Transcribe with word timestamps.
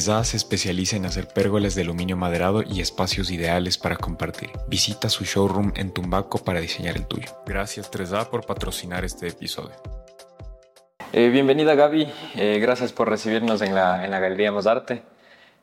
Trezada 0.00 0.24
se 0.24 0.38
especializa 0.38 0.96
en 0.96 1.04
hacer 1.04 1.28
pérgolas 1.28 1.74
de 1.74 1.82
aluminio 1.82 2.16
maderado 2.16 2.62
y 2.62 2.80
espacios 2.80 3.30
ideales 3.30 3.76
para 3.76 3.96
compartir. 3.96 4.48
Visita 4.66 5.10
su 5.10 5.24
showroom 5.24 5.74
en 5.76 5.92
Tumbaco 5.92 6.38
para 6.38 6.58
diseñar 6.58 6.96
el 6.96 7.06
tuyo. 7.06 7.28
Gracias 7.44 7.90
Trezada 7.90 8.24
por 8.30 8.46
patrocinar 8.46 9.04
este 9.04 9.28
episodio. 9.28 9.76
Eh, 11.12 11.28
bienvenida 11.28 11.74
Gaby, 11.74 12.10
eh, 12.34 12.58
gracias 12.62 12.94
por 12.94 13.10
recibirnos 13.10 13.60
en 13.60 13.74
la, 13.74 14.02
en 14.02 14.10
la 14.10 14.20
Galería 14.20 14.50
Mosarte. 14.50 15.02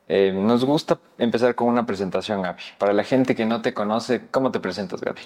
Eh, 0.06 0.30
nos 0.32 0.64
gusta 0.64 1.00
empezar 1.18 1.56
con 1.56 1.66
una 1.66 1.84
presentación, 1.84 2.40
Gaby. 2.40 2.62
Para 2.78 2.92
la 2.92 3.02
gente 3.02 3.34
que 3.34 3.44
no 3.44 3.60
te 3.60 3.74
conoce, 3.74 4.28
¿cómo 4.30 4.52
te 4.52 4.60
presentas, 4.60 5.00
Gaby? 5.00 5.22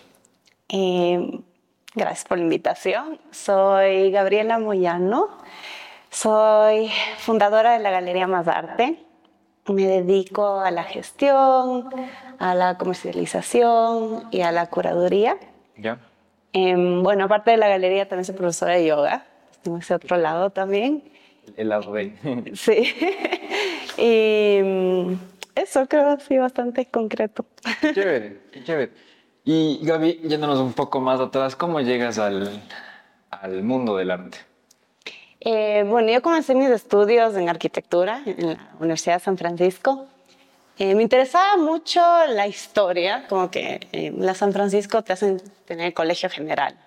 Eh, 0.70 1.38
gracias 1.94 2.24
por 2.26 2.38
la 2.38 2.44
invitación. 2.44 3.20
Soy 3.30 4.10
Gabriela 4.10 4.58
Moyano. 4.58 5.36
Soy 6.08 6.90
fundadora 7.18 7.72
de 7.72 7.78
la 7.78 7.90
Galería 7.90 8.26
Más 8.26 8.48
Arte. 8.48 8.98
Me 9.68 9.86
dedico 9.86 10.60
a 10.60 10.70
la 10.70 10.82
gestión, 10.82 11.88
a 12.38 12.54
la 12.54 12.78
comercialización 12.78 14.24
y 14.32 14.40
a 14.40 14.50
la 14.50 14.66
curaduría. 14.66 15.36
Ya. 15.76 15.98
Em, 16.52 17.02
bueno, 17.02 17.24
aparte 17.24 17.52
de 17.52 17.56
la 17.56 17.68
galería, 17.68 18.08
también 18.08 18.24
soy 18.24 18.34
profesora 18.34 18.74
de 18.74 18.86
yoga. 18.86 19.24
Tengo 19.62 19.78
ese 19.78 19.94
otro 19.94 20.16
lado 20.16 20.50
también. 20.50 21.04
El 21.56 21.68
B. 21.70 22.52
Sí. 22.54 22.94
y 23.98 24.60
mm, 24.62 25.14
eso 25.54 25.86
creo 25.86 26.10
así 26.10 26.36
bastante 26.38 26.86
concreto. 26.86 27.46
Qué 27.80 27.94
chévere, 27.94 28.40
qué 28.50 28.64
chévere. 28.64 28.92
Y 29.44 29.80
Gaby, 29.82 30.20
yéndonos 30.24 30.58
un 30.60 30.72
poco 30.72 31.00
más 31.00 31.20
atrás, 31.20 31.56
¿cómo 31.56 31.80
llegas 31.80 32.18
al, 32.18 32.62
al 33.30 33.62
mundo 33.62 33.96
del 33.96 34.10
arte? 34.10 34.38
Eh, 35.44 35.84
bueno, 35.86 36.12
yo 36.12 36.22
comencé 36.22 36.54
mis 36.54 36.70
estudios 36.70 37.34
en 37.34 37.48
arquitectura 37.48 38.22
en 38.24 38.50
la 38.50 38.70
Universidad 38.78 39.14
de 39.14 39.24
San 39.24 39.36
Francisco. 39.36 40.06
Eh, 40.78 40.94
me 40.94 41.02
interesaba 41.02 41.56
mucho 41.56 42.00
la 42.28 42.46
historia, 42.46 43.26
como 43.28 43.50
que 43.50 43.80
en 43.90 44.24
la 44.24 44.34
San 44.34 44.52
Francisco 44.52 45.02
te 45.02 45.12
hacen 45.12 45.42
tener 45.64 45.92
colegio 45.94 46.30
general. 46.30 46.78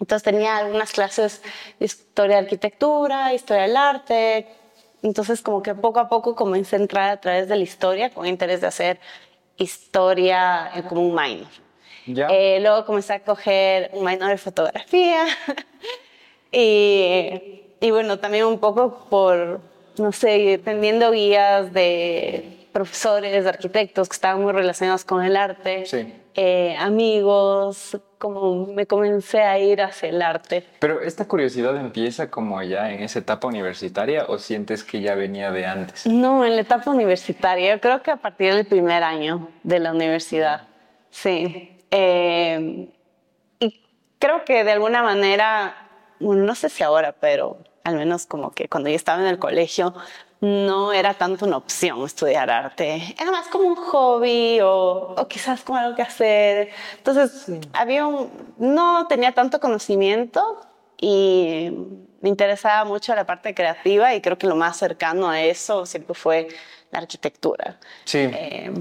Entonces 0.00 0.24
tenía 0.24 0.56
algunas 0.58 0.92
clases 0.92 1.42
de 1.78 1.86
historia 1.86 2.36
de 2.36 2.42
arquitectura, 2.42 3.32
historia 3.32 3.62
del 3.62 3.76
arte. 3.76 4.46
Entonces 5.02 5.40
como 5.40 5.62
que 5.62 5.74
poco 5.74 6.00
a 6.00 6.08
poco 6.08 6.34
comencé 6.34 6.76
a 6.76 6.80
entrar 6.80 7.10
a 7.10 7.20
través 7.20 7.48
de 7.48 7.56
la 7.56 7.62
historia 7.62 8.10
con 8.10 8.26
interés 8.26 8.60
de 8.60 8.66
hacer 8.66 8.98
historia 9.56 10.72
eh, 10.74 10.82
como 10.82 11.02
un 11.02 11.14
minor. 11.14 11.46
Ya. 12.06 12.28
Eh, 12.30 12.58
luego 12.60 12.84
comencé 12.84 13.14
a 13.14 13.20
coger 13.20 13.90
un 13.92 14.04
minor 14.04 14.30
de 14.30 14.38
fotografía 14.38 15.24
y, 16.52 17.65
y 17.80 17.90
bueno, 17.90 18.18
también 18.18 18.44
un 18.46 18.58
poco 18.58 19.06
por, 19.10 19.60
no 19.98 20.12
sé, 20.12 20.60
teniendo 20.64 21.10
guías 21.12 21.72
de 21.72 22.66
profesores, 22.72 23.42
de 23.44 23.48
arquitectos 23.48 24.08
que 24.08 24.14
estaban 24.14 24.42
muy 24.42 24.52
relacionados 24.52 25.04
con 25.04 25.22
el 25.24 25.36
arte, 25.36 25.86
Sí. 25.86 26.12
eh, 26.34 26.76
amigos, 26.78 27.96
como 28.18 28.66
me 28.66 28.86
comencé 28.86 29.40
a 29.40 29.58
ir 29.58 29.80
hacia 29.80 30.10
el 30.10 30.20
arte. 30.20 30.62
Pero 30.80 31.00
esta 31.00 31.26
curiosidad 31.26 31.74
empieza 31.76 32.30
como 32.30 32.62
ya 32.62 32.90
en 32.92 33.02
esa 33.02 33.20
etapa 33.20 33.48
universitaria 33.48 34.26
o 34.28 34.38
sientes 34.38 34.84
que 34.84 35.00
ya 35.00 35.14
venía 35.14 35.50
de 35.50 35.64
antes? 35.64 36.06
No, 36.06 36.44
en 36.44 36.54
la 36.56 36.60
etapa 36.62 36.90
universitaria, 36.90 37.74
yo 37.74 37.80
creo 37.80 38.02
que 38.02 38.10
a 38.10 38.16
partir 38.16 38.54
del 38.54 38.66
primer 38.66 39.02
año 39.02 39.48
de 39.62 39.78
la 39.80 39.92
universidad, 39.92 40.68
sí. 41.10 41.78
Eh, 41.90 42.88
y 43.60 43.82
creo 44.18 44.44
que 44.44 44.64
de 44.64 44.72
alguna 44.72 45.02
manera, 45.02 45.85
bueno, 46.20 46.44
no 46.44 46.54
sé 46.54 46.68
si 46.68 46.82
ahora, 46.82 47.12
pero 47.12 47.58
al 47.84 47.96
menos 47.96 48.26
como 48.26 48.50
que 48.52 48.68
cuando 48.68 48.88
yo 48.90 48.96
estaba 48.96 49.20
en 49.20 49.28
el 49.28 49.38
colegio, 49.38 49.94
no 50.40 50.92
era 50.92 51.14
tanto 51.14 51.46
una 51.46 51.56
opción 51.56 52.04
estudiar 52.04 52.50
arte. 52.50 53.14
Era 53.18 53.30
más 53.30 53.46
como 53.48 53.68
un 53.68 53.76
hobby 53.76 54.60
o, 54.60 55.14
o 55.16 55.28
quizás 55.28 55.62
como 55.62 55.78
algo 55.78 55.96
que 55.96 56.02
hacer. 56.02 56.70
Entonces, 56.98 57.46
había 57.72 58.06
un, 58.06 58.30
no 58.58 59.06
tenía 59.08 59.32
tanto 59.32 59.60
conocimiento 59.60 60.60
y 61.00 61.70
me 62.20 62.28
interesaba 62.28 62.84
mucho 62.84 63.14
la 63.14 63.24
parte 63.24 63.54
creativa 63.54 64.14
y 64.14 64.20
creo 64.20 64.36
que 64.36 64.46
lo 64.46 64.56
más 64.56 64.76
cercano 64.76 65.28
a 65.28 65.40
eso 65.42 65.86
siempre 65.86 66.14
fue 66.14 66.48
la 66.90 66.98
arquitectura. 67.00 67.78
Sí. 68.04 68.18
Eh, 68.18 68.72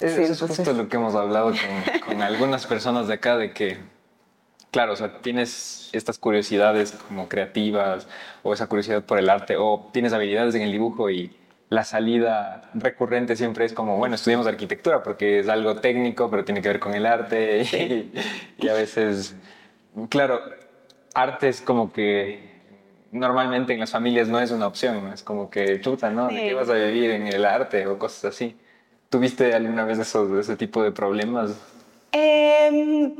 Es- 0.00 0.36
sí, 0.38 0.46
justo 0.46 0.72
lo 0.72 0.88
que 0.88 0.96
hemos 0.96 1.14
hablado 1.14 1.50
con, 1.52 2.00
con 2.06 2.22
algunas 2.22 2.66
personas 2.66 3.06
de 3.08 3.14
acá, 3.14 3.36
de 3.36 3.52
que, 3.52 3.78
claro, 4.74 4.94
o 4.94 4.96
sea, 4.96 5.20
tienes 5.22 5.88
estas 5.92 6.18
curiosidades 6.18 6.90
como 7.06 7.28
creativas 7.28 8.08
o 8.42 8.52
esa 8.52 8.66
curiosidad 8.66 9.04
por 9.04 9.20
el 9.20 9.30
arte 9.30 9.54
o 9.56 9.88
tienes 9.92 10.12
habilidades 10.12 10.56
en 10.56 10.62
el 10.62 10.72
dibujo 10.72 11.10
y 11.10 11.30
la 11.68 11.84
salida 11.84 12.72
recurrente 12.74 13.36
siempre 13.36 13.66
es 13.66 13.72
como, 13.72 13.98
bueno, 13.98 14.16
estudiamos 14.16 14.48
arquitectura 14.48 15.04
porque 15.04 15.38
es 15.38 15.48
algo 15.48 15.76
técnico, 15.76 16.28
pero 16.28 16.44
tiene 16.44 16.60
que 16.60 16.66
ver 16.66 16.80
con 16.80 16.92
el 16.92 17.06
arte 17.06 17.62
y, 17.72 18.12
y 18.58 18.68
a 18.68 18.74
veces, 18.74 19.36
claro, 20.08 20.40
arte 21.14 21.50
es 21.50 21.60
como 21.60 21.92
que 21.92 22.40
normalmente 23.12 23.74
en 23.74 23.78
las 23.78 23.92
familias 23.92 24.26
no 24.26 24.40
es 24.40 24.50
una 24.50 24.66
opción, 24.66 25.12
es 25.12 25.22
como 25.22 25.50
que 25.50 25.80
chuta, 25.82 26.10
¿no? 26.10 26.26
¿De 26.26 26.48
qué 26.48 26.54
vas 26.54 26.68
a 26.68 26.74
vivir 26.74 27.12
en 27.12 27.28
el 27.28 27.44
arte 27.44 27.86
o 27.86 27.96
cosas 27.96 28.24
así? 28.34 28.56
¿Tuviste 29.08 29.54
alguna 29.54 29.84
vez 29.84 30.00
esos, 30.00 30.36
ese 30.36 30.56
tipo 30.56 30.82
de 30.82 30.90
problemas? 30.90 31.56
Em, 32.10 33.14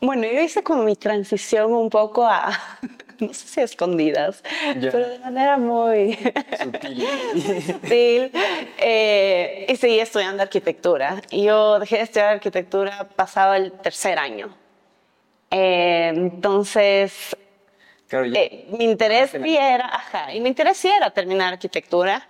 bueno, 0.00 0.24
yo 0.24 0.40
hice 0.40 0.62
como 0.62 0.82
mi 0.84 0.96
transición 0.96 1.72
un 1.72 1.90
poco 1.90 2.26
a, 2.26 2.50
no 3.20 3.32
sé 3.34 3.48
si 3.48 3.60
a 3.60 3.64
escondidas, 3.64 4.42
Ya. 4.78 4.90
pero 4.92 5.08
de 5.08 5.18
manera 5.18 5.56
muy 5.58 6.16
Sutil. 6.62 7.06
sutil. 7.66 8.32
Eh, 8.78 9.66
y 9.68 9.76
seguí 9.76 9.98
estudiando 10.00 10.42
arquitectura. 10.42 11.20
Yo 11.30 11.78
dejé 11.80 11.96
de 11.96 12.02
estudiar 12.02 12.34
arquitectura 12.34 13.08
pasado 13.16 13.54
el 13.54 13.72
tercer 13.72 14.18
año. 14.18 14.54
Eh, 15.50 16.12
entonces, 16.14 17.36
Claro, 18.06 18.26
ya- 18.26 18.40
eh, 18.40 18.66
mi 18.70 18.84
interés 18.84 19.30
sí 19.30 19.56
era, 19.56 19.86
ajá, 19.86 20.32
y 20.34 20.40
mi 20.40 20.48
interés 20.48 20.76
sí 20.76 20.88
era 20.88 21.10
terminar 21.10 21.54
arquitectura. 21.54 22.26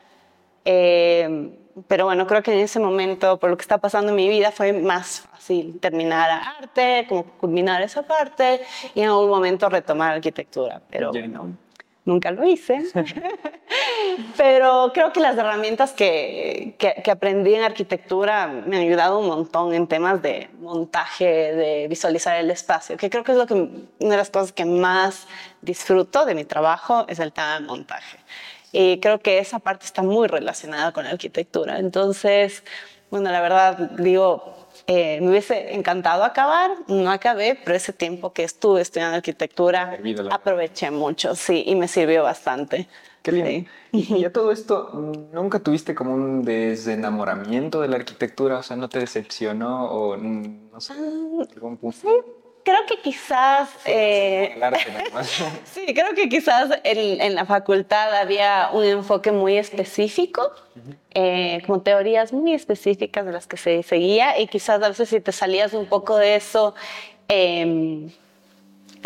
Eh, 0.64 1.50
pero 1.86 2.04
bueno, 2.06 2.26
creo 2.26 2.42
que 2.42 2.52
en 2.52 2.60
ese 2.60 2.80
momento, 2.80 3.38
por 3.38 3.50
lo 3.50 3.56
que 3.56 3.62
está 3.62 3.78
pasando 3.78 4.10
en 4.10 4.16
mi 4.16 4.28
vida, 4.28 4.50
fue 4.50 4.72
más 4.72 5.20
fácil 5.20 5.78
terminar 5.80 6.30
arte, 6.58 7.06
como 7.08 7.24
culminar 7.24 7.82
esa 7.82 8.02
parte 8.02 8.60
y 8.94 9.00
en 9.00 9.08
algún 9.08 9.28
momento 9.28 9.68
retomar 9.68 10.14
arquitectura. 10.14 10.80
Pero 10.90 11.10
bueno, 11.10 11.56
nunca 12.04 12.30
lo 12.30 12.44
hice. 12.44 12.82
pero 14.36 14.90
creo 14.94 15.12
que 15.12 15.20
las 15.20 15.36
herramientas 15.36 15.92
que, 15.92 16.74
que, 16.78 17.02
que 17.04 17.10
aprendí 17.10 17.54
en 17.54 17.62
arquitectura 17.62 18.46
me 18.48 18.76
han 18.76 18.82
ayudado 18.82 19.18
un 19.18 19.26
montón 19.28 19.74
en 19.74 19.86
temas 19.86 20.20
de 20.22 20.48
montaje, 20.58 21.24
de 21.26 21.86
visualizar 21.88 22.36
el 22.36 22.50
espacio, 22.50 22.96
que 22.96 23.10
creo 23.10 23.22
que 23.22 23.32
es 23.32 23.38
lo 23.38 23.46
que, 23.46 23.54
una 23.54 24.10
de 24.10 24.16
las 24.16 24.30
cosas 24.30 24.52
que 24.52 24.64
más 24.64 25.28
disfruto 25.60 26.24
de 26.24 26.34
mi 26.34 26.44
trabajo 26.44 27.04
es 27.08 27.18
el 27.18 27.32
tema 27.32 27.60
de 27.60 27.66
montaje. 27.66 28.18
Y 28.80 29.00
creo 29.00 29.18
que 29.18 29.40
esa 29.40 29.58
parte 29.58 29.86
está 29.86 30.02
muy 30.02 30.28
relacionada 30.28 30.92
con 30.92 31.02
la 31.02 31.10
arquitectura. 31.10 31.80
Entonces, 31.80 32.62
bueno, 33.10 33.28
la 33.32 33.40
verdad, 33.40 33.76
digo, 33.98 34.54
eh, 34.86 35.20
me 35.20 35.30
hubiese 35.30 35.74
encantado 35.74 36.22
acabar, 36.22 36.70
no 36.86 37.10
acabé, 37.10 37.58
pero 37.64 37.76
ese 37.76 37.92
tiempo 37.92 38.32
que 38.32 38.44
estuve 38.44 38.80
estudiando 38.80 39.16
arquitectura, 39.16 39.98
aproveché 40.30 40.92
mucho, 40.92 41.34
sí, 41.34 41.64
y 41.66 41.74
me 41.74 41.88
sirvió 41.88 42.22
bastante. 42.22 42.86
Qué 43.20 43.32
lindo. 43.32 43.50
Sí. 43.50 43.66
Y, 43.90 44.14
y 44.18 44.24
a 44.24 44.32
todo 44.32 44.52
esto, 44.52 44.92
¿nunca 45.32 45.58
tuviste 45.58 45.96
como 45.96 46.14
un 46.14 46.44
desenamoramiento 46.44 47.80
de 47.80 47.88
la 47.88 47.96
arquitectura? 47.96 48.58
O 48.58 48.62
sea, 48.62 48.76
¿no 48.76 48.88
te 48.88 49.00
decepcionó 49.00 49.90
o 49.90 50.16
mm, 50.16 50.70
no 50.70 50.80
sé, 50.80 50.92
algún 50.92 51.78
punto? 51.78 52.08
Creo 52.68 52.84
que 52.86 53.00
quizás... 53.00 53.70
eh. 53.86 54.54
Sí, 55.64 55.86
creo 55.94 56.14
que 56.14 56.28
quizás 56.28 56.68
en, 56.84 57.18
en 57.22 57.34
la 57.34 57.46
facultad 57.46 58.14
había 58.14 58.68
un 58.74 58.84
enfoque 58.84 59.32
muy 59.32 59.56
específico, 59.56 60.52
eh, 61.14 61.62
como 61.64 61.80
teorías 61.80 62.34
muy 62.34 62.52
específicas 62.52 63.24
de 63.24 63.32
las 63.32 63.46
que 63.46 63.56
se 63.56 63.82
seguía 63.82 64.38
y 64.38 64.48
quizás 64.48 64.82
a 64.82 64.88
veces 64.88 65.08
si 65.08 65.18
te 65.18 65.32
salías 65.32 65.72
un 65.72 65.86
poco 65.86 66.18
de 66.18 66.36
eso, 66.36 66.74
eh, 67.30 68.10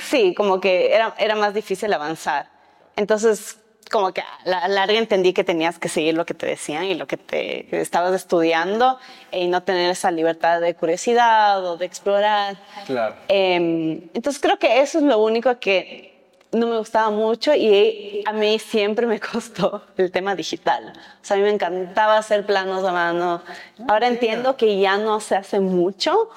sí, 0.02 0.34
como 0.34 0.60
que 0.60 0.92
era, 0.92 1.14
era 1.16 1.36
más 1.36 1.54
difícil 1.54 1.92
avanzar. 1.92 2.50
Entonces, 2.96 3.58
como 3.92 4.12
que 4.12 4.22
a 4.22 4.38
la 4.44 4.66
larga 4.68 4.98
entendí 4.98 5.32
que 5.32 5.44
tenías 5.44 5.78
que 5.78 5.88
seguir 5.88 6.14
lo 6.14 6.24
que 6.24 6.34
te 6.34 6.46
decían 6.46 6.84
y 6.84 6.94
lo 6.94 7.06
que 7.06 7.18
te 7.18 7.66
que 7.66 7.80
estabas 7.80 8.14
estudiando 8.14 8.98
y 9.30 9.46
no 9.46 9.62
tener 9.62 9.90
esa 9.90 10.10
libertad 10.10 10.60
de 10.60 10.74
curiosidad 10.74 11.64
o 11.64 11.76
de 11.76 11.84
explorar. 11.86 12.56
Claro. 12.86 13.14
Eh, 13.28 14.08
entonces 14.14 14.40
creo 14.40 14.58
que 14.58 14.80
eso 14.80 14.98
es 14.98 15.04
lo 15.04 15.18
único 15.18 15.60
que 15.60 16.12
no 16.52 16.66
me 16.66 16.78
gustaba 16.78 17.10
mucho 17.10 17.54
y 17.54 18.22
a 18.26 18.32
mí 18.32 18.58
siempre 18.58 19.06
me 19.06 19.20
costó 19.32 19.82
el 19.96 20.10
tema 20.10 20.34
digital. 20.34 20.92
O 20.96 21.24
sea, 21.24 21.36
a 21.36 21.38
mí 21.38 21.44
me 21.44 21.50
encantaba 21.50 22.16
hacer 22.16 22.46
planos 22.46 22.84
a 22.84 22.92
mano. 22.92 23.42
Ahora 23.88 24.08
entiendo 24.08 24.56
que 24.56 24.78
ya 24.78 24.96
no 24.96 25.20
se 25.20 25.36
hace 25.36 25.60
mucho, 25.60 26.30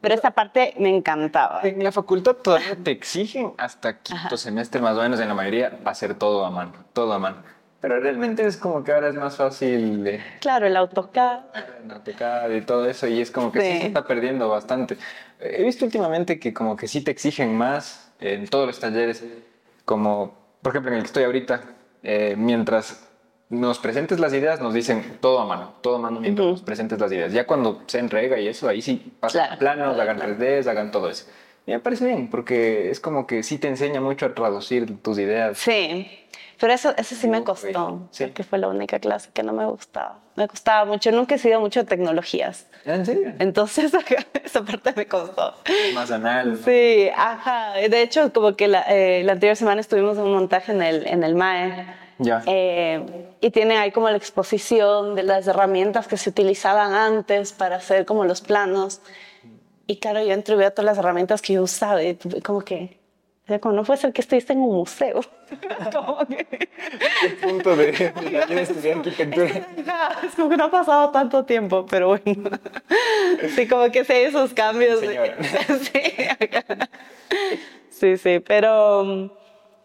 pero 0.00 0.14
esta 0.14 0.30
parte 0.32 0.74
me 0.78 0.94
encantaba. 0.94 1.60
En 1.62 1.82
la 1.82 1.92
facultad 1.92 2.34
todavía 2.36 2.76
te 2.76 2.90
exigen 2.90 3.52
hasta 3.58 3.98
quinto 3.98 4.36
semestre 4.36 4.80
más 4.80 4.96
o 4.96 5.02
menos 5.02 5.20
en 5.20 5.28
la 5.28 5.34
mayoría 5.34 5.78
hacer 5.84 6.14
todo 6.14 6.44
a 6.44 6.50
mano, 6.50 6.72
todo 6.92 7.12
a 7.12 7.18
mano. 7.18 7.36
Pero 7.80 7.98
realmente 7.98 8.44
es 8.46 8.58
como 8.58 8.84
que 8.84 8.92
ahora 8.92 9.08
es 9.08 9.14
más 9.14 9.36
fácil. 9.36 10.04
de 10.04 10.20
Claro, 10.40 10.66
el 10.66 10.76
AutoCAD. 10.76 11.40
el 11.84 11.90
AutoCAD 11.90 12.50
y 12.50 12.60
todo 12.60 12.86
eso, 12.88 13.06
y 13.06 13.20
es 13.22 13.30
como 13.30 13.50
que 13.50 13.60
sí. 13.60 13.72
Sí. 13.72 13.80
se 13.80 13.86
está 13.86 14.06
perdiendo 14.06 14.48
bastante. 14.50 14.98
He 15.38 15.64
visto 15.64 15.86
últimamente 15.86 16.38
que 16.38 16.52
como 16.52 16.76
que 16.76 16.88
sí 16.88 17.00
te 17.00 17.10
exigen 17.10 17.56
más 17.56 18.12
en 18.20 18.46
todos 18.48 18.66
los 18.66 18.78
talleres, 18.78 19.24
como 19.86 20.34
por 20.60 20.72
ejemplo 20.72 20.90
en 20.90 20.98
el 20.98 21.02
que 21.04 21.06
estoy 21.06 21.24
ahorita, 21.24 21.62
eh, 22.02 22.34
mientras 22.36 23.09
nos 23.50 23.78
presentes 23.80 24.20
las 24.20 24.32
ideas 24.32 24.60
nos 24.60 24.72
dicen 24.74 25.18
todo 25.20 25.40
a 25.40 25.44
mano, 25.44 25.74
todo 25.82 25.96
a 25.96 25.98
mano 25.98 26.20
mientras 26.20 26.44
Ujú. 26.44 26.52
nos 26.52 26.62
presentes 26.62 26.98
las 27.00 27.10
ideas. 27.12 27.32
Ya 27.32 27.46
cuando 27.46 27.82
se 27.86 27.98
entrega 27.98 28.38
y 28.38 28.46
eso, 28.48 28.68
ahí 28.68 28.80
sí 28.80 29.12
pasan 29.20 29.42
Claro. 29.46 29.58
planos, 29.58 29.98
hagan 29.98 30.18
3Ds, 30.18 30.66
hagan 30.68 30.90
todo 30.92 31.10
eso. 31.10 31.26
Y 31.66 31.72
me 31.72 31.80
parece 31.80 32.06
bien, 32.06 32.30
porque 32.30 32.90
es 32.90 33.00
como 33.00 33.26
que 33.26 33.42
sí 33.42 33.58
te 33.58 33.68
enseña 33.68 34.00
mucho 34.00 34.26
a 34.26 34.34
traducir 34.34 35.02
tus 35.02 35.18
ideas. 35.18 35.58
Sí, 35.58 36.08
pero 36.60 36.72
eso, 36.72 36.94
eso 36.96 37.14
sí 37.14 37.26
me 37.28 37.42
costó, 37.42 38.08
sí. 38.12 38.24
porque 38.24 38.44
fue 38.44 38.58
la 38.58 38.68
única 38.68 38.98
clase 38.98 39.30
que 39.34 39.42
no 39.42 39.52
me 39.52 39.66
gustaba. 39.66 40.20
Me 40.36 40.46
costaba 40.48 40.84
mucho, 40.84 41.10
nunca 41.10 41.34
he 41.34 41.38
sido 41.38 41.60
mucho 41.60 41.80
de 41.80 41.86
tecnologías. 41.86 42.66
¿En 42.84 43.04
serio? 43.04 43.32
Entonces, 43.40 43.92
esa 44.44 44.62
parte 44.64 44.92
me 44.96 45.06
costó. 45.06 45.54
Más 45.92 46.10
anal. 46.10 46.52
¿no? 46.52 46.56
Sí, 46.56 47.08
ajá. 47.14 47.72
De 47.74 48.00
hecho, 48.02 48.32
como 48.32 48.54
que 48.56 48.68
la, 48.68 48.82
eh, 48.88 49.22
la 49.24 49.32
anterior 49.32 49.56
semana 49.56 49.80
estuvimos 49.80 50.16
en 50.18 50.24
un 50.24 50.32
montaje 50.34 50.72
en 50.72 50.82
el, 50.82 51.06
en 51.06 51.24
el 51.24 51.34
MAE. 51.34 51.86
Ya. 52.20 52.42
Eh, 52.46 53.02
y 53.40 53.50
tienen 53.50 53.78
ahí 53.78 53.90
como 53.92 54.10
la 54.10 54.16
exposición 54.16 55.14
de 55.14 55.22
las 55.22 55.46
herramientas 55.46 56.06
que 56.06 56.16
se 56.16 56.28
utilizaban 56.28 56.92
antes 56.92 57.52
para 57.52 57.76
hacer 57.76 58.04
como 58.04 58.24
los 58.24 58.42
planos. 58.42 59.00
Y 59.86 59.96
claro, 59.96 60.22
yo 60.22 60.32
entré 60.32 60.54
veo 60.54 60.70
todas 60.70 60.84
las 60.84 60.98
herramientas 60.98 61.40
que 61.42 61.54
yo 61.54 61.62
usaba 61.62 62.02
y 62.02 62.16
como 62.44 62.60
que, 62.60 62.98
o 63.44 63.46
sea, 63.48 63.58
como 63.58 63.74
no 63.74 63.84
puede 63.84 63.98
ser 63.98 64.12
que 64.12 64.20
estuviste 64.20 64.52
en 64.52 64.60
un 64.60 64.76
museo. 64.76 65.20
como 65.92 66.18
que, 66.26 66.68
El 67.24 67.36
punto 67.38 67.74
de, 67.74 67.92
de 67.92 68.62
estudiar 68.62 68.98
arquitectura. 68.98 69.48
Es 70.22 70.34
como 70.36 70.50
que 70.50 70.56
no 70.58 70.64
ha 70.64 70.70
pasado 70.70 71.10
tanto 71.10 71.44
tiempo, 71.44 71.86
pero 71.86 72.08
bueno. 72.08 72.50
Sí, 73.56 73.66
como 73.66 73.90
que 73.90 74.04
sé 74.04 74.26
esos 74.26 74.52
cambios. 74.52 75.00
Señora. 75.00 75.36
Sí, 77.90 78.16
sí, 78.16 78.40
pero 78.40 79.04
mm, 79.04 79.30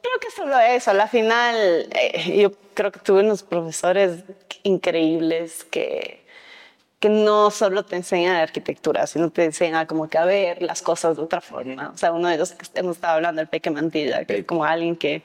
creo 0.06 0.19
que 0.19 0.31
solo 0.36 0.60
eso. 0.60 0.92
A 0.92 0.94
la 0.94 1.07
final, 1.07 1.56
eh, 1.92 2.40
yo 2.42 2.52
creo 2.74 2.92
que 2.92 3.00
tuve 3.00 3.22
unos 3.22 3.44
profesores 3.44 4.24
increíbles 4.63 5.63
que, 5.63 6.25
que 7.00 7.10
no 7.10 7.52
solo 7.52 7.86
te 7.86 7.96
enseñan 7.96 8.36
arquitectura, 8.36 9.07
sino 9.07 9.31
te 9.31 9.46
enseñan 9.46 9.86
como 9.88 10.07
que 10.10 10.18
a 10.18 10.25
ver 10.25 10.62
las 10.62 10.81
cosas 10.81 11.18
de 11.18 11.24
otra 11.24 11.42
forma. 11.42 11.90
O 11.90 11.98
sea, 11.98 12.12
uno 12.12 12.28
de 12.28 12.38
los 12.38 12.52
que 12.52 12.66
hemos 12.80 12.98
estado 12.98 13.16
hablando, 13.16 13.42
el 13.42 13.48
Peque 13.48 13.69
Mantilla, 13.69 14.25
que 14.25 14.40
es 14.40 14.46
como 14.46 14.66
alguien 14.66 14.96
que 14.96 15.24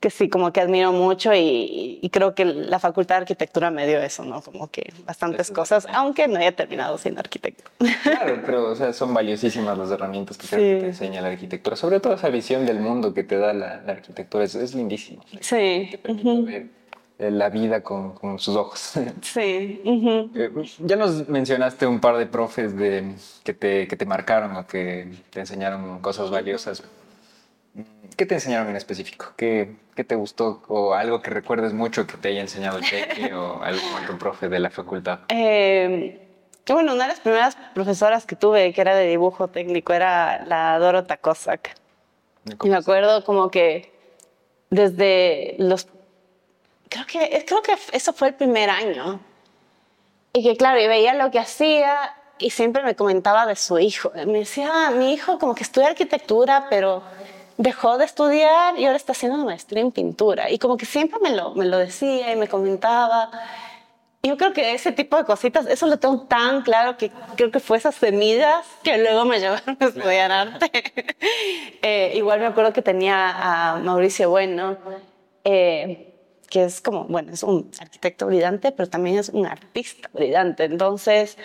que 0.00 0.10
sí, 0.10 0.28
como 0.28 0.52
que 0.52 0.60
admiro 0.60 0.92
mucho 0.92 1.34
y, 1.34 1.98
y 2.00 2.10
creo 2.10 2.34
que 2.34 2.44
la 2.44 2.78
Facultad 2.78 3.16
de 3.16 3.20
Arquitectura 3.22 3.70
me 3.70 3.86
dio 3.86 4.00
eso, 4.00 4.24
¿no? 4.24 4.40
Como 4.42 4.68
que 4.70 4.92
bastantes 5.06 5.50
cosas, 5.50 5.86
aunque 5.92 6.28
no 6.28 6.38
haya 6.38 6.54
terminado 6.54 6.96
siendo 6.98 7.20
arquitecto. 7.20 7.64
Claro, 8.02 8.40
pero 8.46 8.70
o 8.70 8.76
sea, 8.76 8.92
son 8.92 9.12
valiosísimas 9.12 9.76
las 9.76 9.90
herramientas 9.90 10.36
que 10.38 10.46
creo 10.46 10.60
que 10.60 10.74
Sí. 10.76 10.80
te 10.80 10.86
enseña 10.88 11.20
la 11.20 11.28
arquitectura. 11.28 11.74
Sobre 11.76 11.98
todo 12.00 12.14
esa 12.14 12.28
visión 12.28 12.64
del 12.66 12.78
mundo 12.80 13.12
que 13.12 13.24
te 13.24 13.38
da 13.38 13.52
la, 13.52 13.82
la 13.82 13.92
arquitectura. 13.92 14.44
Es, 14.44 14.54
es 14.54 14.74
lindísimo. 14.74 15.22
Sí, 15.40 15.88
Te 15.90 15.98
permite 15.98 16.42
ver 16.50 16.66
eh, 17.18 17.30
la 17.32 17.48
vida 17.50 17.82
con, 17.82 18.12
con 18.12 18.38
sus 18.38 18.54
ojos. 18.54 18.92
sí. 19.22 19.80
Eh, 19.84 20.50
ya 20.84 20.94
nos 20.96 21.28
mencionaste 21.28 21.86
un 21.88 21.98
par 21.98 22.16
de 22.18 22.26
profes 22.26 22.76
de, 22.76 23.14
que, 23.42 23.52
te, 23.54 23.88
que 23.88 23.96
te 23.96 24.06
marcaron 24.06 24.54
o 24.54 24.66
que 24.66 25.10
te 25.30 25.40
enseñaron 25.40 25.98
cosas 26.00 26.30
valiosas. 26.30 26.84
¿Qué 28.16 28.26
te 28.26 28.34
enseñaron 28.34 28.68
en 28.70 28.76
específico? 28.76 29.32
¿Qué, 29.36 29.76
qué 29.94 30.02
te 30.04 30.16
gustó? 30.16 30.62
¿O 30.68 30.94
algo 30.94 31.22
que 31.22 31.30
recuerdes 31.30 31.72
mucho 31.72 32.06
que 32.06 32.16
te 32.16 32.28
haya 32.28 32.40
enseñado 32.40 32.78
el 32.78 32.84
Peque 32.88 33.32
o 33.32 33.62
algún 33.62 34.18
profe 34.18 34.48
de 34.48 34.58
la 34.58 34.70
facultad? 34.70 35.20
Eh, 35.28 36.74
bueno, 36.74 36.92
una 36.92 37.04
de 37.04 37.08
las 37.08 37.20
primeras 37.20 37.56
profesoras 37.74 38.26
que 38.26 38.36
tuve, 38.36 38.72
que 38.74 38.80
era 38.82 38.94
de 38.94 39.06
dibujo 39.06 39.48
técnico, 39.48 39.92
era 39.94 40.44
la 40.44 40.78
Dorota 40.78 41.16
Cossack. 41.16 41.74
Y 42.62 42.68
me 42.68 42.76
acuerdo 42.76 43.24
como 43.24 43.50
que 43.50 43.90
desde 44.68 45.54
los... 45.58 45.86
Creo 46.90 47.06
que, 47.06 47.44
creo 47.46 47.62
que 47.62 47.74
eso 47.92 48.12
fue 48.12 48.28
el 48.28 48.34
primer 48.34 48.68
año. 48.68 49.20
Y 50.34 50.42
que 50.42 50.56
claro, 50.56 50.78
y 50.80 50.86
veía 50.86 51.14
lo 51.14 51.30
que 51.30 51.38
hacía 51.38 52.14
y 52.38 52.50
siempre 52.50 52.82
me 52.82 52.94
comentaba 52.94 53.46
de 53.46 53.56
su 53.56 53.78
hijo. 53.78 54.12
Me 54.26 54.40
decía, 54.40 54.70
"Ah, 54.72 54.90
mi 54.90 55.12
hijo 55.14 55.38
como 55.38 55.54
que 55.54 55.62
estudia 55.62 55.88
arquitectura, 55.88 56.66
pero 56.68 57.02
dejó 57.58 57.98
de 57.98 58.04
estudiar 58.04 58.78
y 58.78 58.86
ahora 58.86 58.96
está 58.96 59.12
haciendo 59.12 59.36
una 59.36 59.44
maestría 59.44 59.82
en 59.82 59.92
pintura. 59.92 60.50
Y 60.50 60.58
como 60.58 60.76
que 60.76 60.86
siempre 60.86 61.18
me 61.20 61.34
lo, 61.34 61.54
me 61.54 61.66
lo 61.66 61.76
decía 61.76 62.32
y 62.32 62.36
me 62.36 62.48
comentaba. 62.48 63.30
Yo 64.22 64.36
creo 64.36 64.52
que 64.52 64.74
ese 64.74 64.92
tipo 64.92 65.16
de 65.16 65.24
cositas, 65.24 65.66
eso 65.66 65.86
lo 65.86 65.98
tengo 65.98 66.22
tan 66.22 66.62
claro 66.62 66.96
que 66.96 67.10
creo 67.36 67.50
que 67.50 67.60
fue 67.60 67.76
esas 67.76 67.94
semillas 67.94 68.66
que 68.82 68.98
luego 68.98 69.24
me 69.24 69.38
llevaron 69.40 69.76
a 69.78 69.84
estudiar 69.84 70.32
arte. 70.32 70.70
Eh, 71.80 72.12
igual 72.16 72.40
me 72.40 72.46
acuerdo 72.46 72.72
que 72.72 72.82
tenía 72.82 73.30
a 73.30 73.78
Mauricio 73.78 74.28
Bueno, 74.30 74.76
eh, 75.44 76.12
que 76.50 76.64
es 76.64 76.80
como, 76.80 77.04
bueno, 77.04 77.32
es 77.32 77.42
un 77.42 77.70
arquitecto 77.80 78.26
brillante, 78.26 78.72
pero 78.72 78.88
también 78.88 79.18
es 79.18 79.28
un 79.28 79.46
artista 79.46 80.10
brillante. 80.12 80.64
Entonces, 80.64 81.38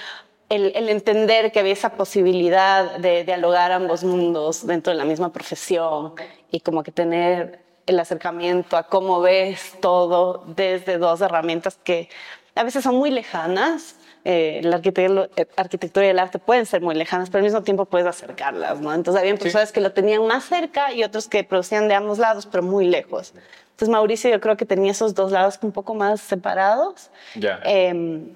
el, 0.54 0.72
el 0.76 0.90
entender 0.90 1.52
que 1.52 1.60
había 1.60 1.74
esa 1.74 1.94
posibilidad 1.94 2.98
de 2.98 3.24
dialogar 3.24 3.72
ambos 3.72 4.04
mundos 4.04 4.66
dentro 4.68 4.92
de 4.92 4.98
la 4.98 5.06
misma 5.06 5.32
profesión 5.32 6.14
y 6.52 6.60
como 6.60 6.84
que 6.84 6.92
tener 6.92 7.60
el 7.86 8.00
acercamiento 8.00 8.78
a 8.78 8.84
cómo 8.84 9.20
ves 9.22 9.74
todo 9.82 10.44
desde 10.48 10.98
dos 10.98 11.22
herramientas 11.22 11.78
que 11.84 12.10
a 12.56 12.64
veces 12.64 12.84
son 12.84 12.96
muy 12.96 13.10
lejanas. 13.10 13.98
Eh, 14.26 14.62
la 14.64 14.78
arquitectura, 14.78 16.06
y 16.06 16.10
el 16.10 16.18
arte 16.18 16.40
pueden 16.40 16.66
ser 16.66 16.82
muy 16.82 16.96
lejanas, 16.96 17.30
pero 17.30 17.40
al 17.40 17.44
mismo 17.44 17.62
tiempo 17.62 17.84
puedes 17.84 18.08
acercarlas, 18.08 18.80
¿no? 18.80 18.94
Entonces 18.94 19.20
había 19.20 19.36
personas 19.36 19.74
que 19.74 19.82
lo 19.82 19.92
tenían 19.92 20.26
más 20.26 20.46
cerca 20.46 20.94
y 20.94 21.04
otros 21.04 21.28
que 21.28 21.44
producían 21.44 21.90
de 21.90 21.96
ambos 21.96 22.20
lados, 22.20 22.46
pero 22.46 22.64
muy 22.64 22.86
lejos. 22.86 23.34
Entonces 23.72 23.90
Mauricio 23.90 24.30
yo 24.30 24.40
creo 24.40 24.56
que 24.56 24.66
tenía 24.66 24.92
esos 24.92 25.14
dos 25.14 25.34
lados 25.34 25.60
un 25.62 25.74
poco 25.74 25.94
más 25.94 26.22
separados. 26.22 27.10
Ya. 27.36 27.60
Eh, 27.66 28.34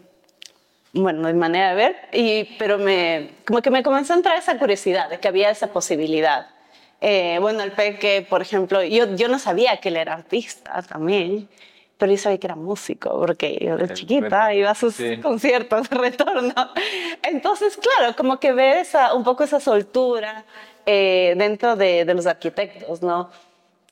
bueno, 0.93 1.27
de 1.27 1.33
manera 1.33 1.69
de 1.69 1.75
ver, 1.75 1.95
y, 2.11 2.55
pero 2.57 2.77
me, 2.77 3.31
como 3.45 3.61
que 3.61 3.69
me 3.69 3.83
comenzó 3.83 4.13
a 4.13 4.17
entrar 4.17 4.37
esa 4.37 4.57
curiosidad 4.57 5.09
de 5.09 5.19
que 5.19 5.27
había 5.27 5.49
esa 5.49 5.67
posibilidad. 5.67 6.47
Eh, 7.01 7.37
bueno, 7.39 7.61
el 7.61 7.71
Peque, 7.73 8.25
por 8.27 8.41
ejemplo, 8.41 8.83
yo, 8.83 9.15
yo 9.15 9.27
no 9.27 9.37
sabía 9.37 9.77
que 9.77 9.89
él 9.89 9.97
era 9.97 10.13
artista 10.13 10.81
también, 10.81 11.47
pero 11.97 12.11
yo 12.11 12.17
sabía 12.17 12.39
que 12.39 12.47
era 12.47 12.55
músico, 12.55 13.19
porque 13.19 13.57
yo 13.61 13.77
de 13.77 13.93
chiquita 13.93 14.53
iba 14.53 14.71
a 14.71 14.75
sus 14.75 14.95
sí. 14.95 15.17
conciertos 15.17 15.89
de 15.89 15.95
retorno. 15.97 16.53
Entonces, 17.23 17.77
claro, 17.77 18.15
como 18.15 18.39
que 18.39 18.53
ver 18.53 18.77
esa, 18.77 19.13
un 19.13 19.23
poco 19.23 19.43
esa 19.43 19.59
soltura 19.59 20.45
eh, 20.85 21.33
dentro 21.37 21.75
de, 21.75 22.05
de 22.05 22.13
los 22.13 22.25
arquitectos, 22.25 23.01
¿no? 23.01 23.29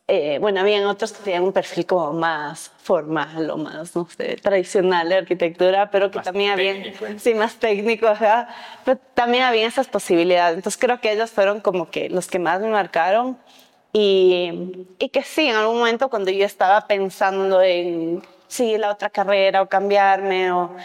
Eh, 0.07 0.37
bueno, 0.39 0.59
habían 0.59 0.85
otros 0.85 1.13
que 1.13 1.23
tenían 1.23 1.43
un 1.43 1.51
perfil 1.51 1.87
como 1.87 2.13
más 2.13 2.71
formal 2.77 3.49
o 3.49 3.57
más, 3.57 3.95
no 3.95 4.07
sé, 4.07 4.35
tradicional 4.35 5.09
de 5.09 5.15
arquitectura, 5.15 5.89
pero 5.89 6.11
que 6.11 6.17
Más 6.17 6.25
también 6.25 6.51
habían, 6.51 6.83
técnico, 6.83 7.05
¿eh? 7.07 7.15
sí, 7.17 7.33
más 7.33 7.55
técnico, 7.55 8.07
ajá, 8.07 8.47
pero 8.85 8.99
también 9.15 9.43
había 9.43 9.65
esas 9.65 9.87
posibilidades. 9.87 10.57
Entonces 10.57 10.79
creo 10.79 11.01
que 11.01 11.11
ellos 11.11 11.31
fueron 11.31 11.59
como 11.59 11.89
que 11.89 12.07
los 12.09 12.27
que 12.27 12.37
más 12.37 12.61
me 12.61 12.67
marcaron 12.67 13.35
y, 13.93 14.85
y 14.99 15.09
que 15.09 15.23
sí, 15.23 15.47
en 15.47 15.55
algún 15.55 15.79
momento 15.79 16.07
cuando 16.09 16.29
yo 16.29 16.45
estaba 16.45 16.85
pensando 16.85 17.63
en 17.63 18.21
seguir 18.47 18.81
la 18.81 18.91
otra 18.91 19.09
carrera 19.09 19.63
o 19.63 19.69
cambiarme 19.69 20.51
o... 20.51 20.75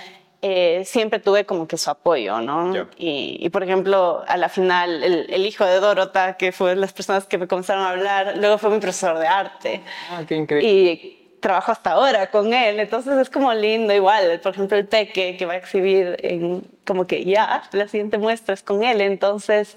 eh, 0.42 0.82
siempre 0.86 1.18
tuve 1.18 1.44
como 1.44 1.68
que 1.68 1.76
su 1.76 1.90
apoyo, 1.90 2.40
¿no? 2.40 2.74
Y, 2.96 3.36
y, 3.40 3.48
por 3.50 3.62
ejemplo, 3.62 4.24
a 4.26 4.36
la 4.36 4.48
final, 4.48 5.02
el, 5.02 5.26
el 5.28 5.46
hijo 5.46 5.64
de 5.64 5.80
Dorota, 5.80 6.36
que 6.36 6.52
fue 6.52 6.74
las 6.76 6.92
personas 6.92 7.26
que 7.26 7.36
me 7.36 7.46
comenzaron 7.46 7.84
a 7.84 7.90
hablar, 7.90 8.38
luego 8.38 8.56
fue 8.56 8.70
mi 8.70 8.78
profesor 8.78 9.18
de 9.18 9.26
arte. 9.26 9.82
Ah, 10.10 10.22
qué 10.26 10.36
increíble. 10.36 10.68
Y 10.68 11.20
trabajo 11.40 11.72
hasta 11.72 11.92
ahora 11.92 12.30
con 12.30 12.52
él, 12.54 12.80
entonces 12.80 13.18
es 13.18 13.28
como 13.28 13.52
lindo 13.52 13.92
igual. 13.92 14.40
Por 14.40 14.52
ejemplo, 14.52 14.76
el 14.76 14.86
Peque, 14.86 15.36
que 15.36 15.46
va 15.46 15.54
a 15.54 15.56
exhibir 15.56 16.16
en, 16.22 16.62
como 16.86 17.06
que 17.06 17.24
ya, 17.24 17.62
la 17.72 17.88
siguiente 17.88 18.18
muestra 18.18 18.54
es 18.54 18.62
con 18.62 18.82
él, 18.82 19.00
entonces, 19.00 19.76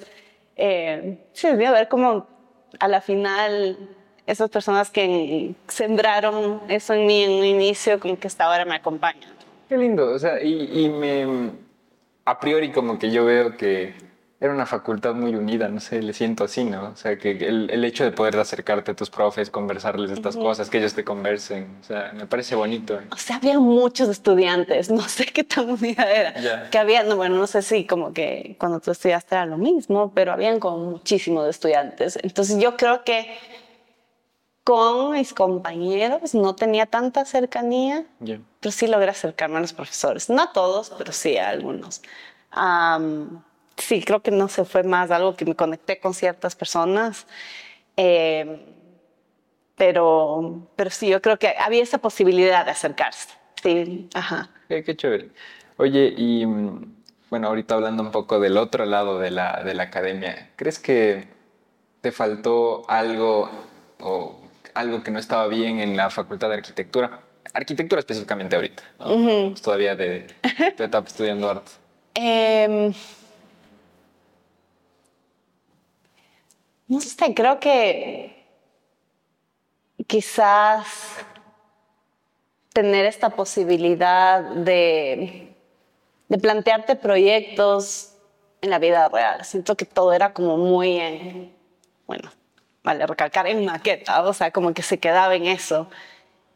eh, 0.56 1.18
sí, 1.34 1.50
voy 1.52 1.66
a 1.66 1.72
ver 1.72 1.88
cómo 1.88 2.28
a 2.80 2.88
la 2.88 3.02
final 3.02 3.78
esas 4.26 4.50
personas 4.50 4.90
que 4.90 5.54
sembraron 5.68 6.62
eso 6.70 6.94
en 6.94 7.06
mí 7.06 7.24
en 7.24 7.32
un 7.32 7.46
inicio, 7.46 8.00
como 8.00 8.18
que 8.18 8.28
hasta 8.28 8.46
ahora 8.46 8.66
me 8.66 8.76
acompañan. 8.76 9.33
Qué 9.70 9.78
lindo, 9.78 10.12
o 10.12 10.20
sea, 10.20 10.42
y, 10.42 10.86
y 10.86 10.90
me. 10.90 11.52
A 12.26 12.40
priori, 12.40 12.72
como 12.72 13.00
que 13.00 13.12
yo 13.12 13.26
veo 13.26 13.58
que 13.58 13.94
era 14.44 14.54
una 14.54 14.66
facultad 14.66 15.14
muy 15.14 15.34
unida, 15.36 15.70
no 15.70 15.80
sé, 15.80 16.02
le 16.02 16.12
siento 16.12 16.44
así, 16.44 16.66
¿no? 16.66 16.90
O 16.90 16.96
sea, 16.98 17.18
que 17.18 17.32
el, 17.32 17.70
el 17.70 17.86
hecho 17.86 18.04
de 18.04 18.12
poder 18.12 18.38
acercarte 18.38 18.92
a 18.92 18.94
tus 18.94 19.10
profes, 19.10 19.50
conversarles 19.50 20.12
estas 20.12 20.36
cosas, 20.36 20.70
que 20.70 20.80
ellos 20.80 20.94
te 20.94 21.06
conversen, 21.06 21.78
o 21.80 21.84
sea, 21.86 22.12
me 22.14 22.26
parece 22.28 22.54
bonito. 22.56 23.00
O 23.10 23.16
sea, 23.16 23.38
había 23.38 23.58
muchos 23.58 24.10
estudiantes, 24.10 24.90
no 24.92 25.02
sé 25.04 25.28
qué 25.28 25.46
tan 25.46 25.70
unida 25.70 26.12
era. 26.12 26.38
Ya. 26.42 26.70
Que 26.70 26.78
había, 26.78 27.04
no, 27.04 27.16
bueno, 27.16 27.38
no 27.38 27.48
sé 27.48 27.62
si 27.62 27.86
como 27.86 28.12
que 28.12 28.58
cuando 28.60 28.82
tú 28.82 28.92
estudiaste 28.92 29.34
era 29.34 29.46
lo 29.46 29.58
mismo, 29.58 30.12
pero 30.14 30.34
habían 30.34 30.60
como 30.60 30.92
muchísimos 30.92 31.48
estudiantes. 31.48 32.20
Entonces 32.22 32.62
yo 32.62 32.76
creo 32.76 33.06
que 33.06 33.38
con 34.64 35.12
mis 35.12 35.34
compañeros 35.34 36.34
no 36.34 36.56
tenía 36.56 36.86
tanta 36.86 37.26
cercanía, 37.26 38.06
pero 38.20 38.72
sí 38.72 38.88
logré 38.88 39.10
acercarme 39.10 39.58
a 39.58 39.62
los 39.62 39.74
profesores. 39.74 40.30
No 40.30 40.42
a 40.42 40.54
todos, 40.54 40.92
pero 40.98 41.12
sí 41.12 41.38
a 41.38 41.50
algunos. 41.50 42.02
sí, 43.78 44.04
creo 44.04 44.22
que 44.22 44.32
no 44.32 44.48
se 44.48 44.64
fue 44.66 44.84
más 44.84 45.12
algo 45.12 45.36
que 45.36 45.46
me 45.46 45.56
conecté 45.56 46.00
con 46.00 46.14
ciertas 46.14 46.56
personas. 46.56 47.28
Em, 47.96 48.60
pero, 49.76 50.68
pero 50.76 50.90
sí, 50.90 51.10
yo 51.10 51.22
creo 51.22 51.38
que 51.38 51.56
había 51.60 51.84
esa 51.84 51.98
posibilidad 51.98 52.64
de 52.66 52.72
acercarse. 52.72 53.30
Sí, 53.62 54.10
ajá. 54.14 54.50
Qué, 54.70 54.96
chévere. 54.96 55.32
Oye, 55.78 56.14
y 56.16 56.46
mm, 56.46 56.96
bueno, 57.30 57.48
ahorita 57.48 57.76
hablando 57.76 58.04
un 58.04 58.12
poco 58.12 58.40
del 58.40 58.58
otro 58.58 58.86
lado 58.86 59.20
de 59.20 59.32
la, 59.32 59.62
de 59.64 59.74
la 59.74 59.84
academia, 59.84 60.52
¿crees 60.56 60.80
que 60.80 61.28
te 62.02 62.12
faltó 62.12 62.84
algo 62.90 63.50
o 64.00 64.43
algo 64.74 65.04
que 65.04 65.12
no 65.12 65.20
estaba 65.20 65.48
bien 65.48 65.80
en 65.80 65.96
la 65.98 66.10
facultad 66.10 66.50
de 66.50 66.56
arquitectura? 66.56 67.22
Arquitectura 67.54 68.00
específicamente 68.00 68.56
ahorita, 68.56 68.84
todavía 69.62 69.96
de 69.96 70.28
tu 70.78 70.84
etapa 70.84 71.08
estudiando 71.08 71.50
arte. 71.50 71.72
Em, 72.16 72.94
no 76.88 77.00
sé, 77.00 77.34
creo 77.34 77.60
que 77.60 78.46
quizás 80.08 80.88
tener 82.74 83.06
esta 83.06 83.30
posibilidad 83.30 84.42
de, 84.42 85.56
de 86.28 86.38
plantearte 86.40 86.96
proyectos 86.96 88.16
en 88.62 88.70
la 88.70 88.80
vida 88.80 89.10
real. 89.10 89.44
Siento 89.46 89.76
que 89.76 89.86
todo 89.86 90.14
era 90.14 90.34
como 90.34 90.58
muy, 90.58 91.52
bueno, 92.08 92.32
vale 92.84 93.08
recalcar, 93.08 93.48
en 93.48 93.66
maqueta, 93.66 94.24
o 94.24 94.34
sea, 94.34 94.52
como 94.52 94.74
que 94.74 94.84
se 94.84 95.00
quedaba 95.00 95.36
en 95.36 95.46
eso. 95.48 95.88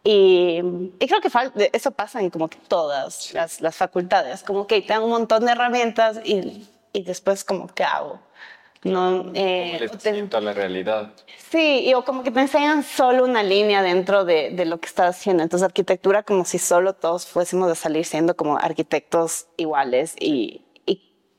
Y, 0.04 0.62
creo 1.00 1.22
que 1.22 1.30
eso 1.74 1.92
pasa 1.92 2.22
en 2.22 2.30
como 2.30 2.48
que 2.48 2.58
todas 2.68 3.34
las, 3.34 3.62
las 3.62 3.76
facultades, 3.76 4.44
como 4.44 4.68
que 4.68 4.82
tengo 4.82 5.06
un 5.06 5.12
montón 5.12 5.46
de 5.46 5.52
herramientas 5.52 6.20
y, 6.24 6.68
y 6.94 7.04
después 7.04 7.44
como, 7.44 7.68
¿qué 7.68 7.84
hago? 7.84 8.20
No, 8.84 9.32
eh, 9.34 9.90
a 10.32 10.40
la 10.40 10.54
realidad. 10.54 11.12
Sí, 11.50 11.82
y 11.86 11.94
o 11.94 12.06
como 12.06 12.24
que 12.24 12.32
te 12.32 12.40
enseñan 12.40 12.84
solo 12.84 13.26
una 13.26 13.44
línea 13.44 13.82
dentro 13.82 14.24
de, 14.24 14.52
de, 14.52 14.66
lo 14.66 14.80
que 14.80 14.86
estás 14.88 15.18
haciendo. 15.18 15.44
Entonces, 15.44 15.66
arquitectura 15.66 16.24
como 16.24 16.46
si 16.46 16.60
solo 16.60 16.94
todos 16.94 17.26
fuésemos 17.26 17.70
a 17.72 17.76
salir 17.76 18.06
siendo 18.06 18.36
como 18.36 18.58
arquitectos 18.58 19.48
iguales 19.58 20.16
y, 20.20 20.62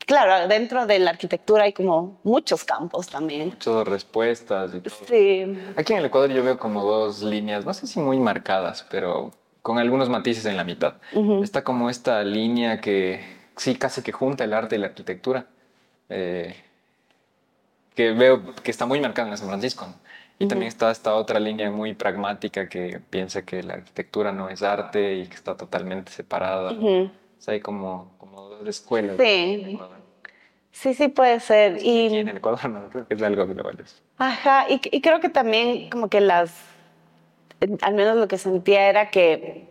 claro, 0.09 0.49
dentro 0.49 0.87
de 0.87 0.99
la 0.99 1.11
arquitectura 1.11 1.65
hay 1.65 1.73
como 1.73 2.19
muchos 2.25 2.65
campos 2.65 3.07
también. 3.07 3.50
Muchas 3.50 3.87
respuestas 3.87 4.75
y 4.75 4.81
todo. 4.81 4.95
Sí. 5.07 5.57
Aquí 5.77 5.93
en 5.93 6.00
el 6.00 6.07
Ecuador 6.07 6.31
yo 6.31 6.43
veo 6.43 6.59
como 6.59 6.83
dos 6.83 7.23
líneas, 7.23 7.65
no 7.65 7.75
sé 7.75 7.87
si 7.87 8.00
muy 8.00 8.19
marcadas, 8.19 8.85
pero 8.91 9.31
con 9.62 9.79
algunos 9.79 10.09
matices 10.09 10.47
en 10.47 10.57
la 10.57 10.65
mitad. 10.65 10.95
Está 11.43 11.62
como 11.62 11.91
esta 11.91 12.25
línea 12.25 12.81
que 12.81 13.21
sí 13.57 13.77
casi 13.77 14.03
que 14.03 14.12
junta 14.12 14.45
el 14.45 14.55
arte 14.55 14.77
y 14.77 14.79
la 14.79 14.87
arquitectura. 14.87 15.47
Eh, 16.09 16.57
que 17.95 18.12
veo 18.12 18.55
que 18.62 18.71
está 18.71 18.87
muy 18.87 19.00
marcada 19.00 19.29
en 19.29 19.37
San 19.37 19.49
Francisco. 19.49 19.87
Y 20.41 20.47
también 20.47 20.69
está 20.69 20.91
esta 20.91 21.15
otra 21.17 21.41
línea 21.41 21.69
muy 21.71 21.95
pragmática 21.95 22.69
que 22.69 23.00
piensa 23.11 23.43
que 23.43 23.62
la 23.62 23.75
arquitectura 23.75 24.31
no 24.31 24.49
es 24.49 24.62
arte 24.62 25.17
y 25.17 25.27
que 25.27 25.35
está 25.35 25.57
totalmente 25.57 26.12
separada. 26.12 26.71
O 26.71 27.11
sea, 27.41 27.55
hay 27.55 27.61
como, 27.61 28.12
como 28.19 28.43
dos 28.49 28.69
escuelas. 28.69 29.17
Sí. 29.19 29.79
Sí, 30.80 30.94
sí 30.94 31.08
puede 31.08 31.40
ser. 31.40 31.82
Y 31.85 32.18
en 32.18 32.28
el 32.28 32.37
Ecuador 32.37 32.70
no, 32.70 32.88
que 33.06 33.14
es 33.14 33.23
algo 33.23 33.47
global. 33.47 33.85
Ajá, 34.16 34.66
y, 34.68 34.80
y 34.92 35.00
creo 35.00 35.18
que 35.18 35.28
también 35.28 35.90
como 35.90 36.08
que 36.08 36.20
las, 36.20 36.52
al 37.82 37.94
menos 37.94 38.16
lo 38.16 38.28
que 38.28 38.38
sentía 38.38 38.88
era 38.88 39.11
que 39.11 39.66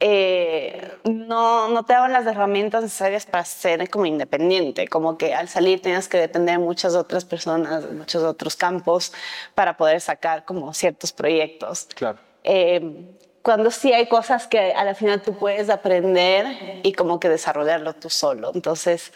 eh, 0.00 0.90
no, 1.04 1.68
no 1.68 1.84
te 1.84 1.92
daban 1.92 2.12
las 2.12 2.26
herramientas 2.26 2.82
necesarias 2.82 3.24
para 3.24 3.44
ser 3.44 3.88
como 3.88 4.04
independiente, 4.04 4.88
como 4.88 5.16
que 5.16 5.32
al 5.32 5.48
salir 5.48 5.80
tenías 5.80 6.08
que 6.08 6.18
depender 6.18 6.58
de 6.58 6.64
muchas 6.64 6.96
otras 6.96 7.24
personas, 7.24 7.88
de 7.88 7.94
muchos 7.94 8.24
otros 8.24 8.56
campos 8.56 9.12
para 9.54 9.76
poder 9.76 10.00
sacar 10.00 10.44
como 10.44 10.74
ciertos 10.74 11.12
proyectos. 11.12 11.86
Claro. 11.94 12.18
Eh, 12.42 13.14
cuando 13.42 13.70
sí 13.70 13.92
hay 13.92 14.08
cosas 14.08 14.48
que 14.48 14.72
a 14.72 14.82
la 14.82 14.96
final 14.96 15.22
tú 15.22 15.38
puedes 15.38 15.70
aprender 15.70 16.80
y 16.82 16.92
como 16.94 17.20
que 17.20 17.28
desarrollarlo 17.28 17.92
tú 17.92 18.10
solo. 18.10 18.50
Entonces, 18.52 19.12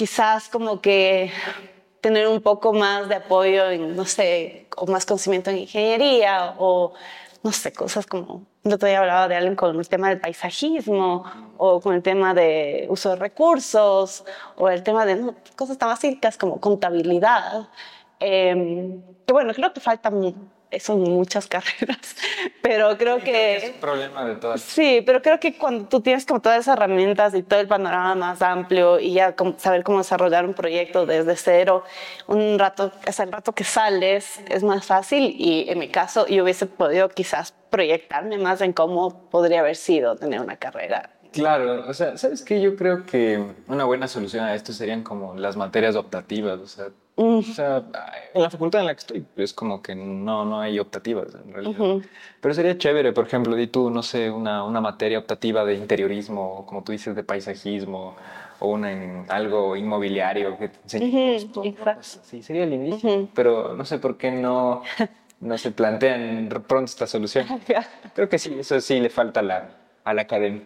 quizás 0.00 0.48
como 0.48 0.80
que 0.80 1.30
tener 2.00 2.26
un 2.26 2.40
poco 2.40 2.72
más 2.72 3.06
de 3.10 3.16
apoyo 3.16 3.68
en, 3.68 3.94
no 3.94 4.06
sé, 4.06 4.66
o 4.74 4.86
más 4.86 5.04
conocimiento 5.04 5.50
en 5.50 5.58
ingeniería 5.58 6.54
o, 6.56 6.94
no 7.42 7.52
sé, 7.52 7.74
cosas 7.74 8.06
como 8.06 8.46
no 8.64 8.78
te 8.78 8.86
había 8.86 9.00
hablado 9.00 9.28
de 9.28 9.36
alguien 9.36 9.56
con 9.56 9.78
el 9.78 9.88
tema 9.90 10.08
del 10.08 10.18
paisajismo 10.18 11.24
o 11.58 11.82
con 11.82 11.94
el 11.94 12.02
tema 12.02 12.32
de 12.32 12.86
uso 12.88 13.10
de 13.10 13.16
recursos 13.16 14.24
o 14.56 14.70
el 14.70 14.82
tema 14.82 15.04
de 15.04 15.34
cosas 15.54 15.76
tan 15.76 15.90
básicas 15.90 16.38
como 16.38 16.58
contabilidad. 16.60 17.68
Eh, 18.20 19.02
que 19.26 19.32
bueno, 19.34 19.52
creo 19.52 19.70
que 19.74 19.80
falta 19.80 20.10
son 20.78 21.00
muchas 21.00 21.48
carreras, 21.48 22.16
pero 22.62 22.96
creo 22.96 23.18
que... 23.18 23.56
Es 23.56 23.74
un 23.74 23.80
problema 23.80 24.24
de 24.24 24.36
todas. 24.36 24.60
Sí, 24.60 25.02
pero 25.04 25.20
creo 25.20 25.40
que 25.40 25.56
cuando 25.56 25.86
tú 25.86 26.00
tienes 26.00 26.24
como 26.24 26.40
todas 26.40 26.60
esas 26.60 26.76
herramientas 26.76 27.34
y 27.34 27.42
todo 27.42 27.58
el 27.58 27.66
panorama 27.66 28.14
más 28.14 28.42
amplio 28.42 29.00
y 29.00 29.14
ya 29.14 29.34
saber 29.56 29.82
cómo 29.82 29.98
desarrollar 29.98 30.44
un 30.44 30.54
proyecto 30.54 31.06
desde 31.06 31.34
cero, 31.36 31.84
un 32.28 32.58
rato, 32.58 32.92
hasta 33.06 33.24
el 33.24 33.32
rato 33.32 33.52
que 33.52 33.64
sales 33.64 34.40
es 34.48 34.62
más 34.62 34.86
fácil 34.86 35.34
y 35.36 35.68
en 35.68 35.78
mi 35.78 35.88
caso 35.88 36.26
yo 36.26 36.44
hubiese 36.44 36.66
podido 36.66 37.08
quizás 37.08 37.52
proyectarme 37.70 38.38
más 38.38 38.60
en 38.60 38.72
cómo 38.72 39.28
podría 39.30 39.60
haber 39.60 39.76
sido 39.76 40.16
tener 40.16 40.40
una 40.40 40.56
carrera 40.56 41.10
Claro, 41.32 41.88
o 41.88 41.94
sea, 41.94 42.16
¿sabes 42.16 42.42
qué? 42.42 42.60
Yo 42.60 42.74
creo 42.76 43.06
que 43.06 43.54
una 43.68 43.84
buena 43.84 44.08
solución 44.08 44.44
a 44.44 44.54
esto 44.54 44.72
serían 44.72 45.02
como 45.02 45.34
las 45.36 45.56
materias 45.56 45.94
optativas, 45.94 46.58
o 46.58 46.66
sea, 46.66 46.88
o 47.28 47.42
sea, 47.42 47.84
en 48.34 48.42
la 48.42 48.50
facultad 48.50 48.80
en 48.80 48.86
la 48.86 48.94
que 48.94 49.00
estoy 49.00 49.26
es 49.36 49.52
como 49.52 49.82
que 49.82 49.94
no, 49.94 50.44
no 50.44 50.60
hay 50.60 50.78
optativas 50.78 51.34
en 51.34 51.52
realidad. 51.52 51.78
Pero 52.40 52.54
sería 52.54 52.78
chévere, 52.78 53.12
por 53.12 53.26
ejemplo, 53.26 53.54
di 53.56 53.66
tú, 53.66 53.90
no 53.90 54.02
sé, 54.02 54.30
una, 54.30 54.64
una 54.64 54.80
materia 54.80 55.18
optativa 55.18 55.64
de 55.64 55.74
interiorismo, 55.74 56.64
como 56.66 56.82
tú 56.82 56.92
dices, 56.92 57.14
de 57.14 57.22
paisajismo, 57.24 58.16
o 58.58 58.68
una 58.68 58.92
en 58.92 59.24
algo 59.28 59.76
inmobiliario 59.76 60.56
que 60.58 60.68
te 60.68 60.78
enseñe. 60.84 61.04
Sí, 62.22 62.42
sería 62.42 62.66
lindísimo, 62.66 63.28
pero 63.34 63.74
no 63.74 63.84
sé 63.84 63.98
por 63.98 64.16
qué 64.16 64.30
no, 64.30 64.82
no 65.40 65.58
se 65.58 65.70
plantean 65.72 66.48
pronto 66.66 66.86
esta 66.86 67.06
solución. 67.06 67.46
Creo 68.14 68.28
que 68.28 68.38
sí, 68.38 68.56
eso 68.60 68.80
sí 68.80 69.00
le 69.00 69.10
falta 69.10 69.40
a 69.40 69.42
la, 69.42 69.70
a 70.04 70.14
la 70.14 70.22
academia. 70.22 70.62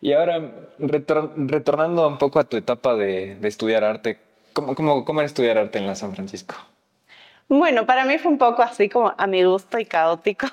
Y 0.00 0.12
ahora, 0.12 0.40
retornando 0.78 2.06
un 2.06 2.18
poco 2.18 2.38
a 2.38 2.44
tu 2.44 2.56
etapa 2.56 2.94
de, 2.94 3.34
de 3.34 3.48
estudiar 3.48 3.82
arte, 3.82 4.18
¿cómo, 4.58 4.74
cómo, 4.74 5.04
cómo 5.04 5.20
era 5.20 5.26
estudiar 5.26 5.58
arte 5.58 5.78
en 5.78 5.86
la 5.86 5.94
San 5.94 6.14
Francisco? 6.14 6.56
Bueno, 7.48 7.86
para 7.86 8.04
mí 8.04 8.18
fue 8.18 8.30
un 8.30 8.38
poco 8.38 8.62
así 8.62 8.88
como 8.88 9.14
a 9.16 9.26
mi 9.26 9.44
gusto 9.44 9.78
y 9.78 9.86
caótico. 9.86 10.48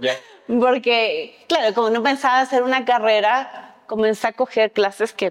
Ya. 0.00 0.14
Porque, 0.46 1.36
claro, 1.46 1.74
como 1.74 1.90
no 1.90 2.02
pensaba 2.02 2.40
hacer 2.40 2.62
una 2.62 2.84
carrera, 2.84 3.76
comencé 3.86 4.28
a 4.28 4.32
coger 4.32 4.72
clases 4.72 5.12
que, 5.12 5.30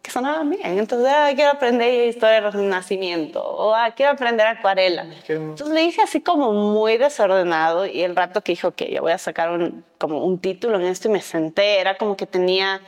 que 0.00 0.10
sonaban 0.10 0.48
bien. 0.48 0.78
Entonces, 0.78 1.12
ah, 1.12 1.30
quiero 1.34 1.50
aprender 1.50 2.08
historia 2.08 2.40
del 2.40 2.52
Renacimiento, 2.52 3.42
o 3.44 3.74
ah, 3.74 3.92
quiero 3.94 4.12
aprender 4.12 4.46
acuarela. 4.46 5.06
Entonces 5.28 5.68
le 5.68 5.82
hice 5.82 6.00
así 6.00 6.22
como 6.22 6.52
muy 6.52 6.96
desordenado 6.96 7.84
y 7.86 8.02
el 8.02 8.16
rato 8.16 8.40
que 8.40 8.52
dijo 8.52 8.70
que 8.70 8.90
yo 8.90 9.02
voy 9.02 9.12
a 9.12 9.18
sacar 9.18 9.50
un, 9.50 9.84
como 9.98 10.24
un 10.24 10.38
título 10.38 10.76
en 10.76 10.86
esto 10.86 11.08
y 11.08 11.10
me 11.10 11.20
senté, 11.20 11.80
era 11.80 11.98
como 11.98 12.16
que 12.16 12.26
tenía 12.26 12.80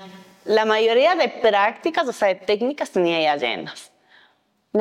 la 0.46 0.64
mayoría 0.64 1.14
de 1.16 1.28
prácticas, 1.28 2.08
o 2.08 2.12
sea, 2.12 2.28
de 2.28 2.36
técnicas 2.36 2.90
tenía 2.90 3.20
ya 3.20 3.36
llenas. 3.36 3.92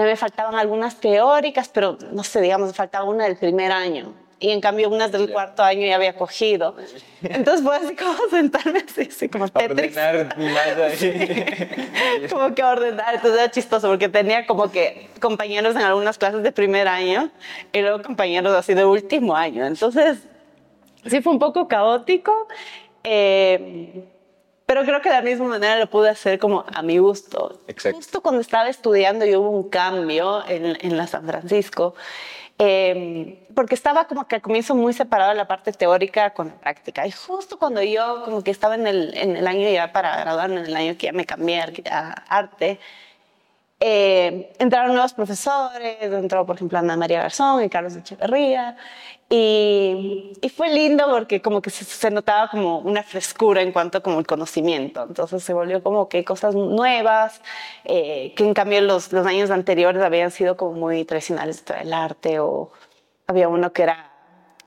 Me 0.03 0.15
faltaban 0.15 0.55
algunas 0.55 0.99
teóricas, 0.99 1.69
pero 1.69 1.97
no 2.11 2.23
sé, 2.23 2.41
digamos, 2.41 2.67
me 2.67 2.73
faltaba 2.73 3.05
una 3.05 3.25
del 3.25 3.37
primer 3.37 3.71
año. 3.71 4.13
Y 4.37 4.51
en 4.51 4.59
cambio, 4.59 4.89
unas 4.89 5.11
del 5.13 5.31
cuarto 5.31 5.63
año 5.63 5.87
ya 5.87 5.95
había 5.95 6.17
cogido. 6.17 6.75
Entonces 7.23 7.63
fue 7.63 7.77
así 7.77 7.95
como 7.95 8.13
sentarme 8.29 8.83
así, 8.87 9.07
así 9.09 9.29
como 9.29 9.47
Tetris. 9.47 9.95
Ordenar 9.97 10.37
mi 10.37 10.49
como 12.29 12.53
que 12.53 12.63
ordenar. 12.63 13.15
Entonces 13.15 13.39
era 13.39 13.49
chistoso 13.49 13.87
porque 13.87 14.09
tenía 14.09 14.45
como 14.45 14.69
que 14.69 15.09
compañeros 15.21 15.75
en 15.75 15.83
algunas 15.83 16.17
clases 16.17 16.43
de 16.43 16.51
primer 16.51 16.89
año 16.89 17.31
y 17.71 17.79
luego 17.79 18.01
compañeros 18.01 18.53
así 18.53 18.73
de 18.73 18.83
último 18.83 19.35
año. 19.35 19.65
Entonces, 19.65 20.27
sí 21.05 21.21
fue 21.21 21.31
un 21.31 21.39
poco 21.39 21.69
caótico. 21.69 22.47
Eh, 23.05 24.03
pero 24.65 24.83
creo 24.83 25.01
que 25.01 25.09
de 25.09 25.15
la 25.15 25.21
misma 25.21 25.47
manera 25.47 25.77
lo 25.77 25.89
pude 25.89 26.09
hacer 26.09 26.39
como 26.39 26.65
a 26.73 26.81
mi 26.81 26.97
gusto. 26.97 27.61
Exacto. 27.67 27.97
Justo 27.97 28.21
cuando 28.21 28.41
estaba 28.41 28.69
estudiando 28.69 29.25
y 29.25 29.35
hubo 29.35 29.49
un 29.49 29.69
cambio 29.69 30.43
en, 30.47 30.77
en 30.81 30.97
la 30.97 31.07
San 31.07 31.25
Francisco, 31.27 31.95
eh, 32.57 33.45
porque 33.53 33.75
estaba 33.75 34.05
como 34.05 34.27
que 34.27 34.35
al 34.35 34.41
comienzo 34.41 34.75
muy 34.75 34.93
separada 34.93 35.33
la 35.33 35.47
parte 35.47 35.73
teórica 35.73 36.33
con 36.33 36.47
la 36.47 36.55
práctica. 36.55 37.05
Y 37.05 37.11
justo 37.11 37.59
cuando 37.59 37.83
yo 37.83 38.23
como 38.23 38.43
que 38.43 38.51
estaba 38.51 38.75
en 38.75 38.87
el, 38.87 39.15
en 39.17 39.35
el 39.35 39.45
año 39.45 39.69
ya 39.69 39.91
para 39.91 40.17
graduarme, 40.21 40.61
en 40.61 40.65
el 40.65 40.75
año 40.75 40.97
que 40.97 41.07
ya 41.07 41.13
me 41.13 41.25
cambié 41.25 41.61
a 41.91 42.11
arte, 42.29 42.79
eh, 43.79 44.53
entraron 44.59 44.93
nuevos 44.93 45.13
profesores, 45.13 45.97
entró 46.01 46.45
por 46.45 46.55
ejemplo 46.55 46.79
Ana 46.79 46.95
María 46.95 47.21
Garzón 47.21 47.63
y 47.63 47.69
Carlos 47.69 47.95
Echeverría, 47.95 48.77
y, 49.29 50.33
y 50.41 50.49
fue 50.49 50.69
lindo 50.69 51.05
porque 51.09 51.41
como 51.41 51.61
que 51.61 51.71
se, 51.71 51.83
se, 51.83 52.11
notaba 52.11 52.47
como 52.49 52.79
una 52.79 53.03
frescura 53.03 53.61
en 53.61 53.71
cuanto 53.71 54.01
como 54.03 54.19
el 54.19 54.27
conocimiento, 54.27 55.03
entonces 55.03 55.43
se 55.43 55.53
volvió 55.53 55.83
como 55.83 56.07
que 56.07 56.23
cosas 56.23 56.55
nuevas, 56.55 57.41
eh, 57.85 58.33
que 58.35 58.45
en 58.45 58.53
cambio 58.53 58.81
los, 58.81 59.11
los 59.11 59.25
años 59.25 59.51
anteriores 59.51 60.01
habían 60.03 60.31
sido 60.31 60.55
como 60.57 60.73
muy 60.73 61.05
tradicionales 61.05 61.65
del 61.65 61.91
arte 61.93 62.39
o 62.39 62.71
había 63.27 63.49
uno 63.49 63.73
que 63.73 63.83
era 63.83 64.11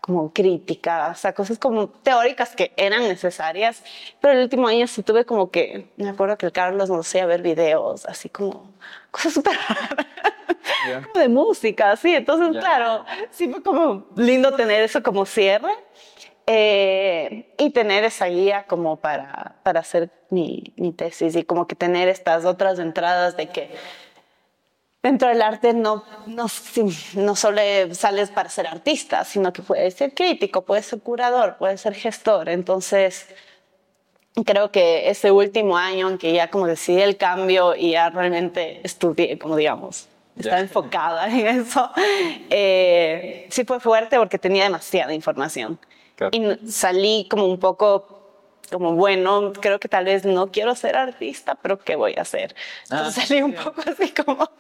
como 0.01 0.33
crítica, 0.33 1.11
o 1.13 1.15
sea, 1.15 1.35
cosas 1.35 1.59
como 1.59 1.89
teóricas 1.89 2.57
que 2.57 2.73
eran 2.77 3.03
necesarias, 3.03 3.83
pero 4.21 4.33
el 4.35 4.41
último 4.45 4.67
año 4.67 4.87
sí 4.87 5.03
tuve 5.03 5.25
como 5.27 5.51
que, 5.51 5.93
me 5.97 6.09
acuerdo 6.09 6.39
que 6.39 6.47
el 6.47 6.53
Carlos 6.53 6.89
nos 6.89 7.07
hacía 7.07 7.27
ver 7.27 7.43
videos, 7.43 8.07
así 8.07 8.31
como 8.31 8.73
cosas 9.11 9.33
súper 9.33 9.57
yeah. 10.87 11.03
como 11.13 11.21
de 11.21 11.29
música, 11.29 11.93
así, 11.93 12.15
entonces 12.15 12.53
yeah. 12.53 12.61
claro, 12.61 13.05
sí 13.31 13.49
fue 13.49 13.63
como 13.63 14.07
lindo 14.17 14.55
tener 14.55 14.83
eso 14.83 15.03
como 15.03 15.27
cierre 15.27 15.73
eh, 16.47 17.55
y 17.59 17.71
tener 17.71 18.05
esa 18.05 18.27
guía 18.27 18.65
como 18.67 18.97
para, 18.97 19.57
para 19.63 19.81
hacer 19.81 20.11
mi, 20.31 20.73
mi 20.77 20.93
tesis 20.93 21.37
y 21.37 21.45
como 21.45 21.67
que 21.67 21.77
tener 21.77 22.09
estas 22.09 22.45
otras 22.45 22.79
entradas 22.79 23.37
de 23.37 23.49
que 23.49 23.71
dentro 25.03 25.29
del 25.29 25.43
arte 25.43 25.73
no, 25.75 26.05
no, 26.27 26.47
no 27.15 27.37
solo 27.37 27.61
sales 27.93 28.31
para 28.31 28.49
ser 28.49 28.67
artista, 28.67 29.25
sino 29.25 29.53
que 29.53 29.63
puedes 29.63 29.95
ser 29.95 30.15
crítico, 30.15 30.63
puedes 30.63 30.87
ser 30.87 31.01
curador, 31.01 31.57
puedes 31.59 31.81
ser 31.81 31.95
gestor. 31.95 32.49
Entonces, 32.49 33.29
creo 34.45 34.71
que 34.71 35.11
ese 35.11 35.31
último 35.31 35.77
año 35.77 36.09
en 36.11 36.19
que 36.19 36.33
ya 36.33 36.51
como 36.51 36.67
decidí 36.67 37.01
el 37.01 37.17
cambio 37.17 37.75
y 37.75 37.93
ya 37.93 38.11
realmente 38.11 38.81
estudié, 38.85 39.39
como 39.39 39.57
digamos, 39.57 40.09
estaba 40.37 40.61
enfocada 40.61 41.27
en 41.29 41.47
eso, 41.47 41.91
eh, 42.51 43.47
sí 43.51 43.65
fue 43.65 43.81
fuerte 43.81 44.19
porque 44.19 44.39
tenía 44.39 44.65
demasiada 44.65 45.13
información. 45.15 45.79
Claro. 46.17 46.37
Y 46.37 46.71
salí 46.71 47.27
como 47.31 47.47
un 47.47 47.59
poco 47.59 48.19
como, 48.71 48.93
bueno, 48.93 49.53
creo 49.61 49.79
que 49.79 49.89
tal 49.89 50.05
vez 50.05 50.25
no 50.25 50.51
quiero 50.51 50.75
ser 50.75 50.97
artista, 50.97 51.55
pero 51.55 51.79
¿qué 51.79 51.97
voy 51.97 52.15
a 52.17 52.23
hacer? 52.23 52.55
Entonces 52.85 53.25
ah, 53.25 53.27
salí 53.27 53.43
un 53.43 53.55
poco 53.55 53.83
así 53.87 54.11
como, 54.13 54.51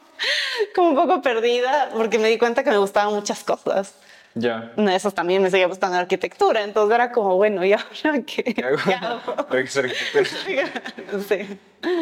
como 0.74 0.88
un 0.88 0.96
poco 0.96 1.22
perdida, 1.22 1.90
porque 1.94 2.18
me 2.18 2.28
di 2.28 2.38
cuenta 2.38 2.64
que 2.64 2.70
me 2.70 2.78
gustaban 2.78 3.14
muchas 3.14 3.44
cosas. 3.44 3.94
Ya. 4.38 4.72
De 4.76 4.94
esas 4.94 5.14
también 5.14 5.42
me 5.42 5.50
seguía 5.50 5.66
gustando 5.66 5.96
la 5.96 6.02
arquitectura, 6.02 6.62
entonces 6.62 6.94
era 6.94 7.10
como, 7.10 7.36
bueno, 7.36 7.64
¿y 7.64 7.72
ahora 7.72 8.22
qué? 8.26 8.42
¿Qué 8.54 8.64
hago? 8.64 8.76
¿Qué 8.84 8.94
hago? 8.94 9.48
que 9.48 9.66
ser 9.66 9.90
sí. 11.28 11.58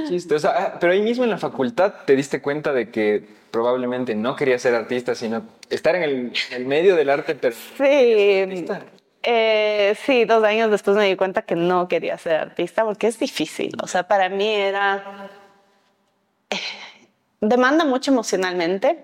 Chiste. 0.09 0.35
O 0.35 0.39
sea, 0.39 0.51
ah, 0.57 0.77
pero 0.79 0.93
ahí 0.93 1.01
mismo 1.01 1.25
en 1.25 1.31
la 1.31 1.39
facultad 1.39 1.95
te 2.05 2.15
diste 2.15 2.41
cuenta 2.43 2.73
de 2.73 2.91
que 2.91 3.27
probablemente 3.51 4.15
no 4.15 4.37
querías 4.37 4.61
ser 4.63 4.75
artista, 4.75 5.15
sino 5.15 5.45
estar 5.71 5.95
en 5.97 6.03
el, 6.03 6.13
en 6.51 6.57
el 6.57 6.67
medio 6.67 6.95
del 6.97 7.11
arte, 7.11 7.35
pero... 7.35 7.55
Sí. 7.77 8.67
Eh, 9.29 9.97
sí, 10.05 10.25
dos 10.25 10.45
años 10.45 10.71
después 10.71 10.97
me 10.97 11.05
di 11.07 11.17
cuenta 11.17 11.43
que 11.43 11.57
no 11.57 11.89
quería 11.89 12.17
ser 12.17 12.37
artista 12.37 12.85
porque 12.85 13.09
es 13.09 13.19
difícil. 13.19 13.73
O 13.83 13.87
sea, 13.87 14.07
para 14.07 14.29
mí 14.29 14.49
era... 14.49 15.31
Eh, 16.51 16.57
demanda 17.41 17.85
mucho 17.85 18.13
emocionalmente. 18.13 18.99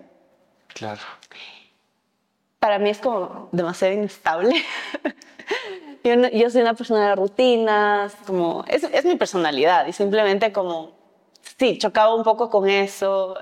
Claro. 0.68 1.00
Para 2.62 2.78
mí 2.78 2.90
es 2.90 2.98
como 2.98 3.48
demasiado 3.50 3.92
inestable. 3.92 4.54
yo, 6.04 6.14
no, 6.14 6.28
yo, 6.28 6.48
soy 6.48 6.62
una 6.62 6.74
persona 6.74 7.08
de 7.08 7.16
rutinas, 7.16 8.14
como... 8.24 8.64
Es, 8.68 8.84
es 8.84 9.04
mi 9.04 9.16
personalidad 9.16 9.84
y 9.88 9.92
simplemente 9.92 10.52
como... 10.52 10.92
Sí, 11.58 11.76
chocaba 11.78 12.14
un 12.14 12.22
poco 12.22 12.50
con 12.50 12.68
eso. 12.68 13.36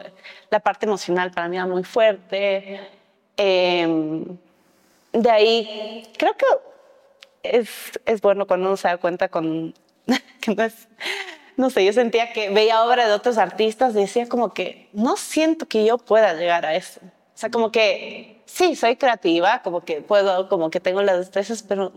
La 0.49 0.61
parte 0.61 0.87
emocional 0.87 1.33
para 1.33 1.49
mí 1.49 1.57
era 1.57 1.67
muy 1.67 1.85
fuerte. 1.85 2.81
Eh, 3.37 4.25
de 5.13 5.31
ahí, 5.31 6.03
creo 6.17 6.35
que 6.39 6.47
es, 7.43 7.69
es 8.07 8.23
bueno 8.23 8.47
cuando 8.47 8.69
uno 8.69 8.79
se 8.79 8.89
da 8.89 8.97
cuenta 8.97 9.29
con, 9.29 9.75
que 10.41 10.55
no 10.55 10.63
es, 10.63 10.89
no 11.59 11.69
sé, 11.69 11.85
yo 11.85 11.93
sentía 11.93 12.33
que 12.33 12.49
veía 12.49 12.83
obra 12.85 13.07
de 13.07 13.13
otros 13.13 13.37
artistas 13.37 13.95
y 13.97 14.01
decía 14.01 14.31
como 14.31 14.55
que 14.55 14.89
no 14.95 15.19
siento 15.19 15.67
que 15.67 15.85
yo 15.85 15.99
pueda 15.99 16.33
llegar 16.33 16.65
a 16.65 16.75
eso. 16.75 17.01
O 17.03 17.39
sea, 17.41 17.51
como 17.51 17.71
que 17.71 18.40
sí, 18.53 18.75
soy 18.75 18.97
creativa, 18.97 19.63
como 19.63 19.85
que 19.85 20.03
puedo, 20.03 20.49
como 20.49 20.71
que 20.71 20.81
tengo 20.81 21.03
las 21.03 21.19
destrezas, 21.19 21.63
pero 21.63 21.93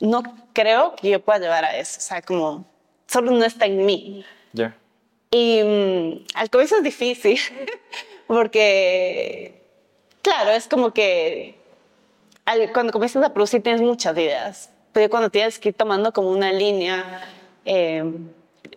no 0.00 0.22
creo 0.52 0.94
que 0.96 1.10
yo 1.10 1.20
pueda 1.20 1.38
llegar 1.38 1.64
a 1.64 1.76
eso. 1.76 1.98
O 1.98 2.02
sea, 2.02 2.22
como 2.22 2.64
solo 3.06 3.30
no 3.30 3.44
está 3.44 3.66
en 3.66 3.84
mí. 3.84 4.24
Ya. 4.52 4.68
Yeah. 4.68 4.76
Y 5.30 5.62
um, 5.62 6.24
al 6.34 6.48
comienzo 6.50 6.76
es 6.76 6.84
difícil, 6.84 7.38
porque, 8.28 9.62
claro, 10.22 10.50
es 10.50 10.68
como 10.68 10.92
que 10.92 11.58
cuando 12.72 12.92
comienzas 12.92 13.24
a 13.24 13.32
producir 13.32 13.62
tienes 13.62 13.80
muchas 13.80 14.16
ideas, 14.16 14.70
pero 14.92 15.10
cuando 15.10 15.30
tienes 15.30 15.58
que 15.58 15.70
ir 15.70 15.74
tomando 15.74 16.12
como 16.12 16.30
una 16.30 16.52
línea, 16.52 17.22
eh, 17.64 18.04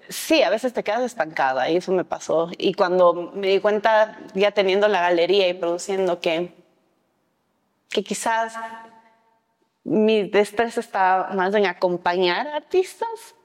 sí, 0.09 0.41
a 0.41 0.49
veces 0.49 0.73
te 0.73 0.83
quedas 0.83 1.01
estancada 1.01 1.69
y 1.69 1.77
eso 1.77 1.91
me 1.91 2.05
pasó. 2.05 2.49
Y 2.57 2.73
cuando 2.73 3.31
me 3.35 3.49
di 3.49 3.59
cuenta, 3.59 4.17
ya 4.33 4.51
teniendo 4.51 4.87
la 4.87 5.01
galería 5.01 5.47
y 5.47 5.53
produciendo, 5.53 6.19
que, 6.19 6.53
que 7.89 8.03
quizás 8.03 8.53
mi 9.83 10.27
destreza 10.29 10.79
estaba 10.79 11.29
más 11.33 11.53
en 11.55 11.65
acompañar 11.65 12.47
artistas 12.47 13.35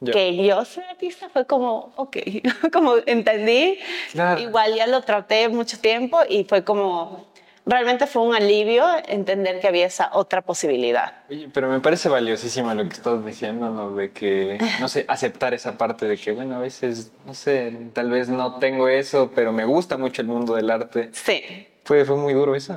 Yeah. 0.00 0.12
que 0.12 0.46
yo 0.46 0.64
soy 0.64 0.84
artista 0.84 1.28
fue 1.28 1.44
como, 1.44 1.92
ok, 1.96 2.18
como 2.72 2.94
entendí, 3.04 3.80
claro. 4.12 4.40
igual 4.40 4.72
ya 4.76 4.86
lo 4.86 5.02
traté 5.02 5.48
mucho 5.48 5.76
tiempo 5.80 6.20
y 6.28 6.44
fue 6.44 6.62
como, 6.62 7.26
realmente 7.66 8.06
fue 8.06 8.22
un 8.22 8.32
alivio 8.32 8.86
entender 9.08 9.58
que 9.58 9.66
había 9.66 9.86
esa 9.86 10.10
otra 10.12 10.40
posibilidad. 10.42 11.14
Oye, 11.28 11.48
pero 11.52 11.68
me 11.68 11.80
parece 11.80 12.08
valiosísimo 12.08 12.72
lo 12.74 12.84
que 12.84 12.94
estás 12.94 13.26
diciendo, 13.26 13.70
¿no? 13.70 13.90
De 13.96 14.12
que, 14.12 14.58
no 14.78 14.86
sé, 14.88 15.04
aceptar 15.08 15.52
esa 15.52 15.76
parte 15.76 16.06
de 16.06 16.16
que, 16.16 16.30
bueno, 16.30 16.54
a 16.54 16.58
veces, 16.60 17.10
no 17.26 17.34
sé, 17.34 17.76
tal 17.92 18.08
vez 18.08 18.28
no 18.28 18.60
tengo 18.60 18.86
eso, 18.88 19.32
pero 19.34 19.50
me 19.52 19.64
gusta 19.64 19.98
mucho 19.98 20.22
el 20.22 20.28
mundo 20.28 20.54
del 20.54 20.70
arte. 20.70 21.08
Sí. 21.12 21.42
¿Fue, 21.84 22.04
fue 22.04 22.14
muy 22.14 22.34
duro 22.34 22.54
eso? 22.54 22.76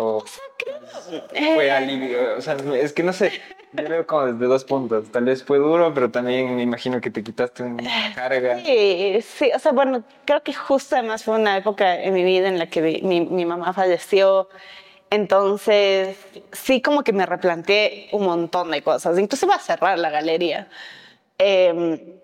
O, 0.00 0.18
o 0.18 0.26
sea, 0.26 0.44
creo. 0.56 1.54
Fue 1.54 1.66
eh... 1.66 1.72
alivio, 1.72 2.36
o 2.38 2.40
sea, 2.40 2.56
es 2.80 2.92
que 2.92 3.02
no 3.02 3.12
sé. 3.12 3.32
Yo 3.72 3.88
veo 3.88 4.06
como 4.06 4.26
desde 4.26 4.46
dos 4.46 4.64
puntos. 4.64 5.10
Tal 5.10 5.24
vez 5.24 5.42
fue 5.42 5.58
duro, 5.58 5.92
pero 5.92 6.10
también 6.10 6.54
me 6.54 6.62
imagino 6.62 7.00
que 7.00 7.10
te 7.10 7.24
quitaste 7.24 7.64
una 7.64 8.14
carga. 8.14 8.60
Sí, 8.64 9.18
sí. 9.22 9.50
O 9.54 9.58
sea, 9.58 9.72
bueno, 9.72 10.04
creo 10.24 10.42
que 10.42 10.54
justo 10.54 10.94
además 10.94 11.24
fue 11.24 11.34
una 11.34 11.56
época 11.56 12.00
en 12.00 12.14
mi 12.14 12.22
vida 12.22 12.48
en 12.48 12.60
la 12.60 12.68
que 12.68 13.00
mi, 13.02 13.22
mi 13.22 13.44
mamá 13.44 13.72
falleció. 13.72 14.48
Entonces, 15.10 16.16
sí 16.52 16.80
como 16.80 17.02
que 17.02 17.12
me 17.12 17.26
replanteé 17.26 18.08
un 18.12 18.24
montón 18.24 18.70
de 18.70 18.82
cosas. 18.82 19.18
Incluso 19.18 19.46
iba 19.46 19.56
a 19.56 19.60
cerrar 19.60 19.98
la 19.98 20.10
galería. 20.10 20.68
Eh, 21.38 22.20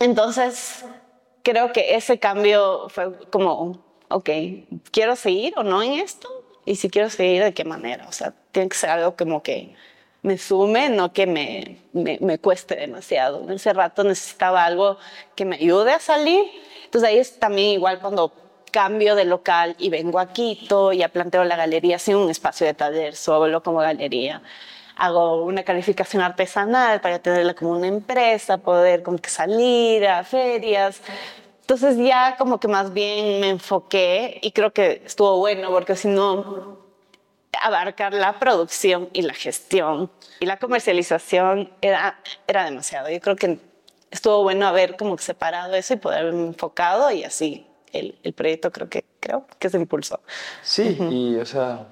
entonces, 0.00 0.84
creo 1.44 1.72
que 1.72 1.94
ese 1.94 2.18
cambio 2.18 2.88
fue 2.88 3.12
como, 3.30 3.84
ok, 4.08 4.30
¿quiero 4.90 5.14
seguir 5.14 5.54
o 5.56 5.62
no 5.62 5.82
en 5.82 5.92
esto? 5.92 6.41
Y 6.64 6.76
si 6.76 6.90
quiero 6.90 7.10
seguir, 7.10 7.42
¿de 7.42 7.54
qué 7.54 7.64
manera? 7.64 8.06
O 8.08 8.12
sea, 8.12 8.32
tiene 8.52 8.68
que 8.68 8.76
ser 8.76 8.90
algo 8.90 9.16
como 9.16 9.42
que 9.42 9.74
me 10.22 10.38
sume, 10.38 10.88
no 10.88 11.12
que 11.12 11.26
me, 11.26 11.78
me, 11.92 12.18
me, 12.20 12.38
cueste 12.38 12.76
demasiado. 12.76 13.42
En 13.42 13.50
ese 13.52 13.72
rato 13.72 14.04
necesitaba 14.04 14.64
algo 14.64 14.98
que 15.34 15.44
me 15.44 15.56
ayude 15.56 15.92
a 15.92 15.98
salir. 15.98 16.44
Entonces 16.84 17.08
ahí 17.08 17.18
es 17.18 17.38
también 17.40 17.70
igual 17.70 17.98
cuando 18.00 18.32
cambio 18.72 19.14
de 19.14 19.24
local 19.24 19.76
y 19.78 19.90
vengo 19.90 20.18
a 20.18 20.32
Quito, 20.32 20.92
ya 20.92 21.08
planteo 21.08 21.44
la 21.44 21.56
galería 21.56 21.98
sin 21.98 22.16
un 22.16 22.30
espacio 22.30 22.66
de 22.66 22.74
taller, 22.74 23.14
solo 23.14 23.62
como 23.62 23.78
galería. 23.78 24.42
Hago 24.96 25.44
una 25.44 25.62
calificación 25.62 26.22
artesanal 26.22 27.00
para 27.00 27.18
tenerla 27.20 27.54
como 27.54 27.72
una 27.72 27.86
empresa, 27.86 28.58
poder 28.58 29.02
como 29.02 29.18
que 29.18 29.30
salir 29.30 30.06
a 30.06 30.24
ferias. 30.24 31.00
Entonces 31.62 31.96
ya 31.96 32.36
como 32.36 32.60
que 32.60 32.68
más 32.68 32.92
bien 32.92 33.40
me 33.40 33.48
enfoqué 33.48 34.38
y 34.42 34.52
creo 34.52 34.72
que 34.72 35.02
estuvo 35.04 35.38
bueno 35.38 35.70
porque 35.70 35.96
si 35.96 36.08
no 36.08 36.78
abarcar 37.62 38.12
la 38.14 38.38
producción 38.38 39.08
y 39.12 39.22
la 39.22 39.34
gestión 39.34 40.10
y 40.40 40.46
la 40.46 40.58
comercialización 40.58 41.70
era, 41.80 42.20
era 42.46 42.64
demasiado. 42.64 43.08
Yo 43.08 43.20
creo 43.20 43.36
que 43.36 43.58
estuvo 44.10 44.42
bueno 44.42 44.66
haber 44.66 44.96
como 44.96 45.16
separado 45.18 45.74
eso 45.74 45.94
y 45.94 45.96
poder 45.98 46.20
haberme 46.22 46.46
enfocado 46.48 47.10
y 47.12 47.24
así 47.24 47.66
el, 47.92 48.18
el 48.22 48.32
proyecto 48.32 48.72
creo 48.72 48.88
que, 48.88 49.04
creo 49.20 49.46
que 49.58 49.70
se 49.70 49.76
impulsó. 49.76 50.20
Sí, 50.62 50.96
uh 50.98 51.04
-huh. 51.04 51.12
y 51.12 51.36
o 51.36 51.46
sea, 51.46 51.86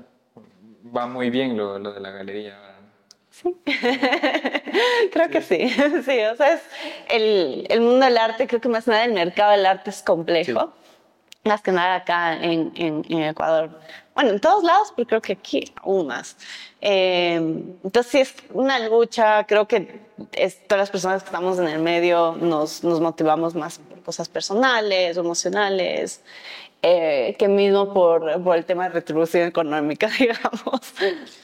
va 0.95 1.07
muy 1.07 1.31
bien 1.31 1.57
lo, 1.57 1.79
lo 1.79 1.93
de 1.93 2.01
la 2.01 2.11
galería. 2.11 2.59
Sí, 3.43 3.57
creo 5.13 5.27
sí. 5.27 5.31
que 5.31 5.43
sí. 5.43 5.69
sí, 6.05 6.21
o 6.21 6.37
sea, 6.37 6.55
es 6.55 6.63
el, 7.09 7.67
el, 7.69 7.81
mundo 7.81 8.05
del 8.05 8.19
arte, 8.19 8.47
creo 8.47 8.61
que 8.61 8.69
más 8.69 8.87
nada 8.87 9.05
el 9.05 9.13
mercado 9.13 9.53
del 9.53 9.67
arte 9.67 9.91
es 9.91 10.03
complejo. 10.03 10.61
Sí. 10.61 11.49
Más 11.49 11.63
que 11.63 11.73
nada 11.73 11.95
acá 11.97 12.35
en, 12.35 12.71
en, 12.77 13.03
en 13.09 13.23
Ecuador 13.23 13.71
Bueno, 14.15 14.29
en 14.31 14.41
todos 14.41 14.63
lados, 14.63 14.93
pero 14.95 15.09
creo 15.09 15.23
que 15.23 15.33
aquí 15.33 15.73
aún 15.77 16.09
más. 16.09 16.37
Eh, 16.83 17.37
entonces, 17.83 18.13
sí 18.13 18.21
es 18.21 18.35
una 18.53 18.79
lucha. 18.79 19.45
Creo 19.47 19.67
que 19.67 20.01
es, 20.33 20.67
todas 20.69 20.81
las 20.83 20.91
personas 20.91 21.23
que 21.23 21.29
estamos 21.29 21.59
en 21.59 21.69
el 21.69 21.79
medio 21.79 22.37
nos, 22.39 22.85
nos 22.85 23.01
motivamos 23.01 23.55
más 23.55 23.79
por 23.79 24.03
cosas 24.03 24.29
personales, 24.29 25.17
emocionales, 25.17 26.23
eh, 26.83 27.37
que 27.39 27.47
mismo 27.49 27.93
por, 27.93 28.43
por, 28.43 28.57
el 28.57 28.65
tema 28.65 28.85
de 28.85 28.91
retribución 28.91 29.47
económica, 29.47 30.09
digamos. 30.19 30.81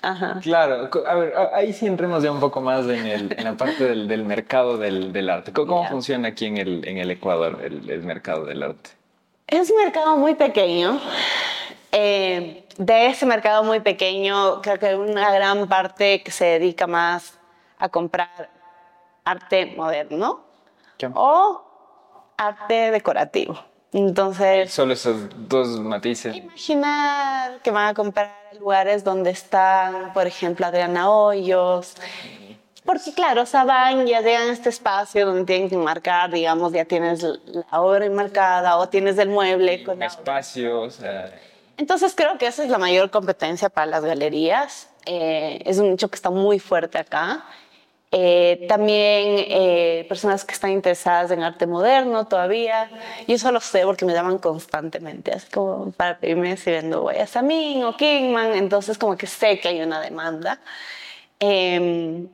Ajá. 0.00 0.40
Claro, 0.42 0.88
a 1.06 1.14
ver, 1.14 1.34
ahí 1.52 1.72
sí 1.72 1.86
entremos 1.86 2.22
ya 2.22 2.32
un 2.32 2.40
poco 2.40 2.60
más 2.62 2.86
en, 2.86 3.06
el, 3.06 3.34
en 3.36 3.44
la 3.44 3.54
parte 3.54 3.84
del, 3.84 4.08
del 4.08 4.24
mercado 4.24 4.78
del, 4.78 5.12
del, 5.12 5.28
arte. 5.28 5.52
¿Cómo, 5.52 5.86
funciona 5.88 6.28
aquí 6.28 6.46
en 6.46 6.56
el, 6.56 6.88
en 6.88 6.98
el 6.98 7.10
Ecuador 7.10 7.60
el, 7.62 7.88
el, 7.90 8.02
mercado 8.02 8.46
del 8.46 8.62
arte? 8.62 8.90
Es 9.46 9.70
un 9.70 9.76
mercado 9.76 10.16
muy 10.16 10.34
pequeño. 10.34 10.98
Eh, 11.92 12.64
de 12.78 13.06
ese 13.06 13.26
mercado 13.26 13.62
muy 13.62 13.80
pequeño, 13.80 14.60
creo 14.62 14.78
que 14.78 14.94
una 14.96 15.32
gran 15.32 15.68
parte 15.68 16.22
que 16.22 16.30
se 16.30 16.44
dedica 16.46 16.86
más 16.86 17.38
a 17.78 17.88
comprar 17.88 18.50
arte 19.24 19.74
moderno 19.76 20.40
¿Qué? 20.96 21.10
o 21.14 21.62
arte 22.36 22.90
decorativo. 22.90 23.58
Entonces. 23.96 24.70
Solo 24.70 24.92
esos 24.92 25.16
dos 25.48 25.80
matices. 25.80 26.36
Imaginar 26.36 27.60
que 27.62 27.70
van 27.70 27.88
a 27.88 27.94
comprar 27.94 28.30
lugares 28.60 29.02
donde 29.02 29.30
están, 29.30 30.12
por 30.12 30.26
ejemplo, 30.26 30.66
Adriana 30.66 31.10
Hoyos. 31.10 31.94
Porque, 32.84 33.14
claro, 33.14 33.42
o 33.42 33.46
sea, 33.46 33.64
van, 33.64 34.06
ya 34.06 34.20
llegan 34.20 34.50
a 34.50 34.52
este 34.52 34.68
espacio 34.68 35.24
donde 35.24 35.44
tienen 35.44 35.70
que 35.70 35.78
marcar, 35.78 36.30
digamos, 36.30 36.72
ya 36.72 36.84
tienes 36.84 37.22
la 37.22 37.80
obra 37.80 38.04
enmarcada 38.04 38.76
o 38.76 38.86
tienes 38.86 39.16
el 39.16 39.30
mueble. 39.30 39.82
con 39.82 40.02
espacio, 40.02 40.82
o 40.82 40.90
sea. 40.90 41.32
Entonces, 41.78 42.14
creo 42.14 42.36
que 42.36 42.46
esa 42.46 42.64
es 42.64 42.70
la 42.70 42.78
mayor 42.78 43.10
competencia 43.10 43.70
para 43.70 43.86
las 43.86 44.04
galerías. 44.04 44.90
Eh, 45.06 45.62
es 45.64 45.78
un 45.78 45.92
nicho 45.92 46.08
que 46.08 46.16
está 46.16 46.28
muy 46.28 46.58
fuerte 46.58 46.98
acá 46.98 47.46
eh, 48.18 48.64
también 48.66 49.44
eh, 49.46 50.06
personas 50.08 50.42
que 50.42 50.54
están 50.54 50.70
interesadas 50.70 51.30
en 51.32 51.42
arte 51.42 51.66
moderno 51.66 52.26
todavía. 52.26 52.88
Yo 53.28 53.34
eso 53.34 53.52
lo 53.52 53.60
sé 53.60 53.82
porque 53.84 54.06
me 54.06 54.14
llaman 54.14 54.38
constantemente, 54.38 55.32
así 55.32 55.50
como 55.50 55.92
para 55.92 56.16
pedirme 56.16 56.56
si 56.56 56.70
vendo 56.70 57.02
Guayasamín 57.02 57.84
o 57.84 57.94
Kingman, 57.94 58.54
entonces 58.54 58.96
como 58.96 59.18
que 59.18 59.26
sé 59.26 59.60
que 59.60 59.68
hay 59.68 59.82
una 59.82 60.00
demanda. 60.00 60.58
Em, 61.38 62.26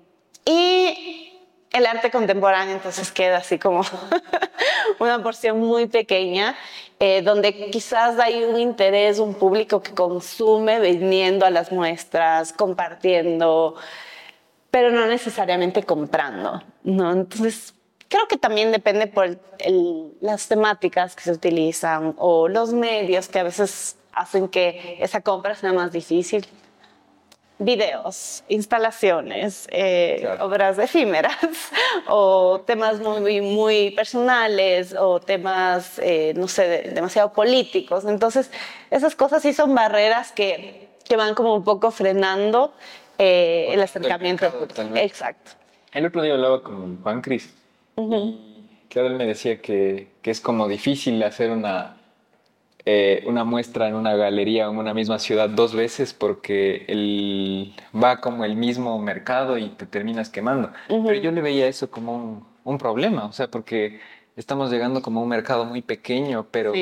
y 0.44 1.32
el 1.72 1.86
arte 1.86 2.12
contemporáneo 2.12 2.76
entonces 2.76 3.10
queda 3.10 3.38
así 3.38 3.58
como 3.58 3.80
una 5.00 5.20
porción 5.20 5.58
muy 5.58 5.86
pequeña, 5.86 6.56
eh, 7.00 7.22
donde 7.22 7.70
quizás 7.72 8.20
hay 8.20 8.44
un 8.44 8.56
interés, 8.60 9.18
un 9.18 9.34
público 9.34 9.82
que 9.82 9.92
consume 9.94 10.78
viniendo 10.78 11.44
a 11.44 11.50
las 11.50 11.72
muestras, 11.72 12.52
compartiendo 12.52 13.74
pero 14.72 14.90
no 14.90 15.06
necesariamente 15.06 15.82
comprando, 15.82 16.62
¿no? 16.82 17.12
Entonces, 17.12 17.74
creo 18.08 18.26
que 18.26 18.38
también 18.38 18.72
depende 18.72 19.06
por 19.06 19.38
las 20.22 20.48
temáticas 20.48 21.14
que 21.14 21.22
se 21.22 21.32
utilizan 21.32 22.14
o 22.16 22.48
los 22.48 22.72
medios 22.72 23.28
que 23.28 23.38
a 23.38 23.42
veces 23.42 23.96
hacen 24.14 24.48
que 24.48 24.96
esa 25.00 25.20
compra 25.20 25.54
sea 25.54 25.74
más 25.74 25.92
difícil. 25.92 26.46
Videos, 27.58 28.44
instalaciones, 28.48 29.68
eh, 29.70 30.26
obras 30.40 30.78
efímeras 30.78 31.37
o 32.08 32.62
temas 32.66 32.98
muy, 32.98 33.42
muy 33.42 33.90
personales 33.90 34.96
o 34.98 35.20
temas, 35.20 35.98
eh, 35.98 36.32
no 36.35 36.48
sé, 36.48 36.90
demasiado 36.94 37.35
políticos. 37.35 38.06
Entonces, 38.06 38.50
esas 38.90 39.14
cosas 39.14 39.42
sí 39.42 39.52
son 39.52 39.74
barreras 39.74 40.32
que, 40.32 40.88
que 41.04 41.16
van 41.16 41.35
como 41.35 41.54
un 41.54 41.62
poco 41.62 41.90
frenando 41.90 42.72
eh, 43.22 43.74
el 43.74 43.80
acercamiento. 43.80 44.46
Exacto. 44.96 45.52
El 45.92 46.06
otro 46.06 46.22
día 46.22 46.35
hablaba 46.35 46.62
con 46.62 47.00
Juan 47.02 47.20
Cris. 47.20 47.54
Claro, 47.94 49.08
él 49.08 49.14
me 49.14 49.26
decía 49.26 49.61
que, 49.61 50.08
que, 50.22 50.30
es 50.30 50.40
como 50.40 50.66
difícil 50.66 51.22
hacer 51.22 51.50
una, 51.50 51.98
eh, 52.85 53.22
una 53.26 53.44
muestra 53.44 53.88
en 53.88 53.94
una 53.94 54.16
galería 54.16 54.68
o 54.68 54.72
en 54.72 54.78
una 54.78 54.92
misma 54.92 55.18
ciudad 55.18 55.48
dos 55.48 55.74
veces 55.74 56.12
porque 56.12 56.85
el, 56.88 57.74
va 57.94 58.20
como 58.20 58.44
el 58.44 58.56
mismo 58.56 58.98
mercado 58.98 59.56
y 59.56 59.68
te 59.68 59.87
terminas 59.87 60.28
quemando. 60.28 60.72
Pero 60.88 61.14
yo 61.14 61.30
le 61.30 61.42
veía 61.42 61.68
eso 61.68 61.90
como 61.90 62.16
un, 62.16 62.46
un 62.64 62.78
problema, 62.78 63.26
o 63.26 63.32
sea, 63.32 63.48
porque 63.48 64.00
estamos 64.42 64.70
llegando 64.70 65.02
como 65.02 65.20
a 65.20 65.22
un 65.22 65.28
mercado 65.28 65.64
muy 65.64 65.83
pequeño, 65.83 66.46
pero 66.50 66.72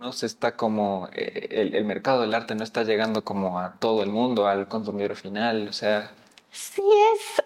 no 0.00 0.12
se 0.12 0.26
está 0.26 0.56
como, 0.56 1.08
eh, 1.12 1.48
el, 1.50 1.74
el, 1.74 1.84
mercado 1.84 2.22
del 2.22 2.32
arte 2.32 2.54
no 2.54 2.64
está 2.64 2.84
llegando 2.84 3.24
como 3.24 3.58
a 3.58 3.74
todo 3.78 4.02
el 4.02 4.10
mundo, 4.10 4.46
al 4.46 4.68
consumidor 4.68 5.16
final, 5.16 5.68
o 5.68 5.72
sea... 5.72 6.12
Sí, 6.50 6.82
es, 7.14 7.44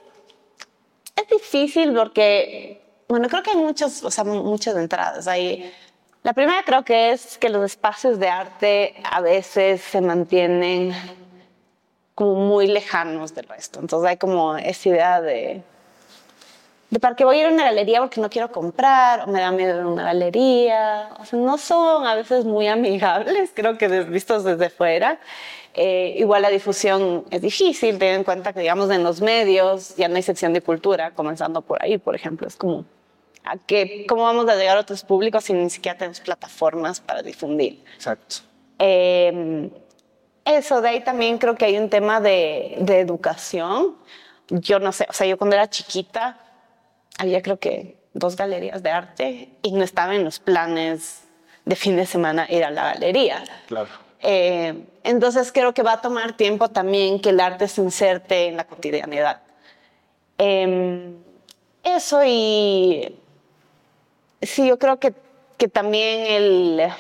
es 1.17 1.29
difícil 1.29 1.95
porque, 1.95 2.83
bueno, 3.09 3.29
creo 3.29 3.43
que 3.43 3.51
hay 3.51 3.57
muchos, 3.57 4.05
o 4.05 4.11
sea, 4.11 4.25
muchas 4.25 4.77
entradas. 4.77 5.27
Hay, 5.27 5.73
la 6.23 6.35
primera 6.35 6.63
creo 6.65 6.85
que 6.85 7.13
es 7.13 7.39
que 7.39 7.49
los 7.49 7.65
espacios 7.65 8.19
de 8.19 8.29
arte 8.29 8.95
a 9.11 9.21
veces 9.21 9.81
se 9.81 10.01
mantienen 10.01 10.93
como 12.15 12.35
muy 12.35 12.67
lejanos 12.67 13.35
del 13.35 13.49
resto. 13.49 13.81
Entonces 13.81 14.09
hay 14.09 14.17
como 14.19 14.57
esa 14.57 14.89
idea 14.91 15.21
de 15.21 15.63
de 16.93 17.01
para 17.01 17.17
qué 17.17 17.25
voy 17.25 17.39
a 17.39 17.41
ir 17.41 17.47
a 17.47 17.49
una 17.49 17.65
galería 17.65 18.01
porque 18.01 18.21
no 18.21 18.29
quiero 18.29 18.53
comprar, 18.53 19.21
o 19.23 19.27
me 19.27 19.41
da 19.41 19.51
miedo 19.51 19.77
ir 19.77 19.81
a 19.81 19.89
una 19.89 20.05
galería. 20.05 21.09
O 21.19 21.25
sea, 21.25 21.39
no 21.39 21.57
son 21.57 22.07
a 22.07 22.15
veces 22.15 22.45
muy 22.45 22.69
amigables, 22.69 23.51
creo 23.55 23.79
que 23.79 23.89
vistos 24.05 24.45
desde 24.45 24.69
fuera. 24.69 25.19
Eh, 25.73 26.17
igual 26.19 26.43
la 26.43 26.51
difusión 26.51 27.25
es 27.31 27.41
difícil, 27.41 27.99
ten 27.99 28.17
en 28.17 28.25
cuenta 28.25 28.53
que, 28.53 28.61
digamos, 28.61 28.91
en 28.91 29.03
los 29.03 29.23
medios 29.23 29.97
ya 29.97 30.07
no 30.09 30.17
hay 30.17 30.23
sección 30.23 30.53
de 30.53 30.61
cultura, 30.61 31.13
comenzando 31.13 31.63
por 31.63 31.83
ahí, 31.83 31.97
por 31.97 32.15
ejemplo. 32.15 32.47
Es 32.47 32.57
como, 32.57 32.85
¿a 33.43 33.57
qué, 33.57 34.05
¿cómo 34.07 34.25
vamos 34.25 34.47
a 34.51 34.55
llegar 34.55 34.77
a 34.77 34.81
otros 34.81 35.03
públicos 35.03 35.45
si 35.45 35.55
ni 35.55 35.71
siquiera 35.71 35.97
tenemos 35.97 36.21
plataformas 36.21 37.01
para 37.01 37.23
difundir? 37.23 37.83
Exacto. 37.95 38.37
Eh, 38.79 39.71
eso, 40.45 40.83
de 40.83 40.89
ahí 40.91 41.01
también 41.03 41.39
creo 41.39 41.55
que 41.55 41.65
hay 41.65 41.79
un 41.79 41.89
tema 41.89 42.21
de, 42.21 42.77
de 42.81 43.01
educación. 43.01 43.97
Yo 44.51 44.79
no 44.79 44.93
sé, 44.93 45.07
o 45.09 45.15
sea, 45.15 45.27
yo 45.27 45.39
cuando 45.39 45.57
era 45.57 45.71
chiquita, 45.71 46.37
había 47.23 47.43
creo 47.43 47.59
que 47.59 47.97
dos 48.15 48.37
galerías 48.37 48.83
de 48.83 48.91
arte 48.91 49.49
y 49.63 49.73
no 49.73 49.85
estaba 49.85 50.15
en 50.15 50.25
los 50.25 50.39
planes 50.39 51.23
de 51.65 51.77
fin 51.77 51.97
de 51.97 52.07
semana 52.07 52.47
ir 52.51 52.65
a 52.65 52.71
la 52.71 52.93
galería. 52.93 53.45
Claro. 53.69 53.89
Eh, 54.21 54.85
entonces 55.05 55.53
creo 55.53 55.73
que 55.73 55.83
va 55.83 55.95
a 55.95 56.01
tomar 56.01 56.37
tiempo 56.37 56.69
también 56.69 57.21
que 57.21 57.31
el 57.31 57.41
arte 57.41 57.69
se 57.69 57.81
inserte 57.81 58.49
en 58.49 58.57
la 58.57 58.65
cotidianidad. 58.67 59.41
Eh, 60.39 61.15
eso 61.85 62.25
y 62.25 63.17
sí, 64.41 64.67
yo 64.67 64.79
creo 64.79 64.99
que, 64.99 65.15
que 65.57 65.69
también 65.69 66.27
el, 66.27 66.93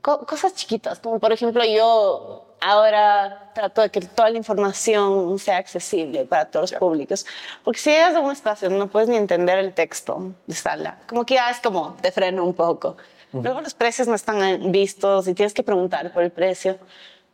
cosas 0.00 0.54
chiquitas, 0.54 0.98
como 0.98 1.18
por 1.18 1.32
ejemplo 1.32 1.64
yo 1.64 2.53
ahora 2.64 3.50
trato 3.54 3.82
de 3.82 3.90
que 3.90 4.00
toda 4.00 4.30
la 4.30 4.38
información 4.38 5.38
sea 5.38 5.58
accesible 5.58 6.24
para 6.24 6.46
todos 6.46 6.72
los 6.72 6.80
públicos. 6.80 7.26
Porque 7.62 7.78
si 7.78 7.90
llegas 7.90 8.14
a 8.14 8.20
un 8.20 8.32
espacio 8.32 8.70
no 8.70 8.88
puedes 8.88 9.08
ni 9.08 9.16
entender 9.16 9.58
el 9.58 9.74
texto 9.74 10.32
de 10.46 10.54
sala, 10.54 10.98
como 11.06 11.24
que 11.26 11.34
ya 11.34 11.50
es 11.50 11.60
como 11.60 11.96
te 12.00 12.10
freno 12.10 12.44
un 12.44 12.54
poco. 12.54 12.96
Luego 13.32 13.60
los 13.60 13.74
precios 13.74 14.06
no 14.06 14.14
están 14.14 14.70
vistos 14.70 15.26
y 15.26 15.34
tienes 15.34 15.52
que 15.52 15.64
preguntar 15.64 16.12
por 16.12 16.22
el 16.22 16.30
precio. 16.30 16.78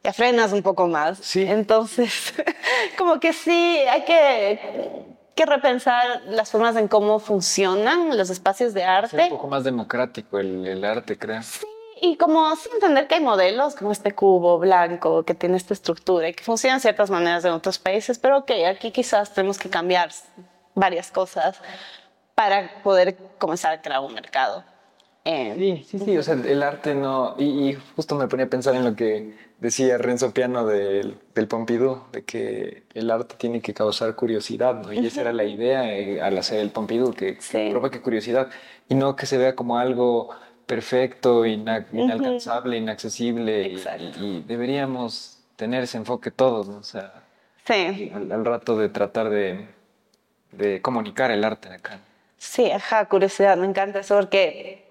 Ya 0.02 0.14
frenas 0.14 0.52
un 0.52 0.62
poco 0.62 0.88
más. 0.88 1.18
Sí. 1.18 1.44
Entonces, 1.46 2.32
como 2.98 3.20
que 3.20 3.34
sí, 3.34 3.76
hay 3.86 4.02
que, 4.06 5.04
que 5.34 5.44
repensar 5.44 6.22
las 6.26 6.50
formas 6.50 6.74
en 6.76 6.88
cómo 6.88 7.18
funcionan 7.18 8.16
los 8.16 8.30
espacios 8.30 8.72
de 8.72 8.82
arte. 8.82 9.18
Es 9.18 9.24
un 9.24 9.36
poco 9.36 9.48
más 9.48 9.62
democrático 9.62 10.38
el, 10.38 10.66
el 10.66 10.84
arte, 10.86 11.18
creo. 11.18 11.42
Sí, 11.42 11.66
y 12.00 12.16
como 12.16 12.54
sin 12.56 12.72
entender 12.74 13.06
que 13.06 13.16
hay 13.16 13.20
modelos 13.20 13.74
como 13.74 13.92
este 13.92 14.12
cubo 14.12 14.58
blanco 14.58 15.24
que 15.24 15.34
tiene 15.34 15.56
esta 15.56 15.74
estructura 15.74 16.28
y 16.28 16.34
que 16.34 16.42
funcionan 16.42 16.78
de 16.78 16.82
ciertas 16.82 17.10
maneras 17.10 17.44
en 17.44 17.52
otros 17.52 17.78
países, 17.78 18.18
pero 18.18 18.44
que 18.44 18.66
aquí 18.66 18.90
quizás 18.90 19.34
tenemos 19.34 19.58
que 19.58 19.68
cambiar 19.68 20.10
varias 20.74 21.10
cosas 21.10 21.60
para 22.34 22.70
poder 22.82 23.16
comenzar 23.38 23.72
a 23.72 23.82
crear 23.82 24.00
un 24.00 24.14
mercado. 24.14 24.64
Eh, 25.24 25.54
sí, 25.58 25.84
sí, 25.86 26.04
sí, 26.04 26.16
o 26.16 26.22
sea, 26.22 26.34
el 26.34 26.62
arte 26.62 26.94
no... 26.94 27.34
Y, 27.38 27.76
justo 27.94 28.14
me 28.14 28.26
ponía 28.26 28.46
a 28.46 28.48
pensar 28.48 28.74
en 28.74 28.84
lo 28.84 28.96
que 28.96 29.36
decía 29.58 29.98
Renzo 29.98 30.32
Piano 30.32 30.64
del, 30.64 31.18
del 31.34 31.46
Pompidou, 31.46 32.04
de 32.12 32.24
que 32.24 32.84
el 32.94 33.10
arte 33.10 33.34
tiene 33.36 33.60
que 33.60 33.74
causar 33.74 34.16
curiosidad, 34.16 34.76
¿no? 34.82 34.92
Y 34.92 35.06
esa 35.06 35.20
era 35.20 35.34
la 35.34 35.44
idea 35.44 35.94
eh, 35.94 36.22
al 36.22 36.38
hacer 36.38 36.60
el 36.60 36.70
Pompidou, 36.70 37.12
que 37.12 37.38
provoque 37.70 38.00
curiosidad 38.00 38.48
y 38.88 38.94
no 38.94 39.14
que 39.16 39.26
se 39.26 39.36
vea 39.36 39.54
como 39.54 39.76
algo 39.76 40.30
perfecto, 40.70 41.44
inalcanzable, 41.44 42.76
inaccesible. 42.76 43.74
Y, 44.20 44.44
deberíamos 44.46 45.40
tener 45.56 45.83
ese 45.83 45.98
enfoque 45.98 46.30
todos, 46.30 46.68
¿no? 46.68 46.78
O 46.78 46.85
sea, 46.85 47.12
sí. 47.66 48.12
al, 48.14 48.44
rato 48.44 48.78
de 48.78 48.88
tratar 48.88 49.30
de, 49.30 49.66
de, 50.52 50.80
comunicar 50.80 51.33
el 51.33 51.42
arte 51.42 51.68
de 51.68 51.74
acá. 51.74 51.98
Sí, 52.38 52.70
ajá, 52.70 53.06
curiosidad, 53.06 53.56
me 53.56 53.66
encanta 53.66 53.98
eso 53.98 54.14
porque 54.14 54.85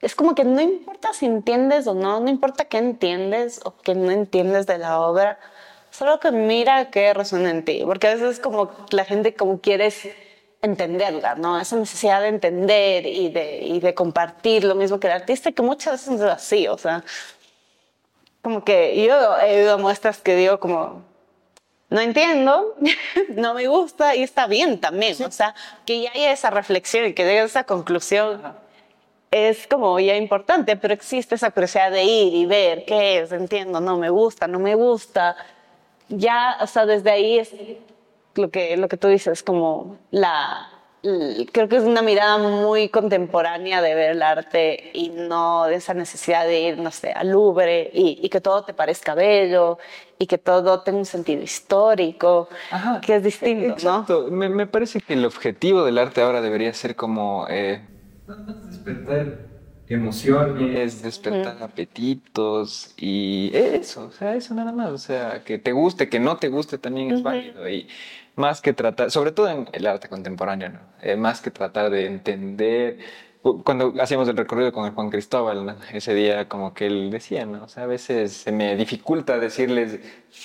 es 0.00 0.14
como 0.14 0.36
que 0.36 0.44
no 0.44 0.60
importa 0.60 1.12
si 1.12 1.26
entiendes 1.26 1.88
o 1.88 1.94
no, 1.94 2.20
no 2.20 2.30
importa 2.30 2.66
qué 2.66 2.78
entiendes 2.78 3.60
o 3.64 3.76
qué 3.76 3.96
no 3.96 4.12
entiendes 4.12 4.66
de 4.68 4.78
la 4.78 5.00
obra, 5.00 5.40
solo 5.90 6.20
que 6.20 6.30
mira 6.30 6.90
qué 6.90 7.12
resuena 7.12 7.50
en 7.50 7.64
ti, 7.64 7.82
porque 7.84 8.06
a 8.06 8.14
veces 8.14 8.38
como 8.38 8.70
la 8.92 9.04
gente 9.04 9.34
como 9.34 9.60
quieres 9.60 10.08
entenderla, 10.62 11.34
¿no? 11.36 11.58
Esa 11.60 11.76
necesidad 11.76 12.20
de 12.20 12.28
entender 12.28 13.06
y 13.06 13.28
de, 13.28 13.58
y 13.62 13.80
de 13.80 13.94
compartir 13.94 14.64
lo 14.64 14.74
mismo 14.74 14.98
que 14.98 15.06
el 15.06 15.14
artista, 15.14 15.52
que 15.52 15.62
muchas 15.62 16.06
veces 16.06 16.20
es 16.20 16.26
así, 16.26 16.68
o 16.68 16.76
sea, 16.78 17.04
como 18.42 18.64
que 18.64 19.04
yo 19.04 19.38
he 19.38 19.60
oído 19.60 19.78
muestras 19.78 20.18
que 20.18 20.34
digo 20.34 20.58
como, 20.58 21.02
no 21.90 22.00
entiendo, 22.00 22.74
no 23.30 23.54
me 23.54 23.66
gusta 23.68 24.16
y 24.16 24.22
está 24.22 24.46
bien 24.46 24.80
también, 24.80 25.22
o 25.22 25.30
sea, 25.30 25.54
que 25.86 26.02
ya 26.02 26.10
haya 26.12 26.32
esa 26.32 26.50
reflexión 26.50 27.06
y 27.06 27.14
que 27.14 27.24
llegue 27.24 27.40
a 27.40 27.44
esa 27.44 27.64
conclusión 27.64 28.40
es 29.30 29.66
como 29.66 29.98
ya 30.00 30.16
importante, 30.16 30.76
pero 30.76 30.94
existe 30.94 31.34
esa 31.34 31.50
curiosidad 31.50 31.90
de 31.90 32.04
ir 32.04 32.34
y 32.34 32.46
ver 32.46 32.84
qué 32.84 33.18
es, 33.18 33.32
entiendo, 33.32 33.80
no 33.80 33.98
me 33.98 34.10
gusta, 34.10 34.46
no 34.46 34.58
me 34.58 34.74
gusta. 34.74 35.36
Ya, 36.08 36.56
o 36.60 36.66
sea, 36.66 36.86
desde 36.86 37.10
ahí 37.10 37.38
es 37.38 37.52
lo 38.38 38.50
que, 38.50 38.76
lo 38.76 38.88
que 38.88 38.96
tú 38.96 39.08
dices, 39.08 39.42
como 39.42 39.98
la, 40.10 40.68
creo 41.52 41.68
que 41.68 41.76
es 41.76 41.84
una 41.84 42.02
mirada 42.02 42.38
muy 42.38 42.88
contemporánea 42.88 43.82
de 43.82 43.94
ver 43.94 44.10
el 44.12 44.22
arte 44.22 44.90
y 44.94 45.10
no 45.10 45.66
de 45.66 45.76
esa 45.76 45.94
necesidad 45.94 46.46
de 46.46 46.60
ir, 46.60 46.78
no 46.78 46.90
sé, 46.90 47.12
al 47.12 47.30
Louvre 47.30 47.90
y, 47.92 48.18
y 48.22 48.28
que 48.28 48.40
todo 48.40 48.64
te 48.64 48.74
parezca 48.74 49.14
bello 49.14 49.78
y 50.18 50.26
que 50.26 50.38
todo 50.38 50.80
tenga 50.80 50.98
un 50.98 51.04
sentido 51.04 51.42
histórico, 51.42 52.48
que 53.02 53.16
es 53.16 53.22
distinto, 53.22 53.74
exacto. 53.74 54.28
Me, 54.30 54.48
me, 54.48 54.66
parece 54.66 55.00
que 55.00 55.14
el 55.14 55.24
objetivo 55.24 55.84
del 55.84 55.98
arte 55.98 56.22
ahora 56.22 56.40
debería 56.40 56.72
ser 56.72 56.96
como... 56.96 57.46
Eh, 57.48 57.86
despertar 58.68 59.48
emociones, 59.88 61.02
despertar 61.02 61.62
apetitos 61.62 62.92
y 62.96 63.50
eso, 63.54 64.06
o 64.06 64.10
sea, 64.10 64.34
eso 64.34 64.54
nada 64.54 64.72
más, 64.72 64.90
o 64.90 64.98
sea, 64.98 65.42
que 65.44 65.58
te 65.58 65.72
guste, 65.72 66.08
que 66.08 66.20
no 66.20 66.36
te 66.36 66.48
guste 66.48 66.76
también 66.76 67.10
es 67.10 67.22
válido 67.22 67.68
y 67.68 67.88
más 68.38 68.60
que 68.60 68.72
tratar, 68.72 69.10
sobre 69.10 69.32
todo 69.32 69.48
en 69.48 69.68
el 69.72 69.86
arte 69.86 70.08
contemporáneo, 70.08 70.70
¿no? 70.70 70.80
Eh, 71.02 71.16
más 71.16 71.40
que 71.40 71.50
tratar 71.50 71.90
de 71.90 72.06
entender, 72.06 72.98
cuando 73.64 73.94
hacíamos 74.00 74.28
el 74.28 74.36
recorrido 74.36 74.72
con 74.72 74.84
el 74.86 74.92
Juan 74.92 75.10
Cristóbal, 75.10 75.76
ese 75.92 76.14
día 76.14 76.48
como 76.48 76.74
que 76.74 76.86
él 76.86 77.10
decía, 77.10 77.46
¿no? 77.46 77.64
O 77.64 77.68
sea, 77.68 77.84
a 77.84 77.86
veces 77.86 78.32
se 78.32 78.52
me 78.52 78.76
dificulta 78.76 79.38
decirles, 79.38 80.00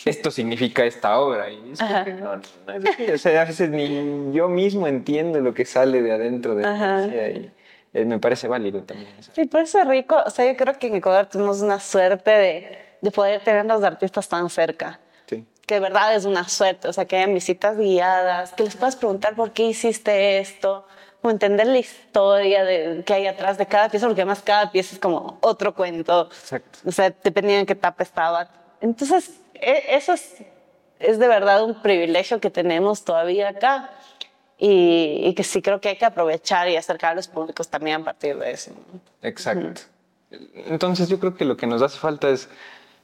esto 0.06 0.32
significa 0.32 0.86
esta 0.86 1.20
obra. 1.20 1.50
Y 1.50 1.72
es 1.72 1.82
no, 1.82 2.36
no 2.36 2.74
es 2.74 3.14
O 3.14 3.18
sea, 3.18 3.42
a 3.42 3.46
veces 3.46 3.70
ni 3.70 4.32
yo 4.34 4.48
mismo 4.48 4.88
entiendo 4.88 5.40
lo 5.40 5.54
que 5.54 5.66
sale 5.66 6.02
de 6.02 6.12
adentro 6.12 6.56
de 6.56 6.64
la 6.64 7.52
y 7.96 8.00
eh, 8.00 8.06
me 8.06 8.20
parece 8.20 8.48
válido 8.48 8.82
también. 8.84 9.10
Sí, 9.20 9.46
por 9.46 9.62
eso 9.62 9.80
es 9.80 9.88
rico. 9.88 10.18
O 10.26 10.30
sea, 10.30 10.52
yo 10.52 10.58
creo 10.58 10.78
que 10.80 10.88
en 10.88 10.96
Ecuador 10.96 11.28
tenemos 11.28 11.62
una 11.62 11.80
suerte 11.80 12.32
de, 12.32 12.80
de 13.02 13.12
poder 13.12 13.44
tener 13.44 13.62
a 13.62 13.64
los 13.76 13.84
artistas 13.84 14.28
tan 14.28 14.50
cerca. 14.50 15.00
Que 15.66 15.76
de 15.76 15.80
verdad 15.80 16.16
es 16.16 16.26
una 16.26 16.48
suerte. 16.50 16.88
O 16.88 16.94
sea, 16.94 17.06
que 17.06 17.18
hayan 17.18 17.34
visitas 17.34 17.78
guiadas, 17.78 18.54
que 18.54 18.64
les 18.64 18.76
puedas 18.76 18.96
preguntar 18.96 19.36
por 19.36 19.52
qué 19.52 19.64
hiciste 19.64 20.40
esto, 20.40 20.86
o 21.22 21.30
entender 21.30 21.68
la 21.68 21.80
historia 21.80 22.66
de, 22.66 23.04
que 23.06 23.14
hay 23.14 23.28
atrás 23.28 23.58
de 23.58 23.66
cada 23.66 23.90
pieza, 23.90 24.08
porque 24.08 24.22
además 24.22 24.42
cada 24.44 24.72
pieza 24.72 24.96
es 24.96 25.00
como 25.00 25.38
otro 25.42 25.74
cuento. 25.74 26.28
Exacto. 26.28 26.80
O 26.86 26.92
sea, 26.92 27.14
dependiendo 27.24 27.62
en 27.62 27.66
qué 27.66 27.74
etapa 27.74 28.04
estaba. 28.04 28.50
Entonces, 28.82 29.40
e, 29.54 29.96
eso 29.96 30.14
es, 30.14 30.36
es 31.00 31.20
de 31.20 31.28
verdad 31.28 31.64
un 31.64 31.82
privilegio 31.82 32.40
que 32.40 32.50
tenemos 32.50 33.06
todavía 33.06 33.50
acá 33.50 33.92
y, 34.58 35.34
que 35.36 35.44
sí 35.44 35.62
creo 35.62 35.82
que 35.82 35.90
hay 35.90 35.98
que 35.98 36.06
aprovechar 36.06 36.70
y 36.70 36.78
acercar 36.78 37.12
a 37.12 37.16
los 37.16 37.28
públicos 37.28 37.68
también 37.68 38.02
a 38.02 38.06
partir 38.06 38.38
de 38.38 38.52
eso. 38.52 38.72
Exacto. 39.22 39.82
Entonces 40.32 41.10
yo 41.10 41.20
creo 41.20 41.36
que 41.36 41.46
lo 41.46 41.58
que 41.58 41.68
nos 41.68 41.82
hace 41.82 41.98
falta 42.00 42.30
es 42.30 42.48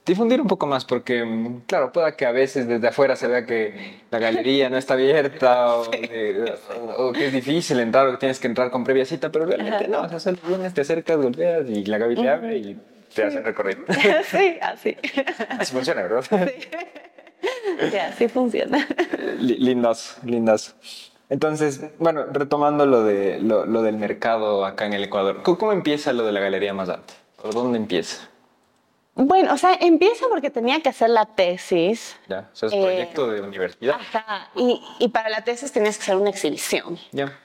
difundir 0.06 0.42
un 0.42 0.48
poco 0.48 0.68
más, 0.68 0.86
porque 0.86 1.24
mm, 1.24 1.62
claro, 1.68 1.92
pueda 1.92 2.16
que 2.16 2.26
a 2.26 2.32
veces 2.32 2.68
desde 2.68 2.88
afuera 2.88 3.16
se 3.16 3.28
vea 3.28 3.46
que 3.46 4.02
la 4.12 4.20
galería 4.20 4.70
no 4.70 4.78
está 4.78 4.96
abierta 4.96 5.76
o, 5.76 5.90
que 7.14 7.26
es 7.28 7.34
difícil 7.34 7.80
entrar 7.80 8.08
o 8.08 8.12
que 8.12 8.18
tienes 8.18 8.40
que 8.40 8.48
entrar 8.48 8.72
con 8.72 8.84
previa 8.84 9.06
cita, 9.06 9.32
pero 9.32 9.46
realmente 9.46 9.88
no, 9.88 10.02
o 10.02 10.20
sea, 10.20 10.32
el 10.32 10.40
lunes 10.48 10.74
te 10.74 10.82
acercas, 10.82 11.18
golpeas 11.18 11.70
y 11.70 11.86
la 11.86 11.98
Gaby 11.98 12.16
te 12.16 12.30
abre 12.30 12.58
y 12.58 12.78
te 13.14 13.24
hace 13.24 13.42
recorrido. 13.42 13.84
Sí, 14.24 14.58
así. 14.62 14.98
Así 15.58 15.74
funciona, 15.74 16.04
¿verdad? 16.04 16.24
Sí. 17.82 17.98
así 17.98 18.28
funciona. 18.28 18.88
Lindas, 19.40 20.18
lindas. 20.24 20.76
Entonces, 21.30 21.82
bueno, 22.00 22.26
retomando 22.32 22.86
lo, 22.88 23.04
de, 23.04 23.40
lo, 23.40 23.82
del 23.84 23.98
mercado 23.98 24.66
acá 24.66 24.88
en 24.88 24.94
el 24.94 25.04
Ecuador, 25.04 25.44
¿cómo, 25.44 25.72
empieza 25.72 26.12
lo 26.12 26.26
de 26.26 26.32
la 26.32 26.40
Galería 26.40 26.74
Mazarte? 26.74 27.14
¿Por 27.42 27.54
dónde 27.54 27.78
empieza? 27.78 28.28
Bueno, 29.22 29.54
o 29.54 29.58
sea, 29.58 29.78
empieza 29.82 30.28
porque 30.30 30.50
tenía 30.50 30.80
que 30.80 30.88
hacer 30.88 31.10
la 31.10 31.26
tesis. 31.26 32.16
Ya, 32.30 32.50
o 32.54 32.56
sea, 32.56 32.68
es 32.68 32.74
eh, 32.74 32.82
proyecto 32.82 33.30
de 33.30 33.42
universidad. 33.42 33.96
Ajá, 33.96 34.50
y, 34.56 34.82
y, 34.98 35.10
para 35.10 35.28
la 35.28 35.44
tesis 35.44 35.74
tenías 35.74 35.98
que 35.98 36.04
hacer 36.04 36.16
una 36.16 36.30
exhibición. 36.30 36.98
Ya. 37.12 37.38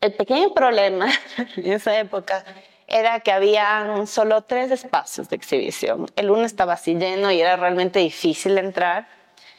El 0.00 0.14
pequeño 0.14 0.54
problema 0.54 1.10
en 1.56 1.72
esa 1.72 1.98
época 1.98 2.42
era 2.86 3.20
que 3.20 3.30
había 3.30 4.06
solo 4.06 4.44
tres 4.44 4.70
espacios 4.70 5.28
de 5.28 5.36
exhibición. 5.36 6.06
El 6.16 6.30
uno 6.30 6.44
estaba 6.44 6.72
así 6.72 6.94
lleno 6.94 7.30
y 7.30 7.42
era 7.42 7.56
realmente 7.56 7.98
difícil 7.98 8.56
entrar. 8.56 9.06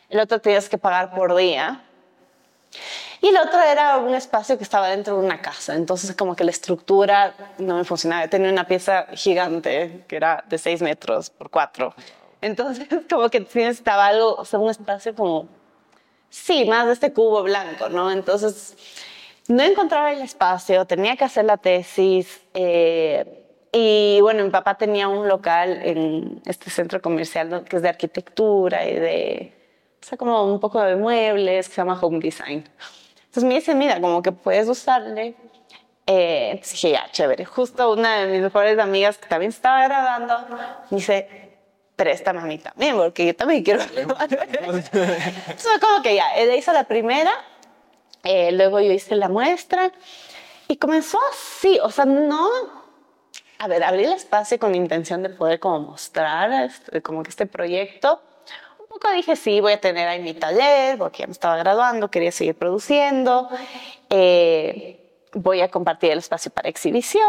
El 0.10 0.20
otro 0.20 0.42
tenías 0.42 0.68
que 0.68 0.80
pagar 0.80 1.14
por 1.14 1.36
día. 1.36 1.84
Y 3.24 3.30
el 3.30 3.38
otro 3.38 3.58
era 3.62 4.00
un 4.00 4.14
espacio 4.14 4.58
que 4.58 4.66
estaba 4.66 4.90
dentro 4.90 5.18
de 5.18 5.26
una 5.26 5.42
casa, 5.42 5.76
entonces 5.76 6.14
como 6.14 6.36
que 6.36 6.44
la 6.44 6.52
estructura 6.52 7.34
no 7.58 7.78
me 7.78 7.86
funcionaba. 7.86 8.28
Tenía 8.28 8.52
una 8.52 8.68
pieza 8.68 9.08
gigante 9.14 10.04
que 10.10 10.18
era 10.18 10.44
de 10.50 10.58
6 10.58 10.82
metros 10.82 11.30
por 11.30 11.50
4. 11.50 11.96
Entonces 12.42 12.86
como 13.10 13.30
que 13.30 13.40
necesitaba 13.40 14.08
algo, 14.08 14.36
o 14.36 14.44
sea, 14.44 14.60
un 14.60 14.70
espacio 14.70 15.16
como, 15.16 15.48
sí, 16.30 16.66
más 16.66 16.86
de 16.86 16.92
este 16.92 17.14
cubo 17.14 17.44
blanco, 17.44 17.88
¿no? 17.88 18.12
Entonces 18.12 18.76
no 19.48 19.64
encontraba 19.64 20.12
el 20.12 20.22
espacio, 20.22 20.84
tenía 20.84 21.16
que 21.16 21.24
hacer 21.24 21.46
la 21.46 21.56
tesis. 21.56 22.42
Eh, 22.54 23.46
y 23.72 24.20
bueno, 24.20 24.44
mi 24.44 24.50
papá 24.50 24.76
tenía 24.76 25.08
un 25.08 25.30
local 25.30 25.80
en 25.82 26.42
este 26.46 26.70
centro 26.70 27.02
comercial 27.02 27.64
que 27.64 27.78
es 27.78 27.82
de 27.82 27.88
arquitectura 27.88 28.86
y 28.86 28.96
de, 28.96 29.54
o 30.02 30.06
sea, 30.06 30.18
como 30.18 30.44
un 30.44 30.60
poco 30.60 30.82
de 30.82 30.98
muebles, 30.98 31.70
que 31.70 31.76
se 31.76 31.82
llama 31.82 31.98
Home 32.02 32.20
Design. 32.20 32.66
Entonces 33.34 33.48
me 33.48 33.56
dice, 33.56 33.74
mira, 33.74 34.00
como 34.00 34.22
que 34.22 34.32
puedes 34.32 34.70
usarle. 34.70 35.34
Eh, 36.06 36.52
entonces 36.52 36.74
dije, 36.74 36.92
ya, 36.92 37.10
chévere. 37.12 37.46
Justo 37.46 37.92
una 37.92 38.18
de 38.18 38.28
mis 38.28 38.42
mejores 38.44 38.78
amigas 38.78 39.18
que 39.18 39.28
también 39.28 39.50
estaba 39.50 39.84
grabando, 39.86 40.38
me 40.92 40.98
dice, 40.98 41.58
préstame 41.96 42.42
a 42.42 42.44
mí 42.44 42.60
también, 42.60 42.96
porque 42.96 43.26
yo 43.26 43.36
también 43.36 43.64
quiero 43.64 43.84
grabar. 43.92 44.30
Entonces 44.32 45.80
como 45.82 46.04
que 46.04 46.14
ya, 46.14 46.36
ella 46.36 46.56
hizo 46.56 46.72
la 46.74 46.84
primera, 46.84 47.32
eh, 48.22 48.52
luego 48.52 48.80
yo 48.80 48.92
hice 48.92 49.16
la 49.16 49.30
muestra 49.30 49.92
y 50.68 50.78
comenzó 50.78 51.18
así, 51.32 51.80
o 51.82 51.90
sea, 51.90 52.06
no... 52.06 52.48
A 53.58 53.68
ver, 53.68 53.84
abrí 53.84 54.04
el 54.04 54.14
espacio 54.14 54.60
con 54.60 54.74
la 54.74 54.78
intención 54.78 55.24
de 55.24 55.30
poder 55.30 55.60
como 55.60 55.80
mostrar 55.80 56.52
este, 56.52 57.02
como 57.02 57.24
que 57.24 57.32
este 57.32 57.48
proyecto 57.48 58.22
dije, 59.12 59.36
sí, 59.36 59.60
voy 59.60 59.74
a 59.74 59.82
tener 59.82 60.08
ahí 60.08 60.22
mi 60.22 60.34
taller, 60.34 60.98
porque 60.98 61.20
ya 61.20 61.28
me 61.28 61.34
estaba 61.34 61.58
graduando, 61.58 62.10
quería 62.10 62.32
seguir 62.32 62.56
produciendo, 62.56 63.50
eh, 64.10 65.00
voy 65.34 65.62
a 65.62 65.70
compartir 65.70 66.12
el 66.12 66.20
espacio 66.20 66.52
para 66.52 66.70
exhibición. 66.70 67.24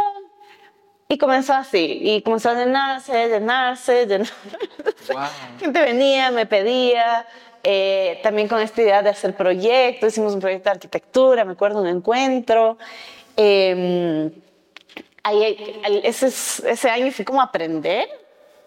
Y 1.08 1.18
comenzó 1.18 1.52
así, 1.52 1.98
y 2.00 2.22
comenzó 2.22 2.50
a 2.50 2.54
llenarse, 2.54 3.28
llenarse, 3.28 4.06
llenarse. 4.06 4.32
Gente 5.60 5.80
venía, 5.80 6.30
me 6.30 6.46
pedía, 6.46 7.26
eh, 7.62 8.20
también 8.22 8.48
con 8.48 8.60
esta 8.60 8.80
idea 8.80 9.02
de 9.02 9.10
hacer 9.10 9.36
proyectos, 9.36 10.12
hicimos 10.12 10.34
un 10.34 10.40
proyecto 10.40 10.70
de 10.70 10.74
arquitectura, 10.74 11.44
me 11.44 11.52
acuerdo 11.52 11.82
un 11.82 11.88
encuentro. 11.88 12.78
Eh, 13.36 14.30
ahí, 15.22 15.80
ese, 16.04 16.26
ese 16.26 16.90
año 16.90 17.10
fui 17.12 17.24
como 17.24 17.40
a 17.40 17.44
aprender 17.44 18.08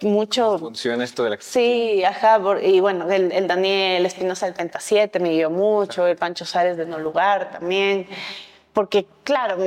mucho. 0.01 0.60
Funciona 0.60 1.03
esto 1.03 1.23
de 1.23 1.31
la 1.31 1.38
Sí, 1.39 2.03
ajá, 2.03 2.39
y 2.62 2.79
bueno, 2.79 3.10
el, 3.10 3.47
Daniel 3.47 4.05
Espinosa 4.05 4.45
del 4.45 4.55
37 4.55 5.19
me 5.19 5.29
dio 5.29 5.49
mucho, 5.49 6.05
el 6.07 6.15
Pancho 6.15 6.45
Sárez 6.45 6.77
de 6.77 6.86
No 6.86 6.99
Lugar 6.99 7.51
también, 7.51 8.07
porque 8.73 9.07
claro, 9.23 9.57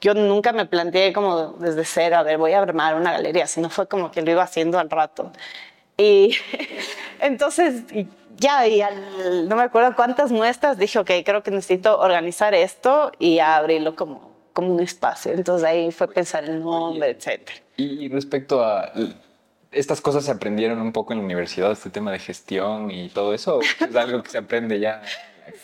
yo 0.00 0.14
nunca 0.14 0.52
me 0.52 0.66
planteé 0.66 1.12
como 1.12 1.54
desde 1.58 1.84
cero, 1.84 2.16
a 2.16 2.22
ver, 2.22 2.38
voy 2.38 2.52
a 2.52 2.60
armar 2.60 2.94
una 2.96 3.12
galería, 3.12 3.46
sino 3.46 3.70
fue 3.70 3.86
como 3.86 4.10
que 4.10 4.22
lo 4.22 4.30
iba 4.30 4.42
haciendo 4.42 4.78
al 4.78 4.90
rato. 4.90 5.32
Y 5.96 6.36
entonces, 7.20 7.84
ya, 8.36 8.66
y 8.66 8.82
no 9.46 9.56
me 9.56 9.62
acuerdo 9.62 9.96
cuántas 9.96 10.30
muestras, 10.30 10.78
dije, 10.78 10.98
ok, 10.98 11.10
creo 11.24 11.42
que 11.42 11.50
necesito 11.50 11.98
organizar 11.98 12.54
esto 12.54 13.12
y 13.18 13.38
abrirlo 13.38 13.96
como, 13.96 14.36
como 14.52 14.74
un 14.74 14.80
espacio. 14.80 15.32
Entonces 15.32 15.66
ahí 15.66 15.90
fue 15.90 16.08
pensar 16.08 16.44
el 16.44 16.60
nombre, 16.60 17.10
etc. 17.10 17.50
Y 17.78 18.08
respecto 18.08 18.62
a 18.62 18.92
estas 19.72 20.00
cosas 20.00 20.24
se 20.24 20.30
aprendieron 20.30 20.80
un 20.80 20.92
poco 20.92 21.12
en 21.12 21.18
la 21.20 21.24
universidad, 21.24 21.72
este 21.72 21.90
tema 21.90 22.12
de 22.12 22.18
gestión 22.18 22.90
y 22.90 23.08
todo 23.08 23.34
eso, 23.34 23.60
es 23.60 23.96
algo 23.96 24.22
que 24.22 24.30
se 24.30 24.38
aprende 24.38 24.80
ya. 24.80 25.02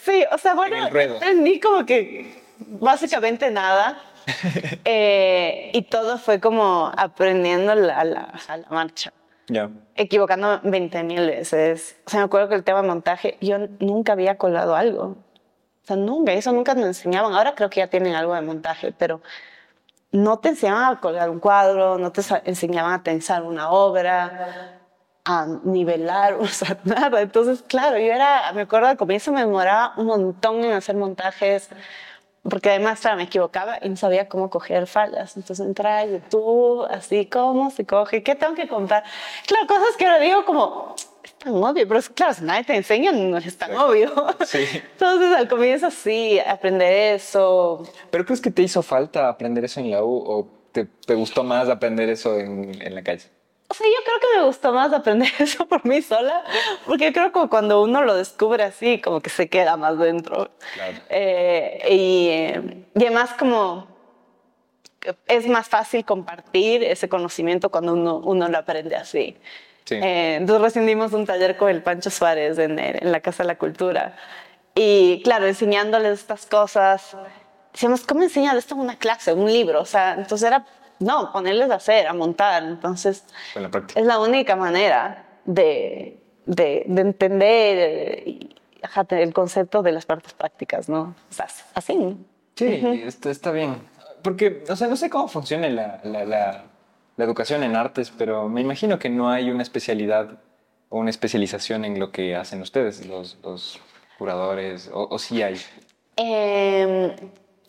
Sí, 0.05 0.25
o 0.31 0.39
sea, 0.39 0.55
bueno, 0.55 0.77
aprendí 0.85 1.59
como 1.59 1.85
que 1.85 2.41
básicamente 2.59 3.51
nada. 3.51 4.01
Eh, 4.85 5.71
y 5.75 5.83
todo 5.83 6.17
fue 6.17 6.39
como 6.39 6.93
aprendiendo 6.97 7.73
a 7.73 8.05
la, 8.05 8.41
marcha. 8.71 9.13
Ya. 9.49 9.69
Equivocando 9.97 10.61
20 10.63 11.03
mil 11.03 11.27
veces. 11.27 11.97
O 12.07 12.11
sea, 12.11 12.21
me 12.21 12.27
acuerdo 12.27 12.49
que 12.49 12.55
el 12.55 12.63
tema 12.63 12.83
de 12.83 12.89
montaje, 12.89 13.37
yo 13.41 13.59
nunca 13.81 14.13
había 14.13 14.39
colgado 14.39 14.77
algo. 14.77 15.17
O 15.83 15.87
sea, 15.87 15.97
nunca, 15.97 16.33
eso 16.33 16.53
nunca 16.53 16.75
nos 16.75 16.87
enseñaban. 16.87 17.35
Ahora 17.35 17.57
creo 17.57 17.69
que 17.69 17.81
ya 17.81 17.89
tienen 17.89 18.15
algo 18.15 18.35
de 18.35 18.43
montaje, 18.43 18.93
pero 18.97 19.21
no 20.13 20.39
te 20.39 20.51
enseñaban 20.51 20.85
a 20.85 21.01
colgar 21.01 21.31
un 21.31 21.41
cuadro, 21.41 21.99
no 21.99 22.13
te 22.13 22.23
enseñaban 22.45 22.93
a 22.93 23.03
tensar 23.03 23.43
una 23.43 23.71
obra, 23.71 24.79
a 25.25 25.47
nivelar, 25.65 26.35
o 26.41 26.47
sea, 26.47 26.79
nada. 26.85 27.21
Entonces, 27.21 27.63
claro, 27.63 27.99
yo 27.99 28.13
era, 28.13 28.53
me 28.53 28.63
acuerdo 28.63 28.89
al 28.89 28.97
comienzo 28.97 29.33
me 29.33 29.41
demoraba 29.41 29.95
un 29.97 30.07
montón 30.07 30.65
en 30.65 30.73
hacer 30.73 30.97
montajes, 30.97 31.71
porque 32.43 32.71
además, 32.71 33.01
claro, 33.01 33.17
me 33.17 33.25
equivocaba 33.25 33.79
y 33.83 33.89
no 33.89 33.97
sabía 33.97 34.29
cómo 34.29 34.51
coger 34.51 34.87
fallas. 34.87 35.37
Entonces 35.37 35.65
entraba 35.65 35.99
a 35.99 36.07
YouTube, 36.07 36.87
así, 36.91 37.27
¿cómo 37.27 37.71
se 37.71 37.87
coge? 37.87 38.23
¿Qué 38.23 38.35
tengo 38.35 38.55
que 38.55 38.69
comprar? 38.69 39.05
Claro, 39.47 39.67
cosas 39.67 39.97
que 39.97 40.07
ahora 40.07 40.19
digo 40.19 40.45
como, 40.45 40.95
es 41.23 41.35
tan 41.35 41.55
obvio, 41.55 41.87
pero 41.87 41.99
es, 41.99 42.09
claro, 42.09 42.35
si 42.35 42.45
nadie 42.45 42.65
te 42.65 42.75
enseña, 42.75 43.13
no 43.13 43.39
es 43.39 43.57
tan 43.57 43.77
obvio. 43.77 44.13
Sí. 44.47 44.65
Entonces, 44.93 45.37
al 45.37 45.49
comienzo 45.49 45.91
sí, 45.91 46.39
aprender 46.41 47.15
eso. 47.15 47.83
¿Pero 48.11 48.25
crees 48.25 48.41
que 48.41 48.51
te 48.51 48.63
hizo 48.63 48.83
falta 48.83 49.29
aprender 49.29 49.65
eso 49.65 49.81
en 49.81 49.91
la 49.91 50.03
U 50.03 50.17
o 50.17 50.49
te, 50.73 50.85
te 50.85 51.15
gustó 51.15 51.45
más 51.45 51.69
aprender 51.69 52.09
eso 52.09 52.39
en, 52.39 52.81
en 52.81 52.95
la 52.95 53.03
calle? 53.03 53.25
O 53.69 53.75
sea, 53.75 53.87
yo 53.87 54.05
creo 54.05 54.21
que 54.21 54.39
me 54.39 54.45
gustó 54.45 54.73
más 54.73 54.93
aprender 54.93 55.31
eso 55.39 55.67
por 55.67 55.87
mí 55.87 56.03
sola, 56.03 56.45
porque 56.87 57.07
yo 57.07 57.13
creo 57.13 57.33
que 57.33 57.49
cuando 57.49 57.83
uno 57.83 58.03
lo 58.03 58.15
descubre 58.15 58.63
así, 58.65 59.01
como 59.01 59.21
que 59.21 59.31
se 59.31 59.49
queda 59.49 59.77
más 59.77 59.99
dentro. 59.99 60.51
Claro. 60.75 60.99
Eh, 61.09 61.81
y, 61.89 63.01
y 63.01 63.07
además 63.07 63.31
como 63.39 63.93
es 65.27 65.49
más 65.49 65.69
fácil 65.69 66.05
compartir 66.05 66.85
ese 66.85 67.09
conocimiento 67.09 67.71
cuando 67.71 67.95
uno, 67.95 68.19
uno 68.19 68.49
lo 68.49 68.59
aprende 68.59 68.97
así. 68.97 69.37
Sí. 69.85 69.97
Eh, 69.97 70.37
entonces 70.37 70.63
recién 70.63 70.87
dimos 70.87 71.13
un 71.13 71.27
taller 71.27 71.57
con 71.57 71.71
el 71.71 71.83
Pancho 71.83 72.11
Suárez 72.11 72.59
en, 72.59 72.79
en 72.79 73.13
la 73.13 73.21
Casa 73.21 73.43
de 73.43 73.49
la 73.49 73.57
Cultura. 73.57 74.17
Y 74.75 75.21
claro, 75.23 75.47
enseñándoles 75.47 76.21
estas 76.21 76.47
cosas, 76.47 77.17
decíamos, 77.73 78.05
¿cómo 78.05 78.23
enseñar 78.23 78.57
esto 78.57 78.75
en 78.75 78.81
una 78.81 78.97
clase, 78.97 79.33
un 79.33 79.53
libro? 79.53 79.81
O 79.81 79.85
sea, 79.85 80.15
entonces 80.15 80.47
era, 80.47 80.65
no, 80.99 81.31
ponerles 81.33 81.71
a 81.71 81.75
hacer, 81.75 82.07
a 82.07 82.15
montar. 82.15 82.63
Entonces, 82.63 83.25
la 83.55 83.71
es 83.95 84.07
la 84.07 84.19
única 84.19 84.57
manera 84.57 85.25
de, 85.45 86.19
de, 86.47 86.85
de 86.87 87.01
entender 87.01 88.49
ajá, 88.83 89.07
el 89.11 89.33
concepto 89.33 89.83
de 89.83 89.93
las 89.93 90.07
partes 90.07 90.33
prácticas, 90.33 90.89
¿no? 90.89 91.15
O 91.31 91.33
sea, 91.33 91.47
así. 91.75 92.17
Sí, 92.55 93.03
esto 93.05 93.31
está 93.31 93.51
bien. 93.51 93.77
Porque, 94.23 94.65
o 94.69 94.77
sea, 94.77 94.89
no 94.89 94.97
sé 94.97 95.11
cómo 95.11 95.29
funciona 95.29 95.69
la, 95.69 96.01
la, 96.05 96.25
la, 96.25 96.65
la 97.17 97.25
educación 97.25 97.63
en 97.63 97.77
artes, 97.77 98.13
pero 98.17 98.49
me 98.49 98.61
imagino 98.61 98.99
que 98.99 99.09
no 99.11 99.31
hay 99.31 99.51
una 99.51 99.63
especialidad 99.63 100.39
o 100.89 100.99
una 100.99 101.11
especialización 101.11 101.85
en 101.85 101.99
lo 101.99 102.11
que 102.13 102.37
hacen 102.37 102.61
ustedes, 102.63 103.07
los, 103.07 103.39
los 103.43 103.81
curadores, 104.19 104.91
o, 104.93 105.09
o 105.11 105.19
sí 105.19 105.43
hay. 105.43 105.61
Eh, 106.17 107.17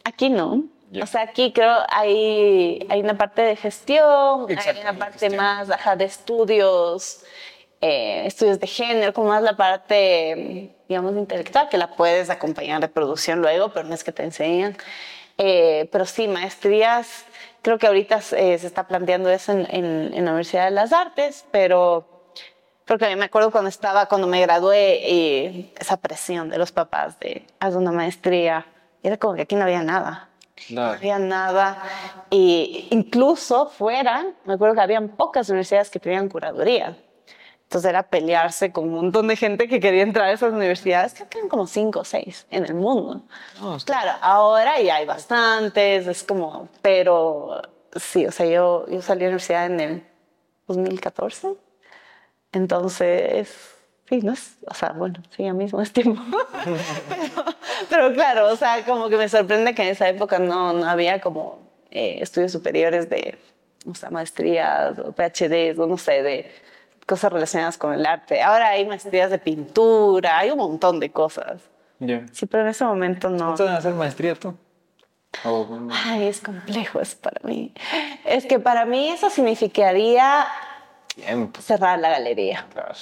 aquí 0.03 0.29
no. 0.29 0.63
O 1.01 1.05
sea, 1.07 1.21
aquí 1.23 1.51
creo 1.53 1.75
hay, 1.89 2.85
hay 2.89 2.99
una 2.99 3.17
parte 3.17 3.41
de 3.41 3.55
gestión, 3.55 4.45
Exacto, 4.47 4.81
hay 4.81 4.81
una 4.81 4.99
parte 4.99 5.19
gestión. 5.19 5.35
más 5.37 5.69
ajá, 5.71 5.95
de 5.95 6.05
estudios, 6.05 7.23
eh, 7.81 8.27
estudios 8.27 8.59
de 8.59 8.67
género, 8.67 9.11
como 9.11 9.29
más 9.29 9.41
la 9.41 9.57
parte, 9.57 10.75
digamos, 10.87 11.15
intelectual, 11.15 11.67
que 11.69 11.79
la 11.79 11.95
puedes 11.95 12.29
acompañar 12.29 12.79
de 12.79 12.89
producción 12.89 13.41
luego, 13.41 13.69
pero 13.73 13.87
no 13.87 13.95
es 13.95 14.03
que 14.03 14.11
te 14.11 14.23
enseñan. 14.23 14.77
Eh, 15.39 15.89
pero 15.91 16.05
sí, 16.05 16.27
maestrías, 16.27 17.25
creo 17.63 17.79
que 17.79 17.87
ahorita 17.87 18.19
eh, 18.37 18.57
se 18.59 18.67
está 18.67 18.85
planteando 18.87 19.29
eso 19.29 19.51
en, 19.53 19.61
en- 19.71 20.13
en 20.13 20.25
la 20.25 20.31
Universidad 20.31 20.65
de 20.65 20.71
las 20.71 20.93
Artes, 20.93 21.45
pero 21.49 22.07
porque 22.85 23.15
me 23.15 23.25
acuerdo 23.25 23.49
cuando 23.49 23.69
estaba, 23.69 24.05
cuando 24.07 24.27
me 24.27 24.41
gradué, 24.41 24.99
y 25.09 25.73
esa 25.79 25.97
presión 25.97 26.49
de 26.49 26.57
los 26.59 26.71
papás 26.71 27.19
de 27.19 27.47
haz 27.59 27.73
una 27.75 27.91
maestría, 27.91 28.65
era 29.01 29.17
como 29.17 29.33
que 29.35 29.41
aquí 29.43 29.55
no 29.55 29.63
había 29.63 29.81
nada. 29.83 30.29
No 30.69 30.75
Claro. 30.75 30.93
había 30.97 31.17
nada. 31.19 31.81
Y 32.29 32.87
incluso 32.91 33.67
fuera, 33.67 34.25
me 34.45 34.53
acuerdo 34.53 34.75
que 34.75 34.81
habían 34.81 35.09
pocas 35.09 35.49
universidades 35.49 35.89
que 35.89 35.99
tenían 35.99 36.29
curaduría. 36.29 36.95
Entonces 37.73 37.89
era 37.89 38.03
pelearse 38.03 38.71
con 38.71 38.83
un 38.83 38.91
montón 38.93 39.27
de 39.27 39.35
gente 39.35 39.67
que 39.67 39.79
quería 39.79 40.03
entrar 40.03 40.27
a 40.27 40.31
esas 40.31 40.53
universidades, 40.53 41.15
que 41.15 41.23
eran 41.39 41.49
como 41.49 41.65
cinco 41.65 42.01
o 42.01 42.05
seis 42.05 42.45
en 42.51 42.65
el 42.65 42.75
mundo. 42.75 43.23
Está- 43.75 43.83
Claro, 43.99 44.11
ahora 44.21 44.79
ya 44.79 44.97
hay 44.97 45.07
bastantes, 45.07 46.05
es 46.05 46.23
como, 46.23 46.69
pero 46.83 47.63
sí, 47.95 48.27
o 48.27 48.31
sea, 48.31 48.45
yo, 48.45 48.85
yo 48.87 49.01
salí 49.01 49.21
de 49.21 49.25
la 49.25 49.29
universidad 49.29 49.65
en 49.65 49.79
el 49.79 50.03
2014, 50.67 51.55
entonces, 52.51 53.51
sí, 54.07 54.19
no 54.21 54.33
es, 54.33 54.55
o 54.67 54.73
sea, 54.75 54.89
bueno, 54.91 55.15
sí, 55.35 55.43
ya 55.43 55.53
mismo 55.53 55.81
es 55.81 55.91
tiempo. 55.91 56.21
pero, 57.09 57.45
pero 57.89 58.13
claro, 58.13 58.51
o 58.51 58.55
sea, 58.55 58.85
como 58.85 59.09
que 59.09 59.17
me 59.17 59.27
sorprende 59.29 59.73
que 59.73 59.81
en 59.81 59.87
esa 59.87 60.07
época 60.09 60.37
no, 60.37 60.73
no 60.73 60.87
había 60.87 61.19
como 61.21 61.57
eh, 61.89 62.19
estudios 62.21 62.51
superiores 62.51 63.09
de, 63.09 63.35
o 63.89 63.95
sea, 63.95 64.11
maestrías 64.11 64.99
o 64.99 65.11
PhDs 65.11 65.79
o 65.79 65.87
no 65.87 65.97
sé, 65.97 66.21
de 66.21 66.51
cosas 67.05 67.31
relacionadas 67.33 67.77
con 67.77 67.93
el 67.93 68.05
arte. 68.05 68.41
Ahora 68.41 68.69
hay 68.69 68.85
maestrías 68.85 69.29
de 69.29 69.37
pintura, 69.39 70.37
hay 70.39 70.51
un 70.51 70.57
montón 70.57 70.99
de 70.99 71.11
cosas. 71.11 71.61
Ya. 71.99 72.25
Sí, 72.31 72.45
pero 72.45 72.63
en 72.63 72.69
ese 72.69 72.83
momento 72.85 73.29
no. 73.29 73.45
¿Cuánto 73.47 73.65
van 73.65 73.75
a 73.75 73.77
hacer 73.77 73.93
maestría 73.93 74.35
tú? 74.35 74.55
O- 75.45 75.67
Ay, 76.05 76.27
es 76.27 76.41
complejo 76.41 76.99
eso 77.01 77.17
para 77.21 77.39
mí. 77.43 77.73
Es 78.25 78.45
que 78.45 78.59
para 78.59 78.85
mí 78.85 79.09
eso 79.09 79.29
significaría 79.29 80.45
Tiempo. 81.15 81.59
cerrar 81.61 81.97
la 81.99 82.09
galería. 82.09 82.65
Claro. 82.71 82.93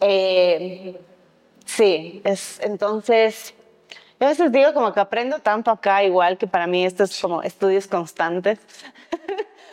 Eh, 0.00 1.00
sí, 1.64 2.20
es 2.24 2.60
entonces. 2.60 3.54
Yo 4.20 4.26
a 4.26 4.30
veces 4.30 4.52
digo 4.52 4.74
como 4.74 4.92
que 4.92 5.00
aprendo 5.00 5.38
tanto 5.38 5.70
acá, 5.70 6.04
igual 6.04 6.36
que 6.38 6.46
para 6.46 6.66
mí 6.66 6.84
esto 6.84 7.04
es 7.04 7.18
como 7.20 7.42
estudios 7.42 7.86
constantes. 7.86 8.58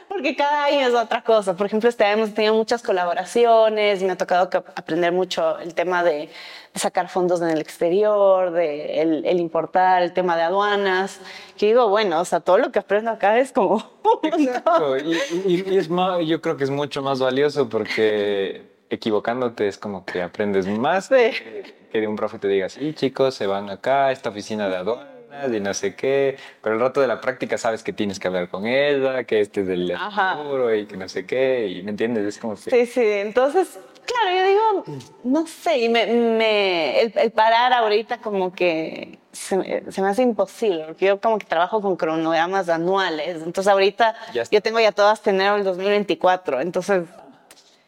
Porque 0.08 0.36
cada 0.36 0.66
año 0.66 0.88
es 0.88 0.94
otra 0.94 1.22
cosa. 1.24 1.56
Por 1.56 1.68
ejemplo, 1.68 1.90
este 1.90 2.04
año 2.06 2.24
hemos 2.24 2.34
tenido 2.34 2.54
muchas 2.56 2.82
colaboraciones 2.82 4.02
y 4.02 4.06
me 4.06 4.14
ha 4.14 4.18
tocado 4.18 4.50
aprender 4.76 5.12
mucho 5.12 5.60
el 5.60 5.74
tema 5.74 6.04
de, 6.04 6.30
de 6.74 6.80
sacar 6.80 7.10
fondos 7.10 7.42
en 7.42 7.50
el 7.50 7.60
exterior, 7.60 8.52
de 8.52 9.02
el, 9.02 9.26
el 9.26 9.40
importar, 9.40 10.02
el 10.04 10.14
tema 10.14 10.36
de 10.38 10.44
aduanas. 10.44 11.20
Que 11.58 11.68
digo, 11.68 11.90
bueno, 11.90 12.20
o 12.22 12.26
sea, 12.26 12.40
todo 12.40 12.58
lo 12.58 12.72
que 12.72 12.80
aprendo 12.80 13.12
acá 13.12 13.38
es 13.38 13.52
como. 13.52 13.84
Exacto. 14.24 14.98
Y, 14.98 15.18
y- 15.46 15.66
y 15.74 15.78
es 15.78 15.90
más, 15.90 16.20
yo 16.26 16.42
creo 16.42 16.58
que 16.58 16.64
es 16.64 16.70
mucho 16.70 17.02
más 17.02 17.20
valioso 17.20 17.68
porque 17.70 18.76
equivocándote 18.90 19.68
es 19.68 19.78
como 19.78 20.06
que 20.06 20.22
aprendes 20.22 20.66
más 20.68 21.08
Sí. 21.08 21.16
que, 21.16 21.76
que 21.92 22.00
de 22.02 22.08
un 22.08 22.16
profe 22.16 22.40
te 22.40 22.48
diga, 22.48 22.70
sí, 22.70 22.94
chicos, 22.94 23.36
se 23.36 23.46
van 23.46 23.70
acá 23.70 24.08
a 24.08 24.12
esta 24.14 24.30
oficina 24.30 24.70
de 24.70 24.78
aduanas 24.78 25.17
y 25.54 25.60
no 25.60 25.74
sé 25.74 25.96
qué. 25.96 26.38
Pero 26.62 26.76
el 26.76 26.82
rato 26.82 27.02
de 27.02 27.08
la 27.08 27.22
práctica 27.22 27.58
sabes 27.58 27.84
que 27.84 27.94
tienes 27.94 28.20
que 28.20 28.28
hablar 28.28 28.50
con 28.50 28.66
ella, 28.66 29.24
que 29.24 29.40
este 29.42 29.62
es 29.62 29.68
del 29.68 29.88
seguro 30.36 30.74
y 30.74 30.86
que 30.86 30.98
no 30.98 31.08
sé 31.08 31.26
qué. 31.26 31.68
Y 31.68 31.84
me 31.84 31.92
entiendes, 31.92 32.26
es 32.26 32.38
como 32.38 32.56
que. 32.56 32.70
Sí, 32.72 32.86
sí, 32.86 33.02
entonces, 33.04 33.78
claro, 34.06 34.38
yo 34.38 34.46
digo, 34.46 35.02
no 35.24 35.46
sé, 35.48 35.78
y 35.80 35.90
me, 35.90 36.06
me- 36.08 37.02
el, 37.02 37.14
el 37.16 37.32
parar 37.32 37.74
ahorita 37.74 38.18
como 38.20 38.52
que 38.54 39.20
se, 39.32 39.58
me- 39.58 39.92
se 39.92 40.02
me 40.02 40.10
hace 40.10 40.22
imposible, 40.24 40.86
porque 40.88 41.06
yo 41.06 41.20
como 41.22 41.38
que 41.38 41.46
trabajo 41.46 41.82
con 41.82 41.96
cronogramas 41.96 42.70
anuales, 42.70 43.38
entonces 43.44 43.68
ahorita 43.72 44.16
yo 44.52 44.62
tengo 44.62 44.80
ya 44.80 44.92
todo 44.92 45.10
hasta 45.10 45.30
enero 45.30 45.56
del 45.56 45.64
2024, 45.64 46.62
entonces, 46.62 47.04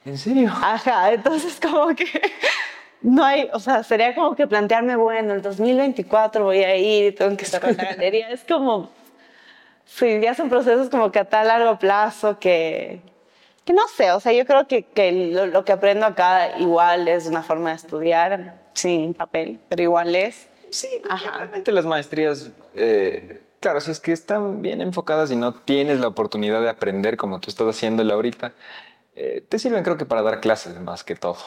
¿En 0.06 0.18
serio? 0.18 0.50
ajá, 0.54 1.12
entonces 1.14 1.60
como 1.62 1.94
que 1.96 2.06
no 3.02 3.24
hay, 3.24 3.50
o 3.54 3.60
sea, 3.60 3.84
sería 3.84 4.14
como 4.14 4.36
que 4.36 4.48
plantearme, 4.48 4.96
bueno, 4.96 5.34
el 5.34 5.42
2024 5.42 6.44
voy 6.44 6.64
a 6.64 6.76
ir 6.76 7.06
y 7.08 7.12
tengo 7.16 7.36
que 7.38 7.46
cerrar 7.46 7.76
la 7.76 7.86
galería, 7.86 8.30
es 8.30 8.44
como, 8.44 8.90
sí, 9.86 10.20
ya 10.22 10.34
son 10.34 10.50
procesos 10.50 10.90
como 10.90 11.12
que 11.12 11.20
a 11.20 11.26
tan 11.26 11.48
largo 11.48 11.80
plazo 11.80 12.40
que, 12.40 13.02
que 13.66 13.74
no 13.74 13.88
sé, 13.88 14.12
o 14.12 14.20
sea, 14.20 14.34
yo 14.34 14.46
creo 14.46 14.68
que, 14.68 14.84
que 14.84 15.12
lo, 15.12 15.46
lo 15.46 15.64
que 15.64 15.72
aprendo 15.72 16.06
acá 16.06 16.58
igual 16.60 17.08
es 17.08 17.26
una 17.26 17.44
forma 17.44 17.70
de 17.70 17.76
estudiar, 17.76 18.60
sin 18.74 19.14
papel, 19.14 19.60
pero 19.68 19.84
igual 19.84 20.16
es. 20.16 20.48
Sí, 20.72 20.88
Ajá. 21.10 21.38
realmente 21.38 21.72
las 21.72 21.86
maestrías, 21.86 22.52
eh, 22.76 23.42
claro, 23.60 23.82
si 23.82 23.92
es 23.92 24.00
que 24.00 24.12
están 24.12 24.62
bien 24.62 24.82
enfocadas 24.82 25.32
y 25.32 25.36
no 25.36 25.54
tienes 25.54 26.00
la 26.00 26.08
oportunidad 26.08 26.62
de 26.62 26.70
aprender 26.70 27.18
como 27.18 27.40
tú 27.40 27.50
estás 27.50 27.68
haciéndolo 27.68 28.14
ahorita, 28.14 28.54
eh, 29.16 29.44
te 29.48 29.60
sirven 29.60 29.84
creo 29.84 29.98
que 29.98 30.06
para 30.06 30.22
dar 30.22 30.40
clases 30.42 30.80
más 30.80 31.04
que 31.04 31.16
todo. 31.16 31.38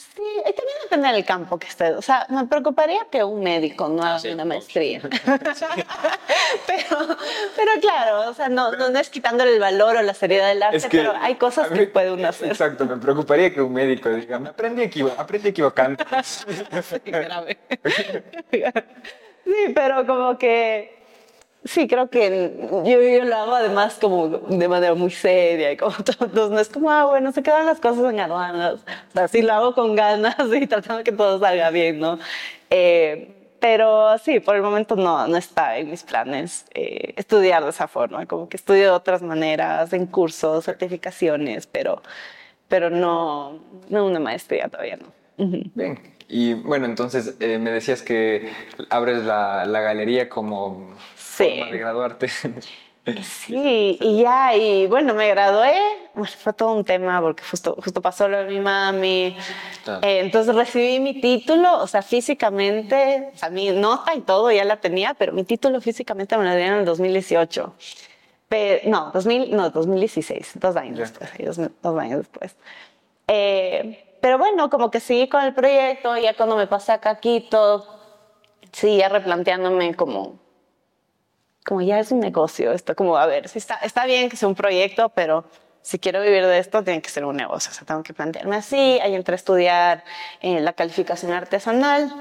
Sí, 0.00 0.22
y 0.22 0.52
también 0.52 0.76
depende 0.82 1.08
del 1.08 1.24
campo 1.26 1.58
que 1.58 1.66
estés. 1.66 1.94
O 1.94 2.00
sea, 2.00 2.26
me 2.30 2.46
preocuparía 2.46 3.06
que 3.10 3.22
un 3.22 3.42
médico 3.42 3.88
no 3.88 4.02
haga 4.02 4.18
sí, 4.18 4.30
una 4.30 4.46
maestría. 4.46 5.00
pero, 6.66 6.96
pero 7.54 7.72
claro, 7.82 8.30
o 8.30 8.34
sea, 8.34 8.48
no, 8.48 8.72
no, 8.72 8.88
no 8.88 8.98
es 8.98 9.10
quitándole 9.10 9.52
el 9.52 9.60
valor 9.60 9.96
o 9.96 10.02
la 10.02 10.14
seriedad 10.14 10.48
del 10.48 10.62
arte, 10.62 10.88
pero 10.90 11.12
hay 11.20 11.34
cosas 11.34 11.68
que 11.68 11.86
puede 11.86 12.10
uno 12.12 12.28
hacer. 12.28 12.48
Exacto, 12.48 12.86
me 12.86 12.96
preocuparía 12.96 13.52
que 13.52 13.60
un 13.60 13.74
médico 13.74 14.08
diga, 14.08 14.38
me 14.38 14.48
aprendí, 14.48 14.82
equivo 14.82 15.12
aprendí 15.18 15.48
equivocando. 15.48 16.02
Sí, 16.22 16.98
grave. 17.04 17.58
Sí, 19.44 19.72
pero 19.74 20.06
como 20.06 20.38
que 20.38 20.99
sí, 21.64 21.88
creo 21.88 22.10
que 22.10 22.68
yo, 22.84 23.24
lo 23.24 23.36
hago 23.36 23.54
además 23.54 23.98
como 24.00 24.28
de 24.28 24.68
manera 24.68 24.94
muy 24.94 25.10
seria 25.10 25.72
y 25.72 25.76
como 25.76 25.92
todos, 26.04 26.50
no 26.50 26.58
es 26.58 26.68
como, 26.68 26.90
ah, 26.90 27.06
bueno, 27.06 27.32
se 27.32 27.42
quedan 27.42 27.66
las 27.66 27.80
cosas 27.80 28.12
en 28.12 28.20
aduanas. 28.20 28.80
O 29.14 29.28
sí 29.28 29.42
lo 29.42 29.52
hago 29.52 29.74
con 29.74 29.94
ganas 29.94 30.36
y 30.52 30.66
tratando 30.66 31.04
que 31.04 31.12
todo 31.12 31.38
salga 31.38 31.70
bien, 31.70 32.00
¿no? 32.00 32.18
Eh, 32.70 33.36
pero 33.60 34.16
sí, 34.18 34.40
por 34.40 34.56
el 34.56 34.62
momento 34.62 34.96
no, 34.96 35.26
no 35.28 35.36
está 35.36 35.76
en 35.76 35.90
mis 35.90 36.02
planes 36.02 36.64
eh, 36.72 37.12
estudiar 37.16 37.62
de 37.62 37.70
esa 37.70 37.88
forma, 37.88 38.24
como 38.24 38.48
que 38.48 38.56
estudio 38.56 38.84
de 38.84 38.90
otras 38.90 39.20
maneras, 39.20 39.92
en 39.92 40.06
cursos, 40.06 40.64
certificaciones, 40.64 41.66
pero, 41.66 42.02
pero 42.68 42.88
no, 42.88 43.60
no 43.90 44.06
una 44.06 44.18
maestría 44.18 44.68
todavía 44.68 44.96
no. 44.96 45.12
Bien, 45.74 45.98
y 46.28 46.54
bueno, 46.54 46.86
entonces 46.86 47.34
eh, 47.40 47.58
me 47.58 47.70
decías 47.70 48.02
que 48.02 48.50
abres 48.88 49.24
la, 49.24 49.64
la 49.66 49.80
galería 49.80 50.28
como 50.28 50.94
forma 51.44 51.70
de 51.70 51.78
graduarte. 51.78 52.28
Sí, 53.22 53.98
y 53.98 54.22
ya, 54.22 54.54
y 54.54 54.86
bueno, 54.86 55.14
me 55.14 55.28
gradué, 55.28 55.74
fue 56.38 56.52
todo 56.52 56.74
un 56.74 56.84
tema 56.84 57.20
porque 57.20 57.42
justo, 57.42 57.74
justo 57.82 58.02
pasó 58.02 58.28
lo 58.28 58.38
de 58.38 58.44
mi 58.44 58.60
mami. 58.60 59.36
Eh, 60.02 60.20
entonces 60.20 60.54
recibí 60.54 61.00
mi 61.00 61.18
título, 61.18 61.78
o 61.78 61.86
sea, 61.86 62.02
físicamente, 62.02 63.30
o 63.34 63.38
sea, 63.38 63.48
mi 63.48 63.70
nota 63.70 64.14
y 64.14 64.20
todo 64.20 64.50
ya 64.50 64.64
la 64.64 64.76
tenía, 64.76 65.14
pero 65.14 65.32
mi 65.32 65.44
título 65.44 65.80
físicamente 65.80 66.36
me 66.36 66.44
lo 66.44 66.54
dieron 66.54 66.74
en 66.74 66.80
el 66.80 66.84
2018. 66.84 67.74
Pero, 68.48 68.90
no, 68.90 69.10
2000, 69.12 69.56
no, 69.56 69.70
2016, 69.70 70.52
dos 70.56 70.76
años 70.76 70.98
después, 70.98 71.30
dos, 71.82 71.98
años 71.98 72.18
después. 72.18 72.54
Eh, 73.28 74.16
pero 74.20 74.38
bueno, 74.38 74.68
como 74.68 74.90
que 74.90 75.00
seguí 75.00 75.26
con 75.28 75.42
el 75.42 75.54
proyecto, 75.54 76.16
ya 76.18 76.34
cuando 76.34 76.56
me 76.56 76.66
pasé 76.66 76.92
acá 76.92 77.10
a 77.10 77.20
Quito, 77.20 77.86
seguía 78.72 79.08
replanteándome 79.08 79.94
como 79.94 80.38
como 81.64 81.82
ya 81.82 81.98
es 81.98 82.10
un 82.12 82.20
negocio, 82.20 82.72
esto 82.72 82.94
como, 82.94 83.16
a 83.16 83.26
ver, 83.26 83.48
si 83.48 83.58
está, 83.58 83.76
está 83.76 84.06
bien 84.06 84.28
que 84.28 84.36
sea 84.36 84.48
un 84.48 84.54
proyecto, 84.54 85.10
pero 85.10 85.44
si 85.82 85.98
quiero 85.98 86.20
vivir 86.20 86.44
de 86.44 86.58
esto, 86.58 86.84
tiene 86.84 87.00
que 87.00 87.08
ser 87.08 87.24
un 87.24 87.36
negocio. 87.36 87.70
O 87.70 87.74
sea, 87.74 87.86
tengo 87.86 88.02
que 88.02 88.12
plantearme 88.12 88.56
así. 88.56 88.98
Ahí 89.00 89.14
entré 89.14 89.34
a 89.34 89.36
estudiar 89.36 90.04
eh, 90.40 90.60
la 90.60 90.72
calificación 90.74 91.32
artesanal, 91.32 92.12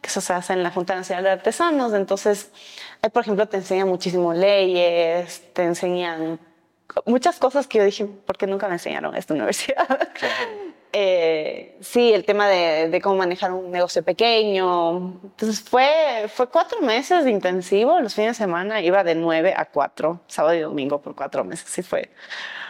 que 0.00 0.08
eso 0.08 0.20
se 0.20 0.32
hace 0.32 0.52
en 0.52 0.62
la 0.62 0.70
Junta 0.70 0.94
Nacional 0.94 1.24
de 1.24 1.30
Artesanos. 1.30 1.92
Entonces, 1.94 2.50
ahí, 3.02 3.10
por 3.10 3.22
ejemplo, 3.22 3.46
te 3.48 3.56
enseñan 3.56 3.88
muchísimo 3.88 4.32
leyes, 4.32 5.42
te 5.52 5.64
enseñan 5.64 6.38
muchas 7.06 7.38
cosas 7.38 7.66
que 7.66 7.78
yo 7.78 7.84
dije, 7.84 8.06
¿por 8.06 8.38
qué 8.38 8.46
nunca 8.46 8.68
me 8.68 8.74
enseñaron 8.74 9.14
esta 9.16 9.34
universidad? 9.34 10.08
Eh, 10.92 11.76
sí, 11.80 12.12
el 12.12 12.24
tema 12.24 12.48
de, 12.48 13.00
cómo 13.02 13.16
manejar 13.16 13.52
un 13.52 13.70
negocio 13.70 14.02
pequeño. 14.02 15.20
Entonces 15.22 15.60
fue, 15.60 16.26
fue 16.28 16.48
cuatro 16.48 16.80
meses 16.80 17.24
de 17.24 17.30
intensivo, 17.30 18.00
los 18.00 18.14
fines 18.14 18.38
de 18.38 18.44
semana 18.44 18.80
iba 18.80 19.04
de 19.04 19.14
nueve 19.14 19.54
a 19.56 19.66
cuatro, 19.66 20.20
sábado 20.26 20.54
y 20.54 20.60
domingo 20.60 21.00
por 21.00 21.14
cuatro 21.14 21.44
meses, 21.44 21.68
sí 21.68 21.82
fue 21.82 22.10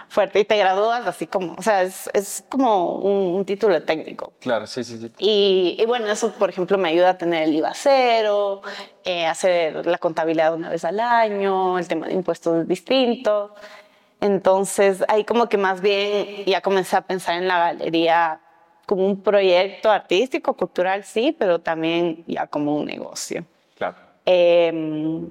fuerte. 0.08 0.40
Y 0.40 0.44
te 0.44 0.56
gradúas 0.56 1.06
así 1.06 1.26
como, 1.26 1.54
o 1.56 1.62
sea, 1.62 1.82
es, 1.82 2.10
es 2.12 2.44
como 2.48 2.96
un, 2.96 3.44
título 3.44 3.82
técnico. 3.82 4.32
Claro, 4.40 4.66
sí, 4.66 4.82
sí, 4.82 4.98
sí. 4.98 5.12
Y, 5.18 5.76
y, 5.78 5.86
bueno, 5.86 6.08
eso, 6.08 6.32
por 6.32 6.50
ejemplo, 6.50 6.76
me 6.76 6.88
ayuda 6.88 7.10
a 7.10 7.18
tener 7.18 7.44
el 7.44 7.54
IVA 7.54 7.72
cero, 7.74 8.62
eh, 9.04 9.26
hacer 9.26 9.86
la 9.86 9.98
contabilidad 9.98 10.54
una 10.54 10.70
vez 10.70 10.84
al 10.84 10.98
año, 10.98 11.78
el 11.78 11.86
tema 11.86 12.06
de 12.08 12.14
impuestos 12.14 12.66
distintos. 12.66 13.52
Entonces 14.20 15.04
ahí 15.08 15.24
como 15.24 15.48
que 15.48 15.56
más 15.56 15.80
bien 15.80 16.44
ya 16.44 16.60
comencé 16.60 16.96
a 16.96 17.02
pensar 17.02 17.36
en 17.36 17.46
la 17.46 17.58
galería 17.58 18.40
como 18.86 19.06
un 19.06 19.22
proyecto 19.22 19.90
artístico, 19.90 20.54
cultural, 20.54 21.04
sí, 21.04 21.36
pero 21.38 21.60
también 21.60 22.24
ya 22.26 22.46
como 22.46 22.76
un 22.76 22.86
negocio. 22.86 23.44
Claro. 23.76 23.96
Em, 24.24 25.30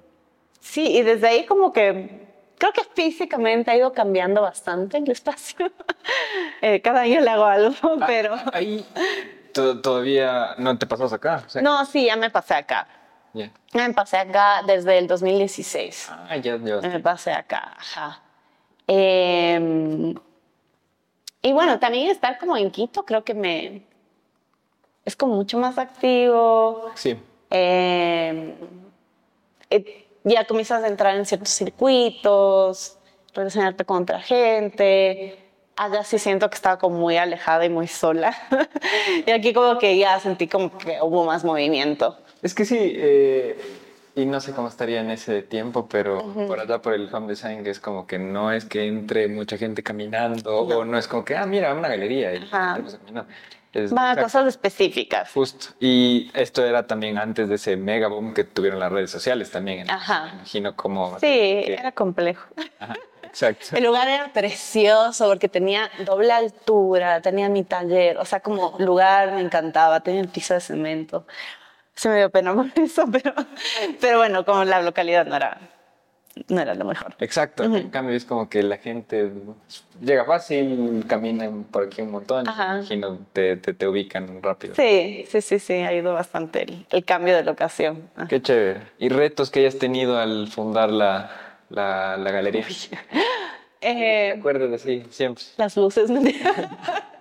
sí, 0.59 0.97
y 0.97 1.01
desde 1.01 1.27
ahí 1.27 1.45
como 1.45 1.73
que 1.73 2.27
creo 2.57 2.71
que 2.71 2.83
físicamente 2.93 3.71
ha 3.71 3.75
ido 3.75 3.91
cambiando 3.93 4.41
bastante 4.41 4.97
el 4.97 5.09
espacio. 5.09 5.71
Eh, 6.61 6.81
cada 6.81 7.01
año 7.01 7.21
le 7.21 7.29
hago 7.29 7.45
algo, 7.45 7.75
ah, 8.01 8.05
pero... 8.07 8.35
Ahí 8.53 8.83
todavía 9.53 10.55
no 10.57 10.77
te 10.77 10.87
pasas 10.87 11.13
acá. 11.13 11.43
No, 11.61 11.85
sí, 11.85 12.05
ya 12.05 12.15
me 12.15 12.29
pasé 12.29 12.55
acá. 12.55 12.87
Ya 13.33 13.51
Me 13.73 13.93
pasé 13.93 14.17
acá 14.17 14.63
desde 14.65 14.97
el 14.97 15.07
2016. 15.07 16.09
Ah, 16.09 16.37
ya, 16.37 16.57
ya. 16.57 16.77
Me 16.81 16.99
pasé 16.99 17.31
acá, 17.31 17.73
ajá. 17.77 18.21
Em, 18.87 20.15
y 21.41 21.53
bueno, 21.53 21.79
también 21.79 22.09
estar 22.09 22.39
como 22.39 22.57
en 22.57 22.71
Quito 22.71 23.05
creo 23.05 23.23
que 23.23 23.33
me... 23.33 23.83
Es 25.05 25.15
como 25.15 25.35
mucho 25.35 25.57
más 25.57 25.77
activo. 25.77 26.91
Sí. 26.95 27.17
Em, 27.49 28.53
eh, 29.69 30.07
ya 30.23 30.45
comienzas 30.45 30.83
a 30.83 30.87
entrar 30.87 31.15
en 31.15 31.25
ciertos 31.25 31.49
circuitos, 31.49 32.97
relacionarte 33.33 33.85
con 33.85 34.03
otra 34.03 34.19
gente. 34.19 35.37
Allá 35.77 36.03
sí 36.03 36.19
siento 36.19 36.49
que 36.49 36.55
estaba 36.55 36.77
como 36.77 36.97
muy 36.97 37.17
alejada 37.17 37.65
y 37.65 37.69
muy 37.69 37.87
sola. 37.87 38.35
y 39.25 39.31
aquí 39.31 39.53
como 39.53 39.77
que 39.77 39.97
ya 39.97 40.19
sentí 40.19 40.47
como 40.47 40.75
que 40.77 40.97
hubo 41.01 41.25
más 41.25 41.45
movimiento. 41.45 42.17
Es 42.41 42.53
que 42.53 42.65
sí, 42.65 42.77
eh, 42.79 43.57
y 44.17 44.25
no 44.25 44.41
sé 44.41 44.51
cómo 44.53 44.67
estaría 44.67 44.99
en 44.99 45.11
ese 45.11 45.43
tiempo, 45.43 45.87
pero 45.87 46.33
por 46.47 46.59
allá 46.59 46.81
por 46.81 46.95
el 46.95 47.13
home 47.13 47.27
design 47.27 47.65
es 47.67 47.79
como 47.79 48.07
que 48.07 48.17
no 48.17 48.51
es 48.51 48.65
que 48.65 48.87
entre 48.87 49.27
mucha 49.27 49.57
gente 49.57 49.83
caminando 49.83 50.61
o 50.61 50.83
no 50.83 50.97
es 50.97 51.07
como 51.07 51.23
que, 51.23 51.37
ah, 51.37 51.45
mira, 51.45 51.71
una 51.73 51.87
galería. 51.87 52.33
Y 52.33 52.43
es, 53.73 53.93
cosas 54.19 54.47
específicas. 54.47 55.31
Justo. 55.31 55.67
Y 55.79 56.31
esto 56.33 56.65
era 56.65 56.87
también 56.87 57.19
antes 57.19 57.47
de 57.47 57.55
ese 57.55 57.77
mega 57.77 58.07
boom 58.07 58.33
que 58.33 58.43
tuvieron 58.43 58.79
las 58.79 58.91
redes 58.91 59.11
sociales 59.11 59.51
también. 59.51 59.89
Ajá. 59.89 60.25
Me 60.25 60.31
imagino 60.31 60.75
cómo... 60.75 61.19
Sí, 61.19 61.27
era 61.67 61.91
complejo. 61.91 62.47
Ajá. 62.79 62.95
Exacto. 63.21 63.77
El 63.77 63.83
lugar 63.83 64.07
era 64.07 64.33
precioso 64.33 65.27
porque 65.27 65.47
tenía 65.47 65.91
doble 66.05 66.31
altura, 66.31 67.21
tenía 67.21 67.49
mi 67.49 67.63
taller, 67.63 68.17
o 68.17 68.25
sea, 68.25 68.39
como 68.39 68.75
lugar 68.79 69.33
me 69.33 69.41
encantaba, 69.41 69.99
tenía 69.99 70.21
el 70.21 70.29
piso 70.29 70.55
de 70.55 70.61
cemento 70.61 71.27
se 71.97 72.09
me 72.09 72.17
dio 72.17 72.29
pena 72.29 72.53
por 72.53 72.67
eso, 72.75 73.05
pero, 73.11 73.33
pero 73.99 74.19
bueno, 74.19 74.45
como 74.45 74.63
la 74.63 74.81
localidad 74.81 75.25
no 75.25 75.35
era, 75.35 75.57
no 76.47 76.61
era 76.61 76.75
lo 76.75 76.85
mejor. 76.85 77.15
Exacto, 77.19 77.63
en 77.63 77.89
cambio 77.89 78.15
es 78.15 78.23
como 78.23 78.47
que 78.47 78.61
la 78.63 78.77
gente 78.77 79.31
llega 79.99 80.23
fácil, 80.23 81.03
camina 81.07 81.49
por 81.71 81.87
aquí 81.87 82.03
un 82.03 82.11
montón, 82.11 82.45
imagino 82.45 83.17
te, 83.33 83.57
te, 83.57 83.73
te, 83.73 83.87
ubican 83.87 84.41
rápido. 84.43 84.75
Sí, 84.75 85.25
sí, 85.27 85.41
sí, 85.41 85.59
sí, 85.59 85.73
ha 85.73 85.91
ido 85.91 86.13
bastante 86.13 86.63
el, 86.63 86.85
el 86.91 87.03
cambio 87.03 87.35
de 87.35 87.43
locación. 87.43 88.09
Qué 88.29 88.41
chévere. 88.41 88.81
¿Y 88.99 89.09
retos 89.09 89.49
que 89.49 89.61
hayas 89.61 89.79
tenido 89.79 90.19
al 90.19 90.47
fundar 90.47 90.91
la, 90.91 91.31
la, 91.69 92.15
la 92.17 92.31
galería? 92.31 92.65
Eh, 93.79 94.31
¿Te 94.33 94.39
acuerdas 94.39 94.81
así, 94.81 95.03
siempre? 95.11 95.43
Las 95.55 95.77
luces, 95.77 96.09
¿no? 96.09 96.19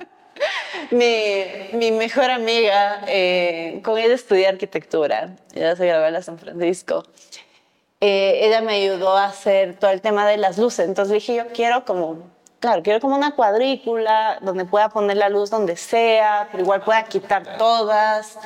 mi, 0.91 1.91
mejor 1.93 2.30
amiga, 2.30 3.03
eh, 3.07 3.80
con 3.84 3.99
ella 3.99 4.14
estudié 4.14 4.49
arquitectura, 4.49 5.37
ella 5.55 5.76
se 5.76 5.87
graduó 5.87 6.07
en 6.07 6.22
San 6.22 6.39
Francisco. 6.39 7.03
Eh, 8.01 8.47
ella 8.47 8.61
me 8.61 8.74
ayudó 8.74 9.16
a 9.16 9.24
hacer 9.24 9.78
todo 9.78 9.91
el 9.91 10.01
tema 10.01 10.26
de 10.26 10.37
las 10.37 10.59
luces, 10.59 10.87
entonces 10.87 11.14
dije, 11.14 11.34
yo 11.34 11.47
quiero 11.49 11.84
como, 11.84 12.18
claro, 12.61 12.82
quiero 12.82 13.01
como 13.01 13.16
una 13.16 13.34
cuadrícula 13.34 14.39
donde 14.43 14.64
pueda 14.66 14.91
poner 14.91 15.16
la 15.16 15.28
luz 15.28 15.51
donde 15.51 15.76
sea, 15.76 16.49
pero 16.51 16.62
igual 16.62 16.82
pueda 16.82 17.05
quitar 17.05 17.57
todas. 17.57 18.39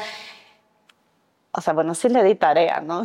O 1.53 1.61
sea, 1.61 1.73
bueno, 1.73 1.95
sí 1.95 2.09
le 2.09 2.23
di 2.23 2.37
tarea, 2.37 2.81
¿no? 2.81 3.05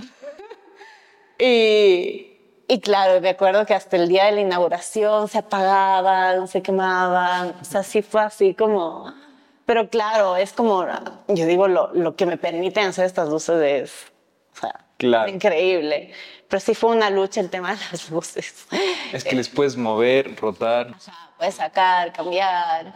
y, 1.40 2.36
y 2.68 2.80
claro, 2.80 3.20
me 3.22 3.30
acuerdo 3.30 3.66
que 3.66 3.74
hasta 3.74 3.96
el 3.96 4.08
día 4.08 4.26
de 4.26 4.34
la 4.34 4.42
inauguración 4.42 5.28
se 5.28 5.40
apagaban, 5.40 6.48
se 6.48 6.62
quemaban, 6.62 7.56
o 7.62 7.66
sea, 7.66 7.84
sí 7.84 8.02
fue 8.02 8.22
así 8.22 8.54
como... 8.54 9.25
Pero 9.66 9.90
claro, 9.90 10.36
es 10.36 10.54
como, 10.54 10.86
yo 11.28 11.46
digo, 11.46 11.68
lo, 11.68 11.94
lo 11.94 12.16
que 12.16 12.26
me 12.26 12.38
permiten 12.38 12.86
hacer 12.88 13.06
estas 13.06 13.30
luces 13.30 13.62
es 13.62 14.12
o 14.56 14.62
sea, 14.62 15.28
increíble. 15.28 16.12
Pero 16.48 16.60
sí 16.60 16.76
fue 16.76 16.92
una 16.92 17.10
lucha 17.10 17.42
el 17.42 17.50
tema 17.50 17.72
de 17.74 17.80
las 17.92 18.10
luces. 18.12 18.68
Es 19.12 19.24
que 19.24 19.36
les 19.36 19.50
puedes 19.50 19.76
mover, 19.76 20.36
rotar. 20.36 20.92
O 20.92 21.00
sea, 21.00 21.32
puedes 21.38 21.56
sacar, 21.56 22.14
cambiar. 22.14 22.94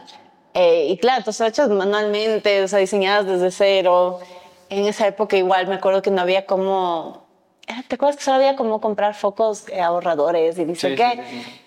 Eh, 0.54 0.86
y 0.90 0.98
claro, 0.98 1.22
todas 1.22 1.40
hechas 1.40 1.68
manualmente, 1.68 2.62
o 2.62 2.68
sea, 2.68 2.78
diseñadas 2.78 3.26
desde 3.26 3.50
cero. 3.50 4.20
En 4.68 4.86
esa 4.86 5.08
época 5.08 5.36
igual 5.36 5.66
me 5.66 5.74
acuerdo 5.74 6.00
que 6.00 6.12
no 6.12 6.20
había 6.20 6.46
como 6.46 7.30
eh, 7.70 7.84
¿te 7.86 7.94
acuerdas 7.94 8.16
que 8.16 8.24
solo 8.24 8.36
había 8.36 8.56
como 8.56 8.80
comprar 8.80 9.14
focos 9.14 9.68
eh, 9.68 9.80
ahorradores 9.80 10.58
y 10.58 10.64
dice 10.64 10.94
qué? 10.96 11.12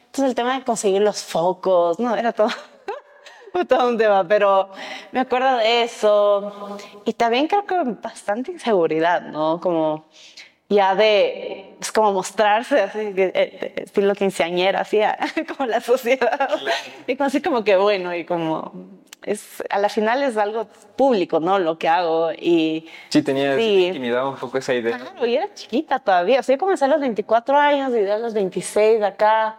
Entonces 0.06 0.30
el 0.30 0.36
tema 0.36 0.58
de 0.58 0.66
conseguir 0.66 1.02
los 1.02 1.24
focos, 1.24 1.98
no, 2.00 2.16
era 2.16 2.34
todo, 2.34 2.50
todo 3.68 3.88
un 3.88 3.98
tema, 3.98 4.28
pero 4.28 4.70
me 5.12 5.20
acuerdo 5.20 5.58
de 5.58 5.84
eso. 5.84 6.78
Y 7.06 7.14
también 7.14 7.48
creo 7.48 7.66
que 7.66 7.76
bastante 8.02 8.52
inseguridad, 8.52 9.22
¿no? 9.22 9.60
Como 9.62 10.06
ya 10.70 10.96
de, 10.96 11.76
es 11.80 11.92
como 11.92 12.14
mostrarse 12.14 12.82
así, 12.82 13.14
estilo 13.16 14.16
quinceañera, 14.16 14.82
así, 14.82 15.00
como 15.56 15.70
la 15.70 15.82
sociedad. 15.82 16.50
Y 17.08 17.22
así 17.22 17.42
como 17.42 17.64
que 17.64 17.78
bueno, 17.78 18.14
y 18.16 18.26
como 18.26 18.72
es, 19.24 19.64
a 19.70 19.80
la 19.80 19.90
final 19.90 20.24
es 20.24 20.38
algo 20.38 20.68
público, 20.96 21.40
¿no? 21.40 21.60
Lo 21.60 21.78
que 21.78 21.88
hago 21.88 22.32
y... 22.34 22.90
Sí, 23.10 23.22
tenía 23.22 23.56
sí. 23.56 23.88
intimidado 23.88 24.32
un 24.32 24.38
poco 24.38 24.58
esa 24.58 24.74
idea. 24.74 24.98
Claro, 24.98 25.26
y 25.26 25.36
era 25.36 25.54
chiquita 25.54 26.00
todavía. 26.00 26.40
O 26.40 26.44
sea, 26.44 26.56
yo 26.56 26.60
comencé 26.60 26.86
a 26.86 26.90
los 26.90 27.00
24 27.00 27.58
años 27.58 27.92
y 27.94 28.10
a 28.10 28.18
los 28.18 28.34
26 28.34 29.02
acá. 29.04 29.58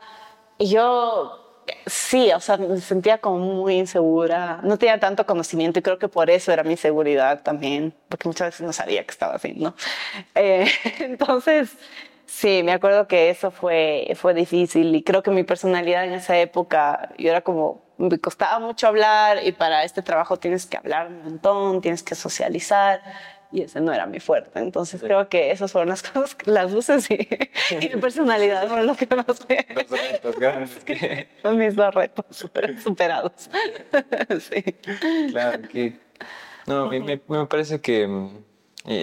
Y 0.59 0.69
yo 0.69 1.44
sí, 1.87 2.31
o 2.33 2.41
sea, 2.41 2.57
me 2.57 2.81
sentía 2.81 3.19
como 3.19 3.39
muy 3.39 3.79
insegura. 3.79 4.61
No 4.63 4.79
tenía 4.79 4.99
tanto 5.01 5.27
conocimiento 5.27 5.79
y 5.79 5.83
creo 5.83 5.99
que 5.99 6.09
por 6.09 6.31
eso 6.31 6.53
era 6.53 6.63
mi 6.63 6.77
seguridad 6.77 7.43
también, 7.43 7.95
porque 8.09 8.29
muchas 8.29 8.49
veces 8.49 8.67
no 8.67 8.73
sabía 8.73 9.05
qué 9.05 9.11
estaba 9.11 9.35
haciendo. 9.35 9.75
Eh, 10.35 10.67
entonces, 11.01 11.77
sí, 12.27 12.63
me 12.65 12.73
acuerdo 12.73 13.07
que 13.07 13.31
eso 13.31 13.51
fue, 13.51 14.13
fue 14.17 14.35
difícil 14.35 14.95
y 14.95 15.03
creo 15.03 15.23
que 15.23 15.31
mi 15.31 15.45
personalidad 15.45 16.05
en 16.05 16.13
esa 16.15 16.39
época, 16.39 17.11
yo 17.19 17.31
era 17.31 17.43
como 17.43 17.85
me 17.97 18.19
costaba 18.19 18.59
mucho 18.59 18.89
hablar 18.89 19.39
y 19.45 19.53
para 19.53 19.85
este 19.85 20.03
trabajo 20.03 20.37
tienes 20.39 20.67
que 20.67 20.77
hablar 20.77 21.09
un 21.09 21.23
montón, 21.23 21.81
tienes 21.81 22.03
que 22.03 22.15
socializar 22.15 23.01
y 23.53 23.63
ese 23.63 23.81
no 23.81 23.93
era 23.93 24.07
mi 24.07 24.21
fuerte. 24.21 24.59
Entonces 24.59 25.01
creo 25.01 25.29
que 25.29 25.51
esas 25.51 25.73
fueron 25.73 25.89
las 25.89 26.03
cosas, 26.11 26.37
las 26.45 26.73
luces 26.73 27.11
y, 27.11 27.29
mi 27.79 28.01
personalidad 28.01 28.67
fueron 28.69 28.87
lo 28.87 28.95
que 28.95 29.07
más 29.15 29.27
me... 29.49 29.67
Los 29.75 29.91
retos 29.91 30.39
grandes. 30.39 30.79
Son 31.43 31.59
mis 31.59 31.77
dos 31.77 31.95
retos 31.95 32.25
superados. 32.83 33.51
sí. 34.41 34.63
Claro, 35.31 35.69
que... 35.69 35.99
No, 36.67 36.89
me, 36.89 37.01
me 37.01 37.47
parece 37.47 37.81
que... 37.81 38.07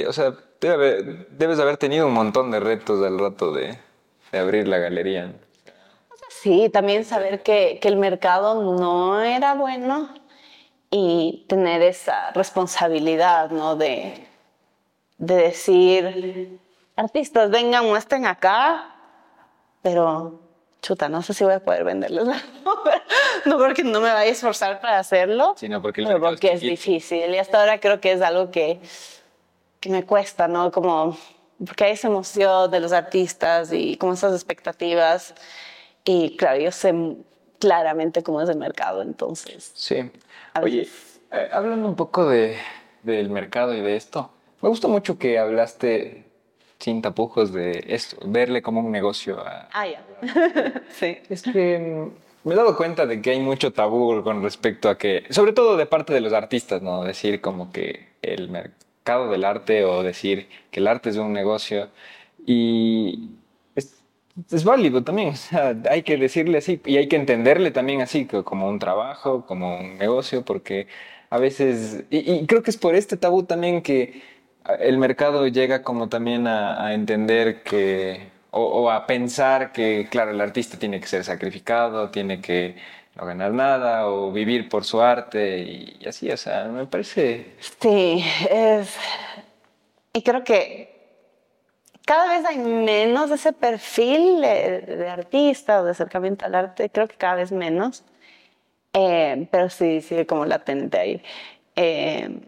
o 0.08 0.14
sea, 0.14 0.34
debes 0.60 1.60
haber 1.60 1.78
tenido 1.78 2.08
un 2.08 2.14
montón 2.14 2.52
de 2.52 2.60
retos 2.60 3.04
al 3.06 3.20
rato 3.20 3.52
de, 3.54 3.78
de 4.32 4.40
abrir 4.40 4.68
la 4.68 4.78
galería. 4.78 5.34
Sí, 6.30 6.70
también 6.70 7.06
saber 7.06 7.44
que, 7.44 7.80
que, 7.82 7.88
el 7.88 7.98
mercado 7.98 8.76
no 8.76 9.22
era 9.22 9.54
bueno 9.54 10.10
y 10.90 11.46
tener 11.48 11.82
esa 11.82 12.32
responsabilidad, 12.32 13.52
¿no? 13.52 13.76
De, 13.76 14.28
de 15.22 15.36
decir, 15.36 16.60
artistas, 16.96 17.52
vengan, 17.52 17.86
muestren 17.86 18.26
acá, 18.26 18.96
pero 19.84 20.42
chuta, 20.82 21.10
no 21.10 21.22
sé 21.22 21.36
si 21.36 21.44
voy 21.44 21.54
a 21.54 21.60
poder 21.64 21.84
venderles 21.84 22.26
la 22.26 22.42
obra. 22.66 23.04
No 23.46 23.60
porque 23.60 23.84
no 23.84 24.02
me 24.02 24.12
vaya 24.12 24.22
a 24.22 24.26
esforzar 24.26 24.82
para 24.82 24.98
hacerlo, 24.98 25.54
sino 25.58 25.80
porque, 25.80 26.04
porque 26.20 26.54
es 26.54 26.62
difícil. 26.62 27.36
Y 27.36 27.38
hasta 27.38 27.60
ahora 27.60 27.80
creo 27.80 28.02
que 28.02 28.14
es 28.14 28.22
algo 28.22 28.50
que, 28.50 28.80
que 29.80 29.90
me 29.90 30.04
cuesta, 30.04 30.48
¿no? 30.48 30.72
Como, 30.72 31.16
porque 31.64 31.84
hay 31.84 31.92
esa 31.92 32.08
emoción 32.08 32.72
de 32.72 32.80
los 32.80 32.92
artistas 32.92 33.72
y 33.72 33.98
como 33.98 34.14
esas 34.14 34.34
expectativas. 34.34 35.36
Y 36.04 36.36
claro, 36.36 36.60
yo 36.60 36.72
sé 36.72 36.96
claramente 37.60 38.24
cómo 38.24 38.42
es 38.42 38.50
el 38.50 38.58
mercado, 38.58 39.04
entonces. 39.04 39.72
Sí. 39.76 40.12
Oye, 40.60 40.90
eh, 41.32 41.50
hablando 41.52 41.88
un 41.88 41.96
poco 41.96 42.28
de, 42.28 42.58
del 43.04 43.30
mercado 43.30 43.76
y 43.76 43.82
de 43.82 43.96
esto, 43.96 44.32
me 44.62 44.70
gustó 44.70 44.88
mucho 44.90 45.18
que 45.18 45.40
hablaste 45.40 46.26
sin 46.80 47.02
tapujos 47.02 47.54
de 47.54 47.84
esto, 47.88 48.18
verle 48.26 48.62
como 48.62 48.82
un 48.82 48.92
negocio. 48.92 49.40
A... 49.40 49.70
Ah, 49.72 49.88
ya. 49.88 50.04
sí. 50.90 51.18
Es 51.30 51.44
que 51.44 51.80
mm, 51.80 52.48
me 52.48 52.54
he 52.54 52.58
dado 52.58 52.76
cuenta 52.76 53.06
de 53.06 53.22
que 53.22 53.32
hay 53.32 53.40
mucho 53.40 53.72
tabú 53.72 54.24
con 54.24 54.42
respecto 54.42 54.90
a 54.90 54.98
que, 54.98 55.26
sobre 55.30 55.54
todo 55.54 55.78
de 55.78 55.86
parte 55.86 56.14
de 56.14 56.22
los 56.22 56.34
artistas, 56.34 56.82
¿no? 56.82 57.04
Decir 57.04 57.42
como 57.42 57.72
que 57.72 58.08
el 58.22 58.50
mercado 58.50 59.30
del 59.30 59.46
arte 59.46 59.86
o 59.86 60.04
decir 60.04 60.48
que 60.72 60.80
el 60.80 60.88
arte 60.88 61.10
es 61.10 61.18
un 61.18 61.34
negocio. 61.34 61.90
Y 62.46 63.30
es 64.50 64.64
válido 64.64 65.04
también, 65.04 65.30
o 65.30 65.36
sea, 65.36 65.76
hay 65.90 66.04
que 66.04 66.18
decirle 66.18 66.58
así 66.60 66.82
y 66.86 66.98
hay 66.98 67.08
que 67.08 67.16
entenderle 67.16 67.72
también 67.72 68.02
así, 68.02 68.26
como 68.26 68.68
un 68.68 68.80
trabajo, 68.80 69.46
como 69.46 69.78
un 69.80 69.98
negocio, 69.98 70.44
porque 70.44 70.88
a 71.30 71.38
veces, 71.38 72.06
y, 72.10 72.46
creo 72.46 72.64
que 72.64 72.72
es 72.72 72.78
por 72.78 72.96
este 72.96 73.18
tabú 73.18 73.44
también 73.44 73.82
que 73.82 74.22
el 74.80 74.98
mercado 74.98 75.48
llega 75.48 75.84
como 75.84 76.10
también 76.10 76.48
a, 76.48 76.94
entender 76.94 77.64
que, 77.64 78.30
o, 78.52 78.90
a 78.92 79.08
pensar 79.08 79.72
que, 79.72 80.08
claro, 80.10 80.32
el 80.32 80.42
artista 80.42 80.78
tiene 80.78 81.00
que 81.00 81.08
ser 81.08 81.24
sacrificado, 81.24 82.10
tiene 82.10 82.42
que 82.42 82.76
no 83.16 83.26
ganar 83.26 83.52
nada 83.52 84.08
o 84.08 84.32
vivir 84.32 84.70
por 84.70 84.86
su 84.86 85.02
arte 85.02 85.60
y 85.60 86.08
así, 86.08 86.30
o 86.32 86.38
sea, 86.38 86.66
me 86.66 86.86
parece... 86.86 87.56
Sí, 87.80 88.24
es... 88.50 88.96
Y 90.14 90.22
creo 90.24 90.44
que 90.44 90.92
cada 92.06 92.28
vez 92.30 92.46
hay 92.46 92.58
menos 92.58 93.30
de 93.30 93.36
ese 93.36 93.54
perfil 93.54 94.42
de, 94.42 95.08
artista 95.10 95.82
o 95.82 95.86
de 95.86 95.92
acercamiento 95.92 96.46
al 96.46 96.56
arte, 96.56 96.90
creo 96.90 97.08
que 97.08 97.16
cada 97.16 97.36
vez 97.36 97.52
menos, 97.52 98.04
eh, 98.94 99.48
pero 99.52 99.70
sí 99.70 100.02
sigue 100.02 100.26
como 100.26 100.46
latente 100.46 101.00
ahí. 101.00 101.24
Eh, 101.76 102.42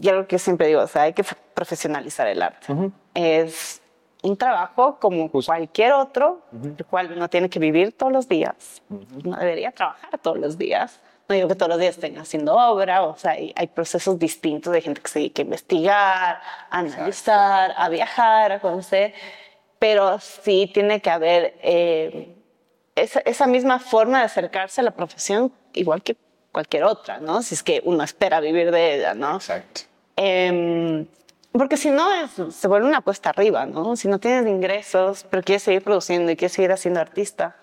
y 0.00 0.08
algo 0.08 0.26
que 0.26 0.38
siempre 0.38 0.66
digo, 0.66 0.80
o 0.80 0.86
sea, 0.86 1.02
hay 1.02 1.12
que 1.12 1.24
profesionalizar 1.54 2.26
el 2.26 2.42
arte. 2.42 2.66
Es 3.14 3.82
un 4.22 4.36
trabajo 4.36 4.98
como 5.00 5.30
cualquier 5.30 5.92
otro, 5.92 6.42
el 6.52 6.84
cual 6.86 7.12
uno 7.14 7.28
tiene 7.28 7.48
que 7.48 7.58
vivir 7.58 7.92
todos 7.92 8.12
los 8.12 8.28
días. 8.28 8.82
No 9.24 9.36
debería 9.36 9.72
trabajar 9.72 10.18
todos 10.18 10.38
los 10.38 10.58
días 10.58 11.00
no 11.30 11.36
digo 11.36 11.48
que 11.48 11.54
todos 11.54 11.68
los 11.68 11.78
días 11.78 11.94
estén 11.94 12.18
haciendo 12.18 12.56
obra, 12.56 13.04
o 13.04 13.16
sea, 13.16 13.30
hay, 13.30 13.66
procesos 13.72 14.18
distintos 14.18 14.72
de 14.72 14.80
gente 14.80 15.00
que 15.00 15.08
se 15.08 15.20
dedica 15.20 15.42
a 15.42 15.44
investigar, 15.44 16.40
a 16.70 16.78
analizar, 16.78 17.72
a 17.76 17.88
viajar, 17.88 18.50
a 18.50 18.60
conocer, 18.60 19.14
pero 19.78 20.18
sí 20.18 20.68
tiene 20.74 21.00
que 21.00 21.08
haber 21.08 21.54
eh, 21.62 22.34
esa, 22.96 23.20
esa, 23.20 23.46
misma 23.46 23.78
forma 23.78 24.18
de 24.18 24.24
acercarse 24.24 24.80
a 24.80 24.84
la 24.84 24.90
profesión, 24.90 25.52
igual 25.72 26.02
que 26.02 26.16
cualquier 26.50 26.82
otra, 26.82 27.20
¿no? 27.20 27.42
Si 27.42 27.54
es 27.54 27.62
que 27.62 27.80
uno 27.84 28.02
espera 28.02 28.40
vivir 28.40 28.72
de 28.72 28.96
ella, 28.96 29.14
¿no? 29.14 29.36
Exacto. 29.36 29.82
Em, 30.22 31.06
porque 31.50 31.78
si 31.78 31.88
no, 31.90 32.06
se 32.28 32.68
vuelve 32.68 32.86
una 32.86 32.98
apuesta 32.98 33.30
arriba, 33.30 33.64
¿no? 33.64 33.96
Si 33.96 34.06
no 34.06 34.20
tienes 34.20 34.46
ingresos, 34.46 35.26
pero 35.30 35.42
quieres 35.42 35.62
seguir 35.62 35.82
produciendo 35.82 36.30
y 36.30 36.36
quieres 36.36 36.52
seguir 36.52 36.72
haciendo 36.72 37.00
artista, 37.00 37.56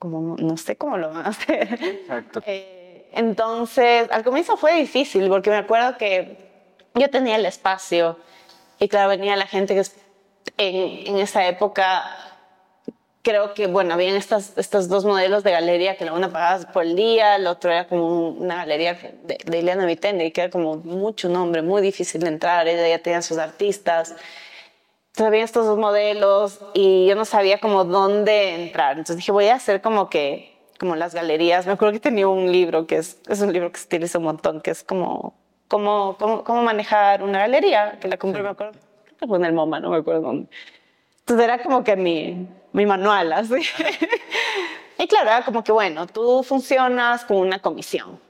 como 0.00 0.36
no 0.36 0.56
sé 0.56 0.74
cómo 0.74 0.98
lo 0.98 1.10
van 1.10 1.26
a 1.26 1.28
hacer. 1.28 1.78
Exacto. 1.80 2.42
Eh, 2.44 3.08
entonces, 3.12 4.10
al 4.10 4.24
comienzo 4.24 4.56
fue 4.56 4.74
difícil 4.74 5.28
porque 5.28 5.50
me 5.50 5.56
acuerdo 5.58 5.96
que 5.96 6.36
yo 6.94 7.08
tenía 7.10 7.36
el 7.36 7.46
espacio 7.46 8.18
y 8.80 8.88
claro, 8.88 9.08
venía 9.10 9.36
la 9.36 9.46
gente 9.46 9.76
que 9.76 9.82
en, 10.56 11.14
en 11.14 11.20
esa 11.20 11.46
época 11.46 12.02
creo 13.26 13.54
que, 13.54 13.66
bueno, 13.66 13.92
habían 13.92 14.14
estas, 14.14 14.56
estos 14.56 14.88
dos 14.88 15.04
modelos 15.04 15.42
de 15.42 15.50
galería 15.50 15.96
que 15.96 16.04
la 16.04 16.12
una 16.12 16.30
pagabas 16.30 16.66
por 16.66 16.84
el 16.84 16.94
día, 16.94 17.34
el 17.34 17.48
otro 17.48 17.72
era 17.72 17.88
como 17.88 18.28
una 18.28 18.54
galería 18.54 18.94
de, 18.94 19.38
de 19.44 19.58
Ileana 19.58 19.84
Vitende, 19.84 20.30
que 20.32 20.42
era 20.42 20.50
como 20.50 20.76
mucho 20.76 21.28
nombre, 21.28 21.60
muy 21.60 21.82
difícil 21.82 22.20
de 22.20 22.28
entrar, 22.28 22.68
ella 22.68 22.86
ya 22.88 23.02
tenía 23.02 23.22
sus 23.22 23.38
artistas. 23.38 24.10
Entonces 25.08 25.26
había 25.26 25.42
estos 25.42 25.66
dos 25.66 25.76
modelos 25.76 26.60
y 26.72 27.06
yo 27.08 27.16
no 27.16 27.24
sabía 27.24 27.58
como 27.58 27.84
dónde 27.84 28.62
entrar. 28.62 28.92
Entonces 28.92 29.16
dije, 29.16 29.32
voy 29.32 29.48
a 29.48 29.56
hacer 29.56 29.82
como 29.82 30.08
que, 30.08 30.56
como 30.78 30.94
las 30.94 31.12
galerías. 31.12 31.66
Me 31.66 31.72
acuerdo 31.72 31.94
que 31.94 32.00
tenía 32.00 32.28
un 32.28 32.52
libro 32.52 32.86
que 32.86 32.98
es, 32.98 33.18
es 33.28 33.40
un 33.40 33.52
libro 33.52 33.72
que 33.72 33.80
se 33.80 33.86
utiliza 33.86 34.18
un 34.18 34.24
montón, 34.24 34.60
que 34.60 34.70
es 34.70 34.84
como 34.84 35.34
cómo, 35.66 36.16
cómo, 36.16 36.62
manejar 36.62 37.24
una 37.24 37.40
galería, 37.40 37.98
que 38.00 38.06
la 38.06 38.18
compré, 38.18 38.44
me 38.44 38.50
acuerdo, 38.50 38.78
creo 39.04 39.16
que 39.18 39.26
fue 39.26 39.38
en 39.38 39.46
el 39.46 39.52
MoMA, 39.52 39.80
no 39.80 39.90
me 39.90 39.96
acuerdo 39.96 40.20
dónde. 40.20 40.48
Entonces 41.26 41.44
era 41.44 41.62
como 41.62 41.82
que 41.82 41.96
mi, 41.96 42.48
mi 42.72 42.86
manual, 42.86 43.32
así. 43.32 43.54
y 44.98 45.06
claro, 45.08 45.28
era 45.28 45.44
como 45.44 45.64
que, 45.64 45.72
bueno, 45.72 46.06
tú 46.06 46.44
funcionas 46.44 47.24
con 47.24 47.38
una 47.38 47.58
comisión. 47.60 48.20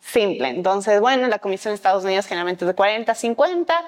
Simple. 0.00 0.48
Entonces, 0.48 1.00
bueno, 1.00 1.28
la 1.28 1.38
comisión 1.38 1.72
en 1.72 1.76
Estados 1.76 2.04
Unidos 2.04 2.26
generalmente 2.26 2.64
es 2.64 2.68
de 2.68 2.74
40 2.74 3.12
a 3.12 3.14
50 3.14 3.84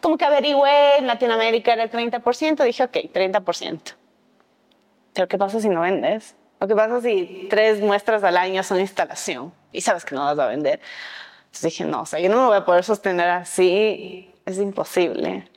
como 0.00 0.16
que 0.16 0.24
averigüé, 0.24 0.98
en 0.98 1.06
Latinoamérica 1.06 1.72
era 1.72 1.84
el 1.84 1.90
30%, 1.90 2.64
dije, 2.64 2.84
ok, 2.84 2.92
30%. 3.12 3.94
Pero 5.12 5.28
¿qué 5.28 5.38
pasa 5.38 5.60
si 5.60 5.68
no 5.68 5.80
vendes? 5.80 6.34
¿O 6.60 6.66
qué 6.66 6.74
pasa 6.74 7.00
si 7.00 7.46
tres 7.50 7.80
muestras 7.80 8.22
al 8.24 8.36
año 8.36 8.62
son 8.62 8.80
instalación 8.80 9.52
y 9.72 9.80
sabes 9.80 10.04
que 10.04 10.14
no 10.14 10.24
vas 10.24 10.38
a 10.38 10.46
vender? 10.46 10.80
Entonces 11.46 11.62
dije, 11.62 11.84
no, 11.84 12.02
o 12.02 12.06
sea, 12.06 12.20
yo 12.20 12.28
no 12.28 12.36
me 12.36 12.46
voy 12.46 12.56
a 12.56 12.64
poder 12.64 12.84
sostener 12.84 13.28
así, 13.28 14.32
es 14.44 14.58
imposible. 14.58 15.48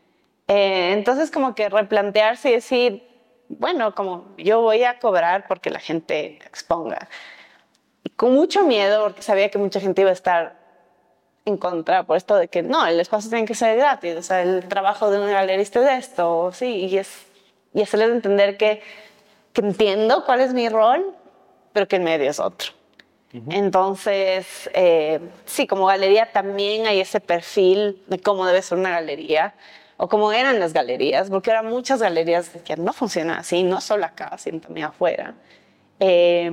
Eh, 0.48 0.94
entonces 0.94 1.30
como 1.30 1.56
que 1.56 1.70
replantearse 1.70 2.50
y 2.50 2.54
decir, 2.54 3.08
bueno, 3.50 3.96
como 3.96 4.36
yo 4.38 4.62
voy 4.62 4.84
a 4.84 5.00
cobrar 5.00 5.48
porque 5.48 5.70
la 5.70 5.80
gente 5.80 6.40
exponga. 6.46 7.10
Con 8.16 8.34
mucho 8.34 8.64
miedo, 8.64 9.04
porque 9.04 9.22
sabía 9.22 9.50
que 9.50 9.58
mucha 9.58 9.80
gente 9.80 10.02
iba 10.02 10.10
a 10.10 10.14
estar 10.14 10.58
en 11.46 11.58
contra 11.58 12.04
por 12.04 12.18
esto 12.18 12.36
de 12.36 12.48
que 12.50 12.62
no, 12.62 12.86
el 12.86 13.00
espacio 13.00 13.30
tiene 13.30 13.46
que 13.46 13.56
ser 13.56 13.78
gratis, 13.78 14.16
o 14.16 14.22
sea, 14.22 14.42
el 14.42 14.68
trabajo 14.68 15.10
de 15.10 15.20
un 15.20 15.28
galerista 15.28 15.80
es 15.80 16.06
esto, 16.08 16.52
sí, 16.52 16.88
y, 16.88 16.98
es, 16.98 17.26
y 17.74 17.82
hacerles 17.82 18.12
entender 18.12 18.58
que, 18.58 18.82
que 19.54 19.62
entiendo 19.62 20.26
cuál 20.26 20.42
es 20.42 20.54
mi 20.54 20.68
rol, 20.68 21.16
pero 21.72 21.88
que 21.88 21.98
el 21.98 22.02
medio 22.02 22.30
es 22.30 22.40
otro. 22.40 22.72
Entonces, 23.50 24.70
eh, 24.74 25.20
sí, 25.46 25.68
como 25.68 25.86
galería 25.86 26.32
también 26.32 26.88
hay 26.88 27.02
ese 27.02 27.20
perfil 27.20 28.02
de 28.08 28.20
cómo 28.20 28.46
debe 28.48 28.62
ser 28.62 28.80
una 28.80 28.90
galería 28.90 29.54
o 29.98 30.08
cómo 30.08 30.32
eran 30.32 30.60
las 30.60 30.74
galerías, 30.74 31.30
porque 31.30 31.50
eran 31.50 31.66
muchas 31.68 32.02
galerías 32.02 32.50
que 32.64 32.78
no 32.78 32.94
funcionan 32.94 33.40
así, 33.40 33.64
no 33.64 33.82
solo 33.82 34.06
acá, 34.06 34.38
sino 34.38 34.60
también 34.60 34.88
afuera. 34.88 35.34
Eh, 36.00 36.52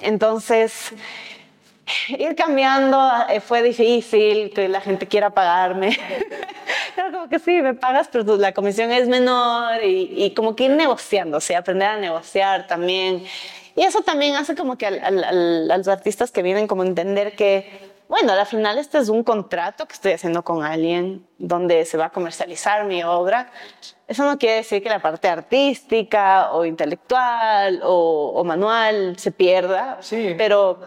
entonces, 0.00 0.92
ir 2.08 2.34
cambiando 2.36 2.98
eh, 3.28 3.40
fue 3.40 3.62
difícil, 3.62 4.52
que 4.54 4.68
la 4.68 4.80
gente 4.80 5.06
quiera 5.08 5.30
pagarme. 5.30 5.98
Era 6.96 7.10
como 7.10 7.28
que 7.28 7.40
sí, 7.40 7.60
me 7.62 7.74
pagas, 7.74 8.08
pero 8.10 8.24
pues 8.24 8.38
la 8.38 8.52
comisión 8.52 8.92
es 8.92 9.08
menor 9.08 9.82
y, 9.82 10.32
como 10.36 10.54
que 10.54 10.64
ir 10.64 10.70
negociando, 10.70 11.38
o 11.38 11.40
sea, 11.40 11.58
aprender 11.58 11.88
a 11.88 11.96
negociar 11.98 12.68
también. 12.68 13.24
Y 13.74 13.82
eso 13.82 14.02
también 14.02 14.36
hace 14.36 14.54
como 14.54 14.78
que 14.78 14.86
a 14.86 15.10
los 15.10 15.88
artistas 15.88 16.30
que 16.30 16.42
vienen 16.42 16.68
como 16.68 16.84
entender 16.84 17.34
que, 17.34 17.93
bueno, 18.08 18.32
al 18.32 18.46
final 18.46 18.78
este 18.78 18.98
es 18.98 19.08
un 19.08 19.24
contrato 19.24 19.86
que 19.86 19.94
estoy 19.94 20.12
haciendo 20.12 20.44
con 20.44 20.62
alguien 20.62 21.26
donde 21.38 21.84
se 21.84 21.96
va 21.96 22.06
a 22.06 22.10
comercializar 22.10 22.84
mi 22.84 23.02
obra. 23.02 23.50
Eso 24.06 24.24
no 24.24 24.38
quiere 24.38 24.56
decir 24.56 24.82
que 24.82 24.88
la 24.88 25.00
parte 25.00 25.28
artística 25.28 26.52
o 26.52 26.64
intelectual 26.64 27.80
o, 27.82 28.32
o 28.34 28.44
manual 28.44 29.18
se 29.18 29.32
pierda, 29.32 29.98
sí. 30.00 30.34
pero 30.36 30.78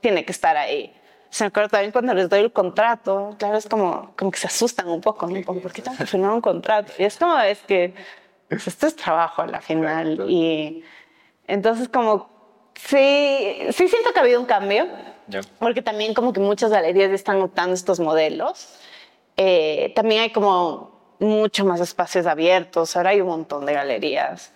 tiene 0.00 0.24
que 0.24 0.32
estar 0.32 0.56
ahí. 0.56 0.94
Se 1.28 1.44
me 1.44 1.48
acuerda 1.48 1.68
también 1.70 1.92
cuando 1.92 2.14
les 2.14 2.28
doy 2.28 2.40
el 2.40 2.52
contrato, 2.52 3.34
claro, 3.38 3.58
es 3.58 3.66
como, 3.66 4.12
como 4.16 4.30
que 4.30 4.38
se 4.38 4.46
asustan 4.46 4.88
un 4.88 5.00
poco, 5.00 5.26
¿no? 5.26 5.42
¿Por 5.42 5.72
qué 5.72 5.82
tengo 5.82 5.96
que 5.96 6.06
firmar 6.06 6.30
un 6.30 6.40
contrato? 6.40 6.92
Y 6.98 7.04
es 7.04 7.16
como, 7.16 7.38
es 7.40 7.60
que 7.62 7.92
pues, 8.48 8.66
esto 8.68 8.86
es 8.86 8.96
trabajo 8.96 9.42
a 9.42 9.46
la 9.46 9.60
final. 9.60 10.26
Y 10.28 10.84
entonces 11.46 11.88
como, 11.88 12.30
sí, 12.74 13.58
sí 13.70 13.88
siento 13.88 14.12
que 14.12 14.18
ha 14.18 14.22
habido 14.22 14.40
un 14.40 14.46
cambio, 14.46 14.86
porque 15.58 15.82
también 15.82 16.14
como 16.14 16.32
que 16.32 16.40
muchas 16.40 16.70
galerías 16.70 17.10
están 17.10 17.40
optando 17.40 17.74
estos 17.74 18.00
modelos. 18.00 18.78
Eh, 19.36 19.92
también 19.96 20.22
hay 20.22 20.30
como 20.30 20.94
mucho 21.18 21.64
más 21.64 21.80
espacios 21.80 22.26
abiertos, 22.26 22.96
ahora 22.96 23.10
hay 23.10 23.20
un 23.20 23.28
montón 23.28 23.66
de 23.66 23.72
galerías. 23.74 24.52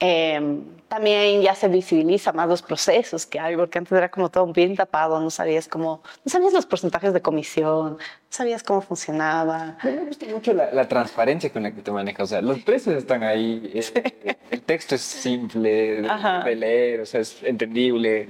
Em, 0.00 0.64
también 0.88 1.40
ya 1.40 1.54
se 1.54 1.68
visibiliza 1.68 2.32
más 2.32 2.48
los 2.48 2.62
procesos 2.62 3.26
que 3.26 3.38
hay, 3.38 3.56
porque 3.56 3.78
antes 3.78 3.92
era 3.92 4.10
como 4.10 4.28
todo 4.28 4.46
bien 4.52 4.76
tapado, 4.76 5.20
no 5.20 5.30
sabías 5.30 5.68
cómo, 5.68 6.02
no 6.24 6.30
sabías 6.30 6.52
los 6.52 6.66
porcentajes 6.66 7.12
de 7.12 7.22
comisión, 7.22 7.92
no 7.92 7.98
sabías 8.28 8.62
cómo 8.62 8.80
funcionaba. 8.80 9.78
Me 9.82 10.04
gusta 10.04 10.26
mucho 10.26 10.52
la, 10.52 10.88
transparencia 10.88 11.50
con 11.50 11.62
la 11.62 11.72
que 11.72 11.80
te 11.80 11.90
manejas, 11.92 12.24
o 12.24 12.26
sea, 12.26 12.42
los 12.42 12.58
precios 12.60 12.96
están 12.96 13.22
ahí, 13.22 13.70
eh, 13.72 14.36
el, 14.50 14.62
texto 14.62 14.96
es 14.96 15.00
simple 15.00 16.02
de, 16.02 16.56
leer, 16.56 17.00
o 17.00 17.06
sea, 17.06 17.20
es 17.20 17.42
entendible. 17.42 18.28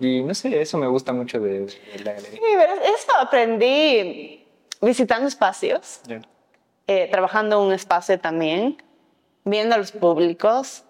Y 0.00 0.22
no 0.22 0.34
sé, 0.34 0.60
eso 0.60 0.78
me 0.78 0.86
gusta 0.86 1.12
mucho 1.12 1.40
de, 1.40 1.66
la 2.04 2.12
galería. 2.12 2.40
Sí, 2.40 2.92
eso 2.94 3.12
aprendí 3.18 4.44
visitando 4.80 5.28
espacios, 5.28 6.00
eh, 6.86 7.08
trabajando 7.10 7.60
en 7.60 7.68
un 7.68 7.72
espacio 7.72 8.18
también 8.18 8.76
viendo 9.44 9.74
a 9.74 9.78
los 9.78 9.92
públicos. 9.92 10.84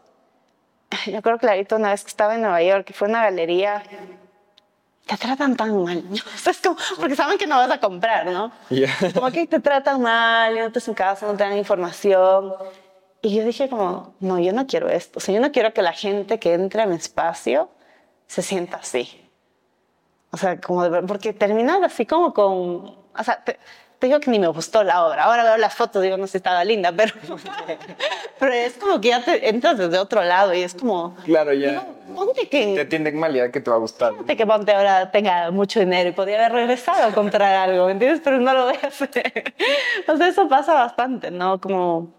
Yo 1.07 1.21
creo 1.23 1.39
clarito 1.39 1.77
una 1.77 1.91
vez 1.91 2.03
que 2.03 2.09
estaba 2.09 2.35
en 2.37 2.43
Nueva 2.43 2.63
York, 2.63 2.87
que 2.87 2.93
fue 2.93 3.09
una 3.09 3.23
galería, 3.23 3.83
te 5.07 5.17
tratan 5.17 5.57
tan 5.57 5.83
mal. 5.83 6.03
Es 6.47 6.61
como, 6.61 6.77
porque 6.97 7.17
saben 7.17 7.37
que 7.37 7.47
no 7.47 7.57
vas 7.57 7.71
a 7.71 7.81
comprar, 7.81 8.27
¿no? 8.27 8.53
Como 9.13 9.31
que 9.31 9.47
te 9.47 9.61
tratan 9.61 10.01
mal, 10.01 10.57
no 10.57 10.73
te 10.73 10.81
en 10.87 10.95
casa, 10.95 11.27
no 11.27 11.37
te 11.37 11.45
dan 11.45 11.59
información. 11.59 12.55
Y 13.21 13.35
yo 13.37 13.45
dije 13.45 13.69
como, 13.69 14.15
no, 14.21 14.39
yo 14.39 14.53
no 14.53 14.67
quiero 14.67 14.89
esto. 14.89 15.19
O 15.19 15.21
sea, 15.21 15.35
yo 15.35 15.41
no 15.41 15.51
quiero 15.51 15.73
que 15.73 15.83
la 15.83 15.93
gente 15.93 16.39
que 16.39 16.55
entre 16.55 16.83
a 16.83 16.87
mi 16.87 16.97
espacio 16.97 17.69
se 18.35 18.43
sienta 18.43 18.79
así. 18.79 19.31
O 20.33 20.37
sea, 20.37 20.61
como 20.61 20.89
de, 20.91 21.03
porque 21.03 21.33
terminas 21.33 21.81
así 21.85 22.05
como 22.05 22.35
con, 22.35 22.47
o 22.47 23.23
sea, 23.25 23.45
te 23.45 24.09
digo 24.09 24.19
que 24.19 24.29
ni 24.29 24.41
me 24.41 24.49
gustó 24.49 24.83
la 24.83 25.07
obra. 25.07 25.23
Ahora 25.23 25.45
veo 25.45 25.57
las 25.57 25.73
fotos, 25.73 26.03
digo, 26.03 26.17
no 26.17 26.27
sé 26.27 26.33
si 26.33 26.37
estaba 26.39 26.65
linda, 26.65 26.91
pero, 26.91 27.15
pero 28.41 28.53
es 28.53 28.73
como 28.73 29.01
que 29.01 29.11
ya 29.11 29.25
te 29.25 29.49
entras 29.49 29.79
desde 29.79 29.97
otro 29.99 30.25
lado 30.25 30.53
y 30.53 30.63
es 30.63 30.75
como... 30.75 31.15
Claro, 31.25 31.53
ya. 31.53 31.87
ponte 32.13 32.49
que... 32.49 32.75
Te 32.75 32.81
atienden 32.81 33.21
mal 33.21 33.37
y 33.37 33.39
ya 33.39 33.53
que 33.53 33.61
te 33.61 33.71
va 33.71 33.77
a 33.77 33.79
gustar. 33.79 34.13
Ponte 34.13 34.37
que 34.37 34.45
Ponte 34.45 34.73
ahora 34.73 35.13
tenga 35.13 35.53
mucho 35.53 35.79
dinero 35.79 36.09
y 36.09 36.13
podría 36.13 36.39
haber 36.39 36.53
regresado 36.53 37.05
a 37.05 37.13
comprar 37.15 37.55
algo, 37.71 37.87
¿me 37.87 37.93
entiendes? 37.93 38.21
Pero 38.25 38.41
no 38.41 38.53
lo 38.53 38.65
voy 38.65 38.79
a 38.83 38.89
hacer. 38.89 39.55
O 40.09 40.17
sea, 40.17 40.27
eso 40.27 40.49
pasa 40.49 40.75
bastante, 40.75 41.31
¿no? 41.31 41.61
Como... 41.61 42.13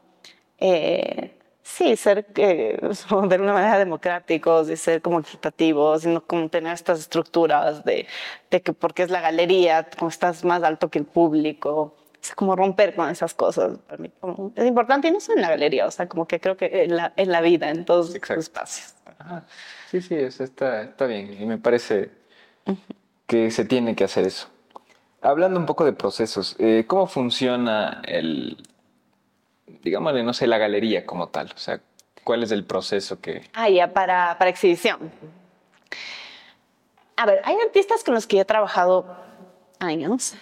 Eh, 0.58 1.35
Sí, 1.68 1.96
ser 1.98 2.28
eh, 2.36 2.78
de 3.28 3.40
una 3.40 3.54
manera 3.54 3.80
democráticos 3.80 4.70
y 4.70 4.78
ser 4.78 5.02
como 5.02 5.22
equitativos 5.22 6.06
y 6.06 6.10
no 6.10 6.24
como 6.24 6.48
tener 6.48 6.72
estas 6.72 7.00
estructuras 7.00 7.84
de, 7.84 8.06
de 8.52 8.62
que 8.62 8.72
porque 8.72 9.02
es 9.02 9.10
la 9.10 9.20
galería, 9.20 9.90
como 9.98 10.10
estás 10.10 10.46
más 10.46 10.62
alto 10.62 10.90
que 10.92 11.00
el 11.00 11.06
público. 11.06 11.96
Es 12.22 12.36
como 12.36 12.56
romper 12.56 12.96
con 12.96 13.10
esas 13.10 13.34
cosas. 13.34 13.80
Para 13.80 13.98
mí 13.98 14.12
es 14.56 14.66
importante 14.66 15.08
y 15.08 15.12
no 15.12 15.20
solo 15.20 15.38
en 15.38 15.42
la 15.42 15.50
galería, 15.50 15.88
o 15.88 15.92
sea, 15.92 16.08
como 16.08 16.28
que 16.28 16.40
creo 16.40 16.56
que 16.56 16.84
en 16.84 16.96
la, 16.96 17.14
en 17.16 17.32
la 17.32 17.42
vida, 17.42 17.72
en 17.72 17.84
todos 17.84 18.14
los 18.14 18.30
espacios. 18.30 18.94
Sí, 19.90 20.02
sí, 20.02 20.14
eso 20.14 20.44
está, 20.44 20.84
está 20.84 21.08
bien 21.08 21.36
y 21.42 21.48
me 21.48 21.58
parece 21.58 22.12
que 23.26 23.50
se 23.50 23.66
tiene 23.66 23.96
que 23.96 24.04
hacer 24.04 24.26
eso. 24.26 24.50
Hablando 25.20 25.60
un 25.60 25.66
poco 25.66 25.84
de 25.84 25.94
procesos, 25.94 26.56
eh, 26.60 26.86
¿cómo 26.88 27.08
funciona 27.08 28.04
el, 28.06 28.58
digámosle, 29.68 30.24
no 30.24 30.34
sé, 30.34 30.48
la 30.48 30.58
galería 30.58 31.06
como 31.06 31.30
tal? 31.30 31.52
O 31.56 31.58
sea, 31.58 31.82
¿cuál 32.24 32.44
es 32.44 32.52
el 32.52 32.64
proceso 32.66 33.20
que...? 33.20 33.44
Ah, 33.54 33.70
ya, 33.70 33.94
para, 33.94 34.38
para 34.38 34.50
exhibición. 34.50 35.12
A 37.18 37.26
ver, 37.26 37.42
hay 37.46 37.56
artistas 37.66 38.04
con 38.04 38.14
los 38.14 38.28
que 38.28 38.40
he 38.40 38.46
trabajado 38.46 39.16
años. 39.80 40.36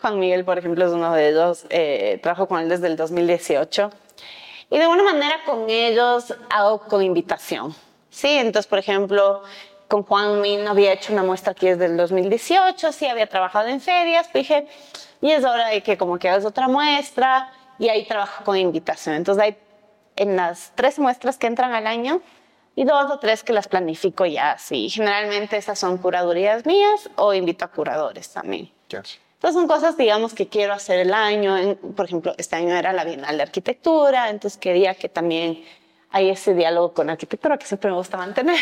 Juan 0.00 0.18
Miguel, 0.18 0.44
por 0.44 0.58
ejemplo, 0.58 0.84
es 0.84 0.92
uno 0.92 1.12
de 1.12 1.28
ellos. 1.28 1.66
Eh, 1.70 2.18
trabajo 2.22 2.48
con 2.48 2.60
él 2.60 2.68
desde 2.68 2.86
el 2.86 2.96
2018. 2.96 3.90
Y 4.70 4.78
de 4.78 4.82
alguna 4.84 5.02
manera 5.02 5.40
con 5.44 5.68
ellos 5.68 6.34
hago 6.50 6.80
con 6.80 7.02
invitación. 7.02 7.74
Sí, 8.08 8.28
entonces, 8.28 8.66
por 8.66 8.78
ejemplo, 8.78 9.42
con 9.88 10.02
Juan 10.04 10.40
no 10.64 10.70
había 10.70 10.92
hecho 10.94 11.12
una 11.12 11.22
muestra 11.22 11.52
aquí 11.52 11.68
desde 11.68 11.84
el 11.84 11.98
2018, 11.98 12.92
sí 12.92 13.06
había 13.06 13.26
trabajado 13.26 13.68
en 13.68 13.78
ferias, 13.78 14.32
dije, 14.32 14.66
y 15.20 15.30
es 15.30 15.44
hora 15.44 15.68
de 15.68 15.82
que 15.82 15.98
como 15.98 16.18
que 16.18 16.30
hagas 16.30 16.46
otra 16.46 16.68
muestra 16.68 17.52
y 17.82 17.88
ahí 17.88 18.04
trabajo 18.04 18.44
con 18.44 18.56
invitación. 18.56 19.16
Entonces 19.16 19.42
hay 19.42 19.56
en 20.14 20.36
las 20.36 20.70
tres 20.76 21.00
muestras 21.00 21.36
que 21.36 21.48
entran 21.48 21.72
al 21.72 21.88
año 21.88 22.22
y 22.76 22.84
dos 22.84 23.10
o 23.10 23.18
tres 23.18 23.42
que 23.42 23.52
las 23.52 23.66
planifico 23.66 24.24
ya. 24.24 24.56
Sí, 24.56 24.88
generalmente 24.88 25.56
esas 25.56 25.80
son 25.80 25.98
curadurías 25.98 26.64
mías 26.64 27.10
o 27.16 27.34
invito 27.34 27.64
a 27.64 27.68
curadores 27.68 28.28
también. 28.30 28.70
Entonces 28.84 29.18
son 29.52 29.66
cosas, 29.66 29.96
digamos, 29.96 30.32
que 30.32 30.46
quiero 30.46 30.74
hacer 30.74 31.00
el 31.00 31.12
año. 31.12 31.76
por 31.96 32.06
ejemplo, 32.06 32.34
este 32.38 32.54
año 32.54 32.76
era 32.76 32.92
la 32.92 33.02
Bienal 33.02 33.36
de 33.36 33.42
Arquitectura, 33.42 34.30
entonces 34.30 34.60
quería 34.60 34.94
que 34.94 35.08
también 35.08 35.64
hay 36.10 36.30
ese 36.30 36.54
diálogo 36.54 36.92
con 36.92 37.10
arquitectura 37.10 37.58
que 37.58 37.66
siempre 37.66 37.90
me 37.90 37.96
gusta 37.96 38.16
mantener. 38.16 38.58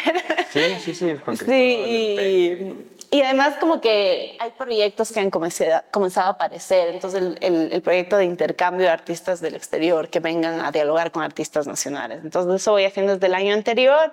Sí, 0.51 0.77
sí, 0.81 0.95
sí. 0.95 1.15
sí, 1.45 1.53
y, 1.53 2.75
y 3.13 3.23
además 3.23 3.57
como 3.59 3.81
que 3.81 4.37
hay 4.39 4.51
proyectos 4.53 5.11
que 5.11 5.19
han 5.19 5.31
comenzado, 5.31 5.83
a 6.17 6.29
aparecer, 6.29 6.95
entonces 6.95 7.21
el, 7.41 7.73
el, 7.73 7.83
proyecto 7.83 8.17
de 8.17 8.25
intercambio 8.25 8.87
de 8.87 8.93
artistas 8.93 9.41
del 9.41 9.57
exterior 9.57 10.09
que 10.09 10.21
vengan 10.21 10.61
a 10.65 10.71
dialogar 10.71 11.11
con 11.11 11.25
artistas 11.25 11.67
nacionales. 11.67 12.21
Entonces 12.23 12.63
eso 12.63 12.71
voy 12.71 12.85
haciendo 12.85 13.15
desde 13.15 13.27
el 13.27 13.35
año 13.35 13.53
anterior 13.53 14.13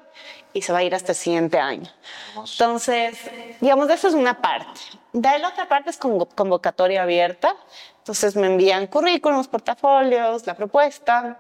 y 0.52 0.64
se 0.64 0.74
va 0.74 0.80
a 0.80 0.84
ir 0.84 0.96
hasta 0.96 1.12
el 1.12 1.16
siguiente 1.16 1.60
año. 1.60 1.92
Entonces, 2.36 3.20
digamos, 3.62 3.88
eso 3.92 4.08
es 4.08 4.16
una 4.16 4.42
parte. 4.42 4.80
De 5.14 5.38
la 5.38 5.50
otra 5.50 5.68
parte 5.68 5.92
es 5.92 5.98
convocatoria 5.98 7.04
abierta. 7.04 7.56
Entonces 8.00 8.36
me 8.36 8.48
envían 8.48 8.88
currículums, 8.88 9.48
portafolios, 9.48 10.48
la 10.48 10.56
propuesta 10.56 11.38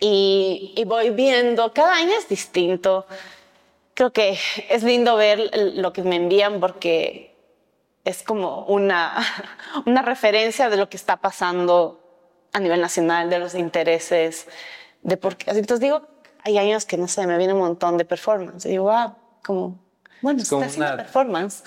y, 0.00 0.74
y 0.76 0.84
voy 0.84 1.10
viendo, 1.10 1.72
cada 1.72 1.94
año 1.94 2.12
es 2.18 2.28
distinto 2.28 3.06
creo 3.94 4.12
que 4.12 4.38
es 4.68 4.82
lindo 4.82 5.16
ver 5.16 5.50
lo 5.54 5.92
que 5.92 6.02
me 6.02 6.16
envían 6.16 6.60
porque 6.60 7.34
es 8.04 8.22
como 8.22 8.64
una, 8.66 9.24
una 9.86 10.02
referencia 10.02 10.68
de 10.68 10.76
lo 10.76 10.88
que 10.88 10.96
está 10.96 11.16
pasando 11.16 12.00
a 12.52 12.60
nivel 12.60 12.80
nacional, 12.80 13.30
de 13.30 13.38
los 13.38 13.54
intereses, 13.54 14.46
de 15.02 15.16
por 15.16 15.36
qué. 15.36 15.50
Entonces 15.50 15.80
digo, 15.80 16.02
hay 16.42 16.58
años 16.58 16.84
que 16.84 16.96
no 16.96 17.08
sé, 17.08 17.26
me 17.26 17.38
viene 17.38 17.52
un 17.52 17.60
montón 17.60 17.96
de 17.96 18.04
performance. 18.04 18.68
Digo, 18.68 18.90
ah, 18.90 19.16
como, 19.44 19.78
bueno, 20.24 20.42
está 20.42 20.56
haciendo 20.64 20.96
performance 20.96 21.62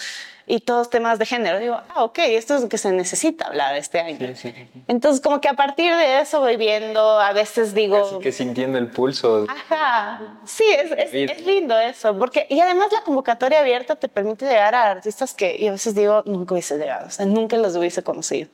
y 0.49 0.61
todos 0.61 0.89
temas 0.89 1.19
de 1.19 1.25
género. 1.25 1.59
Digo, 1.59 1.75
ah, 1.89 2.05
ok, 2.05 2.19
esto 2.19 2.55
es 2.55 2.61
lo 2.61 2.69
que 2.69 2.77
se 2.77 2.91
necesita 2.91 3.47
hablar 3.47 3.75
este 3.75 3.99
año. 3.99 4.33
Entonces, 4.87 5.21
como 5.21 5.41
que 5.41 5.49
a 5.49 5.53
partir 5.53 5.93
de 5.93 6.21
eso 6.21 6.39
voy 6.39 6.55
viendo, 6.55 7.19
a 7.19 7.33
veces 7.33 7.73
digo... 7.73 8.01
Casi 8.01 8.19
que 8.19 8.31
sintiendo 8.31 8.77
el 8.77 8.87
pulso. 8.87 9.45
Ajá, 9.49 10.39
sí, 10.45 10.63
es, 10.69 11.13
es, 11.13 11.45
lindo 11.45 11.77
eso, 11.77 12.17
porque, 12.17 12.47
y 12.49 12.61
además 12.61 12.87
la 12.93 13.01
convocatoria 13.01 13.59
abierta 13.59 13.97
te 13.97 14.07
permite 14.07 14.45
llegar 14.45 14.73
a 14.73 14.89
artistas 14.89 15.33
que 15.33 15.57
y 15.59 15.67
a 15.67 15.73
veces 15.73 15.93
digo, 15.93 16.23
nunca 16.25 16.53
hubiese 16.53 16.77
llegado, 16.77 17.07
o 17.07 17.11
sea, 17.11 17.25
nunca 17.25 17.57
los 17.57 17.75
hubiese 17.75 18.01
conocido. 18.01 18.49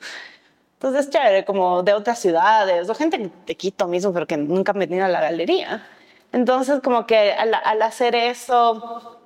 Entonces 0.74 1.06
es 1.06 1.12
chévere, 1.12 1.46
como 1.46 1.84
de 1.84 1.94
otras 1.94 2.20
ciudades, 2.20 2.90
o 2.90 2.96
gente 2.96 3.20
que 3.20 3.30
te 3.46 3.56
Quito 3.56 3.88
mismo, 3.88 4.12
pero 4.12 4.26
que 4.26 4.36
nunca 4.36 4.72
han 4.72 4.80
venido 4.80 5.06
a 5.06 5.08
la 5.08 5.22
galería. 5.22 5.88
Entonces, 6.34 6.82
como 6.84 7.06
que 7.06 7.32
al, 7.34 7.54
al 7.54 7.82
hacer 7.84 8.16
eso, 8.16 9.23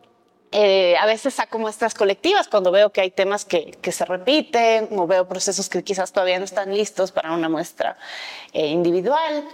eh, 0.60 0.98
a 0.98 1.06
veces 1.06 1.36
saco 1.36 1.60
muestras 1.60 1.94
colectivas 1.94 2.48
cuando 2.48 2.72
veo 2.72 2.90
que 2.92 3.00
hay 3.02 3.12
temas 3.12 3.46
que, 3.46 3.78
que, 3.80 3.92
se 3.92 4.06
repiten 4.06 4.90
o 4.98 5.06
veo 5.06 5.28
procesos 5.28 5.70
que 5.70 5.84
quizás 5.84 6.12
todavía 6.12 6.40
no 6.40 6.46
están 6.46 6.74
listos 6.74 7.12
para 7.12 7.32
una 7.32 7.48
muestra 7.48 7.96
eh, 8.54 8.66
individual. 8.66 9.48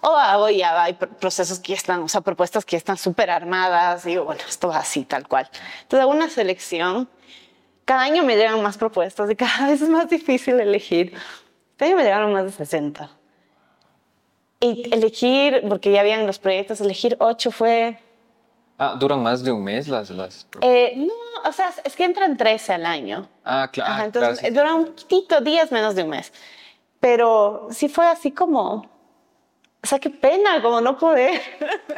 O 0.00 0.14
hago 0.16 0.48
ya 0.50 0.80
hay 0.80 0.92
procesos 0.92 1.58
que 1.58 1.72
ya 1.72 1.76
están, 1.76 2.04
o 2.04 2.08
sea, 2.08 2.20
propuestas 2.20 2.64
que 2.64 2.72
ya 2.72 2.78
están 2.78 2.96
súper 2.96 3.30
armadas. 3.30 4.04
Digo, 4.04 4.26
bueno, 4.26 4.42
esto 4.48 4.68
va 4.68 4.76
así, 4.78 5.04
tal 5.04 5.26
cual. 5.26 5.50
Entonces 5.82 6.02
hago 6.02 6.12
una 6.12 6.30
selección. 6.30 7.08
cada 7.84 8.02
año 8.02 8.22
me 8.22 8.36
llegan 8.36 8.62
más 8.62 8.78
propuestas 8.78 9.28
y 9.32 9.34
cada 9.34 9.66
vez 9.70 9.82
es 9.82 9.88
más 9.88 10.08
difícil 10.08 10.60
elegir. 10.60 11.14
Este 11.72 11.86
año 11.86 11.96
me 11.96 12.04
llegaron 12.04 12.32
más 12.32 12.44
de 12.44 12.52
60. 12.52 13.10
Y 14.60 14.94
elegir, 14.94 15.64
porque 15.68 15.90
ya 15.90 16.02
habían 16.02 16.28
los 16.28 16.38
proyectos, 16.38 16.80
elegir 16.80 17.16
ocho 17.18 17.50
fue... 17.50 17.98
Ah, 18.78 18.96
¿duran 18.98 19.22
más 19.22 19.42
de 19.44 19.52
un 19.52 19.62
mes 19.62 19.88
las...? 19.88 20.10
las... 20.10 20.46
Eh, 20.60 20.94
no, 20.96 21.48
o 21.48 21.52
sea, 21.52 21.72
es 21.84 21.94
que 21.94 22.04
entran 22.04 22.36
13 22.36 22.72
al 22.74 22.86
año. 22.86 23.28
Ah, 23.44 23.68
claro. 23.72 23.92
Ajá, 23.92 24.04
entonces, 24.04 24.38
claro, 24.40 24.54
duran 24.54 24.74
un 24.74 24.94
poquito, 24.94 25.40
días 25.40 25.70
menos 25.70 25.94
de 25.94 26.02
un 26.02 26.10
mes. 26.10 26.32
Pero 27.00 27.68
sí 27.70 27.88
fue 27.88 28.06
así 28.06 28.32
como 28.32 28.94
o 29.84 29.86
sea, 29.86 29.98
qué 29.98 30.08
pena, 30.08 30.62
como 30.62 30.80
no 30.80 30.96
poder. 30.96 31.42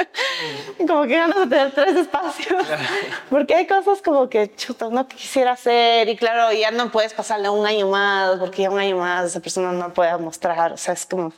como 0.89 1.05
que 1.05 1.17
ganas 1.17 1.39
de 1.39 1.47
tener 1.47 1.71
tres 1.71 1.97
espacios. 1.97 2.67
porque 3.31 3.55
hay 3.55 3.65
cosas 3.69 4.03
como 4.03 4.29
que, 4.29 4.53
chuta, 4.57 4.89
no 4.89 5.07
quisiera 5.07 5.53
hacer. 5.53 6.09
Y 6.09 6.17
claro, 6.17 6.53
ya 6.53 6.73
no 6.73 6.91
puedes 6.91 7.15
pasarle 7.15 7.49
un 7.49 7.65
año 7.65 7.87
más, 7.89 8.41
porque 8.41 8.63
ya 8.63 8.71
un 8.71 8.81
año 8.81 8.97
más 8.97 9.27
esa 9.27 9.39
persona 9.39 9.71
no 9.71 9.95
puede 9.95 10.19
mostrar. 10.19 10.73
O 10.73 10.77
sea, 10.77 10.95
es 10.95 11.07
como 11.07 11.33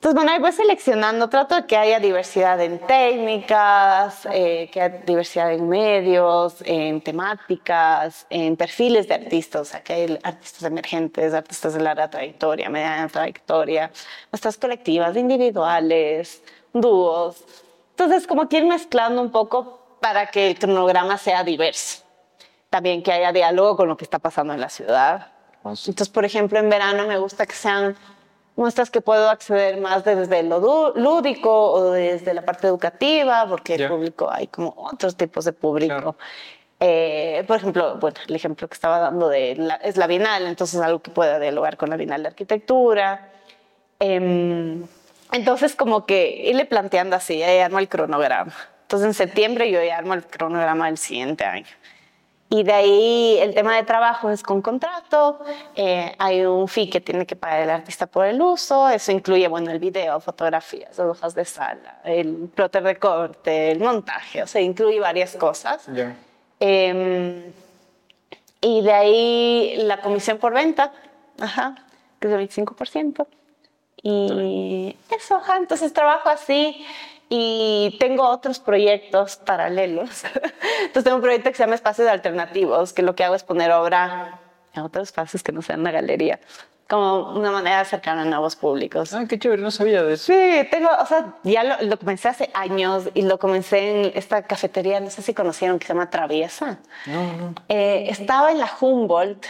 entonces, 0.00 0.14
bueno, 0.14 0.30
ahí 0.30 0.38
voy 0.38 0.52
seleccionando, 0.52 1.28
trato 1.28 1.56
de 1.56 1.66
que 1.66 1.76
haya 1.76 1.98
diversidad 1.98 2.60
en 2.60 2.78
técnicas, 2.78 4.28
eh, 4.30 4.70
que 4.72 4.80
haya 4.80 4.98
diversidad 4.98 5.52
en 5.52 5.68
medios, 5.68 6.62
en 6.64 7.00
temáticas, 7.00 8.24
en 8.30 8.56
perfiles 8.56 9.08
de 9.08 9.14
artistas, 9.14 9.60
o 9.62 9.64
sea, 9.64 9.82
que 9.82 9.92
hay 9.94 10.18
artistas 10.22 10.62
emergentes, 10.62 11.34
artistas 11.34 11.74
de 11.74 11.80
larga 11.80 12.08
trayectoria, 12.08 12.70
mediana 12.70 13.08
trayectoria, 13.08 13.90
nuestras 14.30 14.56
colectivas, 14.56 15.16
individuales, 15.16 16.44
dúos. 16.72 17.44
Entonces, 17.90 18.28
como 18.28 18.48
que 18.48 18.58
ir 18.58 18.66
mezclando 18.66 19.20
un 19.20 19.32
poco 19.32 19.98
para 20.00 20.26
que 20.28 20.52
el 20.52 20.58
cronograma 20.60 21.18
sea 21.18 21.42
diverso. 21.42 22.04
También 22.70 23.02
que 23.02 23.10
haya 23.10 23.32
diálogo 23.32 23.78
con 23.78 23.88
lo 23.88 23.96
que 23.96 24.04
está 24.04 24.20
pasando 24.20 24.54
en 24.54 24.60
la 24.60 24.68
ciudad. 24.68 25.32
Entonces, 25.64 26.08
por 26.08 26.24
ejemplo, 26.24 26.60
en 26.60 26.70
verano 26.70 27.08
me 27.08 27.18
gusta 27.18 27.46
que 27.46 27.54
sean 27.54 27.96
muestras 28.58 28.90
que 28.90 29.00
puedo 29.00 29.30
acceder 29.30 29.80
más 29.80 30.04
desde 30.04 30.42
lo 30.42 30.92
lúdico 30.96 31.70
o 31.70 31.92
desde 31.92 32.34
la 32.34 32.42
parte 32.42 32.66
educativa, 32.66 33.46
porque 33.48 33.76
el 33.76 33.88
público 33.88 34.28
hay 34.30 34.48
como 34.48 34.74
otros 34.76 35.16
tipos 35.16 35.44
de 35.44 35.52
público. 35.52 36.16
Eh, 36.80 37.44
por 37.46 37.56
ejemplo, 37.56 37.98
bueno, 37.98 38.16
el 38.26 38.34
ejemplo 38.34 38.68
que 38.68 38.74
estaba 38.74 38.98
dando 38.98 39.28
de 39.28 39.52
es 39.82 39.96
la 39.96 40.08
Bienal, 40.08 40.46
entonces 40.46 40.80
algo 40.80 41.00
que 41.00 41.12
pueda 41.12 41.38
dialogar 41.38 41.76
con 41.76 41.88
la 41.88 41.96
Bienal 41.96 42.22
de 42.22 42.28
Arquitectura. 42.30 43.30
Em, 44.00 44.84
entonces, 45.30 45.76
como 45.76 46.04
que 46.04 46.42
irle 46.46 46.64
planteando 46.64 47.14
así, 47.14 47.38
ya 47.38 47.64
armo 47.64 47.78
el 47.78 47.88
cronograma. 47.88 48.54
Entonces, 48.82 49.06
en 49.06 49.14
septiembre 49.14 49.70
yo 49.70 49.80
ya 49.84 49.98
armo 49.98 50.14
el 50.14 50.24
cronograma 50.24 50.86
del 50.86 50.98
siguiente 50.98 51.44
año. 51.44 51.66
Y 52.50 52.62
de 52.62 52.72
ahí 52.72 53.38
el 53.40 53.54
tema 53.54 53.76
de 53.76 53.82
trabajo 53.82 54.30
es 54.30 54.42
con 54.42 54.62
contrato, 54.62 55.38
eh, 55.74 56.14
hay 56.18 56.46
un 56.46 56.66
fee 56.66 56.88
que 56.88 57.00
tiene 57.00 57.26
que 57.26 57.36
pagar 57.36 57.60
el 57.60 57.70
artista 57.70 58.06
por 58.06 58.24
el 58.24 58.40
uso, 58.40 58.88
eso 58.88 59.12
incluye, 59.12 59.46
bueno, 59.48 59.70
el 59.70 59.78
video, 59.78 60.18
fotografías, 60.18 60.98
hojas 60.98 61.34
de 61.34 61.44
sala, 61.44 62.00
el 62.04 62.48
plotter 62.54 62.82
de 62.82 62.96
corte, 62.96 63.70
el 63.70 63.80
montaje, 63.80 64.42
o 64.42 64.46
sea, 64.46 64.62
incluye 64.62 64.98
varias 64.98 65.36
cosas. 65.36 65.86
Em, 66.58 67.52
y 68.62 68.80
de 68.80 68.92
ahí 68.92 69.74
la 69.82 70.00
comisión 70.00 70.38
por 70.38 70.54
venta, 70.54 70.92
ajá, 71.38 71.74
que 72.18 72.28
es 72.28 72.32
del 72.32 72.48
25%. 72.48 73.26
Y 74.02 74.96
eso, 75.14 75.36
ajá, 75.36 75.58
entonces 75.58 75.92
trabajo 75.92 76.30
así 76.30 76.86
y 77.28 77.96
tengo 77.98 78.28
otros 78.28 78.58
proyectos 78.58 79.36
paralelos. 79.36 80.24
Entonces 80.80 81.04
tengo 81.04 81.16
un 81.16 81.22
proyecto 81.22 81.50
que 81.50 81.56
se 81.56 81.62
llama 81.62 81.74
Espacios 81.74 82.08
Alternativos, 82.08 82.92
que 82.92 83.02
lo 83.02 83.14
que 83.14 83.24
hago 83.24 83.34
es 83.34 83.42
poner 83.42 83.70
obra 83.72 84.40
en 84.74 84.82
otros 84.82 85.08
espacios 85.08 85.42
que 85.42 85.52
no 85.52 85.62
sean 85.62 85.80
una 85.80 85.90
galería, 85.90 86.40
como 86.88 87.32
una 87.32 87.50
manera 87.50 87.76
de 87.76 87.82
acercar 87.82 88.16
a 88.18 88.24
nuevos 88.24 88.56
públicos. 88.56 89.12
Ah, 89.12 89.26
qué 89.28 89.38
chévere, 89.38 89.60
no 89.60 89.70
sabía 89.70 90.02
de 90.02 90.14
eso. 90.14 90.32
Sí, 90.32 90.68
tengo, 90.70 90.88
o 90.98 91.06
sea, 91.06 91.34
ya 91.42 91.64
lo, 91.64 91.82
lo, 91.86 91.98
comencé 91.98 92.28
hace 92.28 92.50
años 92.54 93.10
y 93.14 93.22
lo 93.22 93.38
comencé 93.38 93.90
en 93.90 94.12
esta 94.14 94.42
cafetería, 94.42 95.00
no 95.00 95.10
sé 95.10 95.22
si 95.22 95.34
conocieron, 95.34 95.78
que 95.78 95.86
se 95.86 95.92
llama 95.92 96.08
Traviesa. 96.10 96.78
No, 97.06 97.22
no. 97.36 97.54
Eh, 97.68 98.06
estaba 98.08 98.50
en 98.50 98.58
la 98.58 98.70
Humboldt 98.80 99.46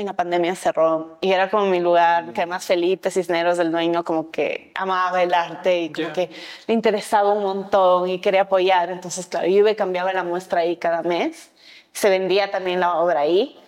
en 0.00 0.06
la 0.06 0.14
pandemia 0.14 0.54
cerró 0.54 1.18
y 1.20 1.32
era 1.32 1.50
como 1.50 1.66
mi 1.66 1.80
lugar, 1.80 2.32
que 2.32 2.40
además 2.40 2.64
Felipe 2.64 3.10
Cisneros, 3.10 3.58
el 3.58 3.70
dueño, 3.70 4.04
como 4.04 4.30
que 4.30 4.72
amaba 4.74 5.22
el 5.22 5.32
arte 5.34 5.82
y 5.82 5.92
como 5.92 6.12
que 6.12 6.30
le 6.66 6.74
interesaba 6.74 7.32
un 7.32 7.42
montón 7.42 8.08
y 8.08 8.20
quería 8.20 8.42
apoyar. 8.42 8.90
Entonces, 8.90 9.26
claro, 9.26 9.46
yo 9.46 9.58
iba 9.58 9.70
y 9.70 9.76
cambiaba 9.76 10.12
la 10.12 10.24
muestra 10.24 10.62
ahí 10.62 10.76
cada 10.76 11.02
mes. 11.02 11.52
Se 11.92 12.10
vendía 12.10 12.50
también 12.50 12.80
la 12.80 12.96
obra 12.98 13.20
ahí. 13.20 13.58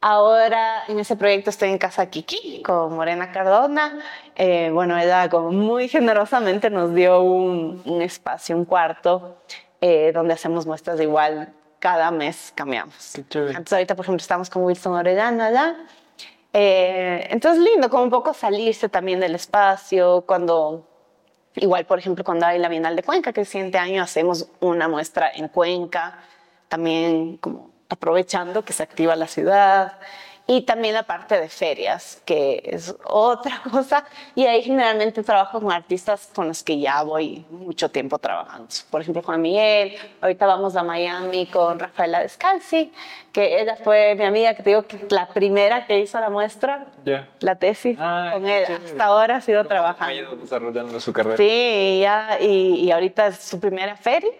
Ahora 0.00 0.82
en 0.88 0.98
ese 0.98 1.16
proyecto 1.16 1.50
estoy 1.50 1.70
en 1.70 1.78
Casa 1.78 2.06
Kiki 2.06 2.62
con 2.62 2.94
Morena 2.94 3.30
Cardona. 3.30 4.00
Eh, 4.34 4.70
bueno, 4.72 4.98
ella 4.98 5.28
como 5.28 5.52
muy 5.52 5.88
generosamente 5.88 6.70
nos 6.70 6.92
dio 6.94 7.20
un, 7.22 7.82
un 7.84 8.02
espacio, 8.02 8.56
un 8.56 8.64
cuarto, 8.64 9.36
eh, 9.80 10.10
donde 10.12 10.34
hacemos 10.34 10.66
muestras 10.66 10.98
de 10.98 11.04
igual 11.04 11.54
cada 11.82 12.12
mes 12.12 12.52
cambiamos. 12.54 13.16
Entonces 13.16 13.72
ahorita, 13.72 13.96
por 13.96 14.04
ejemplo, 14.04 14.22
estamos 14.22 14.48
con 14.48 14.62
Wilson 14.62 14.92
Orellana 14.92 15.46
allá. 15.46 15.76
Eh, 16.52 17.26
entonces, 17.28 17.60
lindo, 17.60 17.90
como 17.90 18.04
un 18.04 18.10
poco 18.10 18.32
salirse 18.32 18.88
también 18.88 19.18
del 19.18 19.34
espacio, 19.34 20.22
cuando, 20.24 20.88
igual, 21.56 21.84
por 21.84 21.98
ejemplo, 21.98 22.22
cuando 22.22 22.46
hay 22.46 22.60
la 22.60 22.68
Bienal 22.68 22.94
de 22.94 23.02
Cuenca, 23.02 23.32
que 23.32 23.40
el 23.40 23.46
siguiente 23.46 23.78
año 23.78 24.00
hacemos 24.00 24.46
una 24.60 24.86
muestra 24.86 25.28
en 25.34 25.48
Cuenca, 25.48 26.20
también 26.68 27.38
como 27.38 27.72
aprovechando 27.88 28.64
que 28.64 28.72
se 28.72 28.84
activa 28.84 29.16
la 29.16 29.26
ciudad 29.26 29.98
y 30.46 30.62
también 30.62 30.94
la 30.94 31.04
parte 31.04 31.38
de 31.38 31.48
ferias, 31.48 32.20
que 32.24 32.62
es 32.64 32.94
otra 33.04 33.62
cosa. 33.70 34.04
Y 34.34 34.44
ahí 34.46 34.62
generalmente 34.62 35.22
trabajo 35.22 35.60
con 35.60 35.70
artistas 35.72 36.30
con 36.34 36.48
los 36.48 36.62
que 36.62 36.78
ya 36.78 37.02
voy 37.02 37.46
mucho 37.50 37.90
tiempo 37.90 38.18
trabajando. 38.18 38.66
Por 38.90 39.00
ejemplo, 39.00 39.22
Juan 39.22 39.40
Miguel, 39.40 39.96
ahorita 40.20 40.46
vamos 40.46 40.74
a 40.76 40.82
Miami 40.82 41.46
con 41.46 41.78
Rafaela 41.78 42.20
Descalzi, 42.20 42.92
que 43.32 43.60
ella 43.60 43.76
fue 43.82 44.14
mi 44.16 44.24
amiga, 44.24 44.54
que 44.54 44.62
te 44.62 44.70
digo 44.70 44.82
que 44.82 45.06
la 45.10 45.28
primera 45.28 45.86
que 45.86 46.00
hizo 46.00 46.18
la 46.18 46.28
muestra, 46.28 46.86
la 47.40 47.54
tesis, 47.56 47.96
ah, 48.00 48.30
con 48.34 48.46
ella. 48.46 48.80
Hasta 48.84 49.04
ahora 49.04 49.36
ha 49.36 49.40
sido 49.40 49.64
trabajando. 49.64 50.12
Ha 50.12 50.14
ido 50.14 50.36
desarrollando 50.36 51.00
su 51.00 51.12
carrera. 51.12 51.36
Sí, 51.36 52.00
ya, 52.02 52.38
y, 52.40 52.80
y 52.84 52.90
ahorita 52.90 53.28
es 53.28 53.38
su 53.38 53.60
primera 53.60 53.96
feria. 53.96 54.30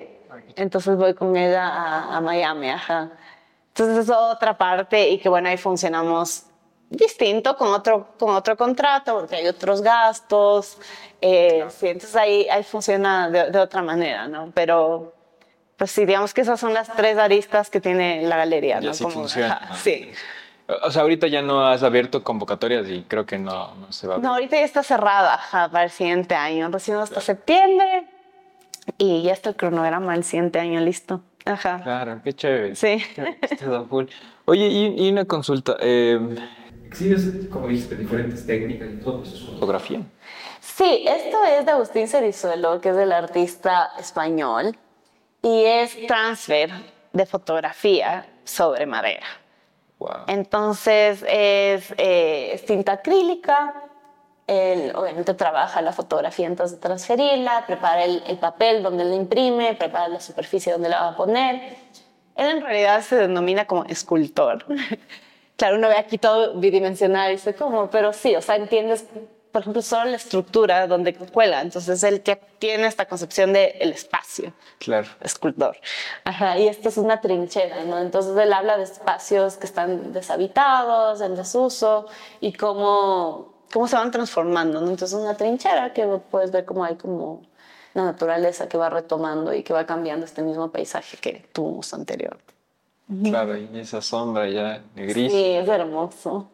Entonces 0.57 0.97
voy 0.97 1.15
con 1.15 1.37
ella 1.37 1.69
a, 1.69 2.17
a 2.17 2.21
Miami, 2.21 2.71
ajá. 2.71 3.13
Entonces 3.75 4.05
es 4.05 4.11
otra 4.11 4.57
parte 4.57 5.09
y 5.09 5.19
que 5.19 5.29
bueno, 5.29 5.49
ahí 5.49 5.57
funcionamos 5.57 6.45
distinto 6.91 7.57
con 7.57 7.69
otro, 7.69 8.09
con 8.19 8.35
otro 8.35 8.57
contrato 8.57 9.19
porque 9.21 9.37
hay 9.37 9.49
otros 9.49 9.81
gastos. 9.81 10.79
Eh, 11.21 11.65
sí, 11.71 11.89
entonces 11.89 12.15
ahí, 12.17 12.47
ahí 12.51 12.63
funciona 12.63 13.31
de, 13.31 13.51
de, 13.51 13.59
otra 13.59 13.83
manera, 13.83 14.29
¿no? 14.29 14.51
Pero 14.55 15.15
pues 15.77 15.91
sí, 15.91 16.05
digamos 16.05 16.35
que 16.35 16.43
esas 16.43 16.61
son 16.61 16.75
las 16.75 16.95
tres 16.95 17.17
aristas 17.17 17.71
que 17.71 17.81
tiene 17.81 18.23
la 18.23 18.37
galería, 18.37 18.81
¿no? 18.81 18.93
Sí, 18.93 19.05
funciona. 19.05 19.71
sí. 19.77 20.13
O 20.83 20.91
sea, 20.91 21.03
ahorita 21.03 21.27
ya 21.27 21.43
no 21.43 21.67
has 21.67 21.83
abierto 21.83 22.23
convocatorias 22.23 22.89
y 22.89 23.03
creo 23.03 23.27
que 23.27 23.39
no, 23.39 23.75
no 23.75 23.91
se 23.91 24.07
va 24.07 24.17
a 24.17 24.19
No, 24.19 24.35
ahorita 24.35 24.57
ya 24.57 24.65
está 24.65 24.83
cerrada 24.83 25.41
para 25.51 25.85
el 25.85 25.91
siguiente 25.91 26.35
año, 26.35 26.69
recién 26.69 26.99
hasta 26.99 27.21
septiembre 27.21 28.07
y 28.99 29.23
ya 29.23 29.33
está 29.33 29.51
el 29.51 29.57
cronograma 29.57 30.13
del 30.13 30.25
siguiente 30.25 30.61
año 30.61 30.81
listo. 30.81 31.21
Ajá. 31.45 31.81
Claro, 31.83 32.21
qué 32.23 32.33
chévere. 32.33 32.75
Sí. 32.75 33.03
Oye, 34.45 34.67
y, 34.69 35.11
una 35.11 35.25
consulta. 35.25 35.77
Eh, 35.81 36.19
¿Exhibes, 36.87 37.49
como 37.51 37.69
dijiste, 37.69 37.97
diferentes 37.97 38.47
técnicas 38.47 38.89
y 38.93 38.97
todo 38.97 39.23
eso 39.23 39.35
es 39.35 39.43
fotografía? 39.43 40.01
Sí, 40.61 41.05
esto 41.09 41.39
es 41.45 41.65
de 41.65 41.73
Agustín 41.73 42.07
Cerizuelo, 42.07 42.81
que 42.81 42.91
es 42.91 42.97
el 42.97 43.13
artista 43.13 43.91
español, 43.99 44.77
y 45.43 45.65
es 45.65 46.07
transfer 46.07 46.71
de 47.13 47.27
fotografía 47.27 48.27
sobre 48.45 48.87
madera. 48.87 49.27
Wow. 49.99 50.11
Entonces 50.27 51.25
es, 51.29 51.93
eh, 51.97 52.53
es 52.55 52.65
tinta 52.65 52.93
acrílica, 52.93 53.82
él 54.53 54.93
obviamente 54.95 55.35
trabaja 55.35 55.83
la 55.83 55.93
fotografía 55.93 56.47
antes 56.47 56.71
de 56.73 56.77
transferirla, 56.77 57.65
prepara 57.67 58.05
el, 58.05 58.23
el, 58.27 58.39
papel 58.39 58.83
donde 58.83 59.05
la 59.05 59.15
imprime, 59.15 59.75
prepara 59.75 60.09
la 60.09 60.21
superficie 60.21 60.73
donde 60.73 60.89
la 60.89 61.01
va 61.01 61.09
a 61.09 61.17
poner. 61.17 61.77
Él 62.37 62.47
en 62.51 62.63
realidad 62.63 63.03
se 63.03 63.17
denomina 63.17 63.67
como 63.67 63.85
escultor. 63.85 64.65
claro, 65.57 65.77
uno 65.77 65.89
ve 65.89 65.97
aquí 65.97 66.19
todo 66.19 66.59
bidimensional 66.59 67.31
y 67.31 67.35
dice, 67.37 67.55
¿cómo? 67.55 67.91
Pero 67.91 68.13
sí, 68.13 68.35
o 68.35 68.41
sea, 68.41 68.57
entiendes, 68.57 69.05
por 69.53 69.61
ejemplo, 69.61 69.83
solo 69.83 70.07
la 70.07 70.17
estructura 70.17 70.87
donde 70.87 71.15
cuela. 71.15 71.61
Entonces, 71.61 72.03
él 72.05 72.23
que 72.23 72.37
tiene 72.59 72.87
esta 72.87 73.07
concepción 73.07 73.53
del 73.53 73.73
el 73.79 73.93
espacio. 73.93 74.53
Claro. 74.79 75.09
Escultor. 75.21 75.77
Ajá, 76.25 76.59
y 76.59 76.69
esto 76.69 76.89
es 76.89 76.97
una 76.97 77.21
trinchera, 77.21 77.85
¿no? 77.85 77.99
Entonces, 77.99 78.37
él 78.37 78.53
habla 78.53 78.79
de 78.79 78.85
espacios 78.85 79.57
que 79.57 79.67
están 79.67 80.13
deshabitados, 80.15 81.21
en 81.21 81.37
desuso, 81.37 82.07
y 82.41 82.55
cómo 82.55 83.52
cómo 83.73 83.89
se 83.89 83.97
van 83.97 84.11
transformando, 84.11 84.81
¿no? 84.81 84.91
Entonces 84.91 85.19
una 85.19 85.37
trinchera 85.37 85.93
que 85.93 86.07
puedes 86.31 86.51
ver 86.51 86.65
cómo 86.65 86.85
hay 86.85 86.97
como 86.97 87.43
la 87.95 88.05
naturaleza 88.05 88.69
que 88.69 88.77
va 88.77 88.91
retomando 88.91 89.53
y 89.55 89.63
que 89.63 89.73
va 89.73 89.87
cambiando 89.87 90.27
este 90.27 90.43
mismo 90.43 90.71
paisaje 90.71 91.17
que 91.17 91.47
tuvimos 91.53 91.93
anterior. 91.95 92.39
Claro, 93.25 93.57
y 93.57 93.69
esa 93.75 94.01
sombra 94.01 94.49
ya 94.49 94.83
gris. 94.95 95.31
Sí, 95.31 95.45
es 95.45 95.69
hermoso. 95.69 96.49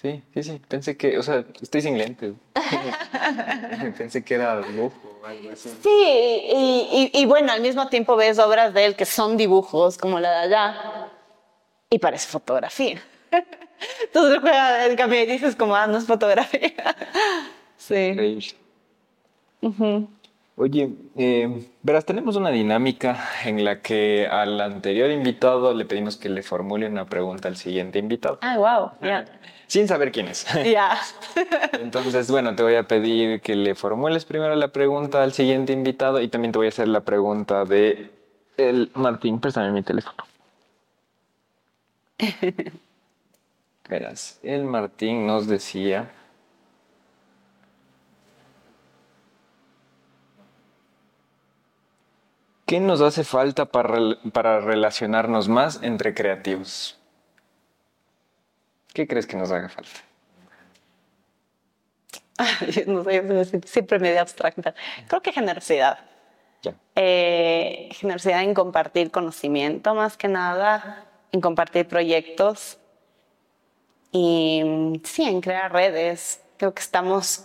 Sí, 0.00 0.22
sí, 0.34 0.42
sí. 0.42 0.62
Pensé 0.68 0.96
que, 0.96 1.18
o 1.18 1.22
sea, 1.22 1.44
estoy 1.60 1.80
sin 1.80 1.98
lentes. 1.98 2.34
Pensé 3.98 4.22
que 4.22 4.34
era 4.34 4.60
dibujo 4.60 5.18
o 5.22 5.26
algo 5.26 5.50
así. 5.50 5.70
Sí, 5.82 5.88
y, 5.90 7.10
y, 7.14 7.20
y, 7.20 7.26
bueno, 7.26 7.52
al 7.52 7.62
mismo 7.62 7.88
tiempo 7.88 8.14
ves 8.14 8.38
obras 8.38 8.74
de 8.74 8.84
él 8.84 8.94
que 8.94 9.06
son 9.06 9.36
dibujos, 9.36 9.96
como 9.98 10.20
la 10.20 10.30
de 10.30 10.36
allá, 10.36 11.10
y 11.90 11.98
parece 11.98 12.28
fotografía. 12.28 13.00
Entonces 14.04 14.40
juega 14.40 14.86
el 14.86 14.96
cambio 14.96 15.22
y 15.22 15.26
dices 15.26 15.56
como, 15.56 15.74
ah, 15.76 15.86
no 15.86 15.98
es 15.98 16.06
fotografía. 16.06 16.96
sí. 17.76 17.94
Increíble. 17.94 18.56
Oye, 20.58 20.90
eh, 21.16 21.68
verás, 21.82 22.06
tenemos 22.06 22.34
una 22.36 22.48
dinámica 22.48 23.28
en 23.44 23.62
la 23.62 23.82
que 23.82 24.26
al 24.26 24.58
anterior 24.58 25.10
invitado 25.10 25.74
le 25.74 25.84
pedimos 25.84 26.16
que 26.16 26.30
le 26.30 26.42
formule 26.42 26.88
una 26.88 27.04
pregunta 27.04 27.48
al 27.48 27.56
siguiente 27.56 27.98
invitado. 27.98 28.38
Ah, 28.40 28.56
wow, 28.56 28.92
ya. 29.06 29.26
Sin 29.66 29.86
saber 29.86 30.12
quién 30.12 30.28
es. 30.28 30.46
Ya. 30.64 30.98
Entonces, 31.72 32.30
bueno, 32.30 32.56
te 32.56 32.62
voy 32.62 32.76
a 32.76 32.84
pedir 32.84 33.42
que 33.42 33.54
le 33.54 33.74
formules 33.74 34.24
primero 34.24 34.54
la 34.54 34.68
pregunta 34.68 35.22
al 35.22 35.34
siguiente 35.34 35.74
invitado 35.74 36.22
y 36.22 36.28
también 36.28 36.52
te 36.52 36.58
voy 36.58 36.66
a 36.66 36.70
hacer 36.70 36.88
la 36.88 37.00
pregunta 37.00 37.66
de 37.66 38.10
el 38.56 38.90
Martín, 38.94 39.38
préstame 39.40 39.70
mi 39.72 39.82
teléfono. 39.82 40.24
Verás, 43.88 44.40
el 44.42 44.64
Martín 44.64 45.26
nos 45.26 45.46
decía 45.46 46.10
¿Qué 52.66 52.80
nos 52.80 53.00
hace 53.00 53.22
falta 53.22 53.66
para, 53.66 53.96
para 54.32 54.60
relacionarnos 54.60 55.48
más 55.48 55.80
entre 55.82 56.14
creativos? 56.14 56.98
¿Qué 58.92 59.06
crees 59.06 59.24
que 59.24 59.36
nos 59.36 59.52
haga 59.52 59.68
falta? 59.68 60.00
no 62.88 63.04
sé, 63.04 63.60
siempre 63.64 64.00
medio 64.00 64.20
abstracta. 64.20 64.74
Creo 65.06 65.22
que 65.22 65.32
generosidad. 65.32 65.98
Eh, 66.96 67.88
generosidad 67.92 68.42
en 68.42 68.52
compartir 68.52 69.12
conocimiento 69.12 69.94
más 69.94 70.16
que 70.16 70.26
nada, 70.26 71.04
en 71.30 71.40
compartir 71.40 71.86
proyectos 71.86 72.78
y 74.16 75.00
sí, 75.04 75.24
en 75.24 75.40
crear 75.42 75.70
redes. 75.72 76.40
Creo 76.56 76.72
que 76.72 76.80
estamos, 76.80 77.44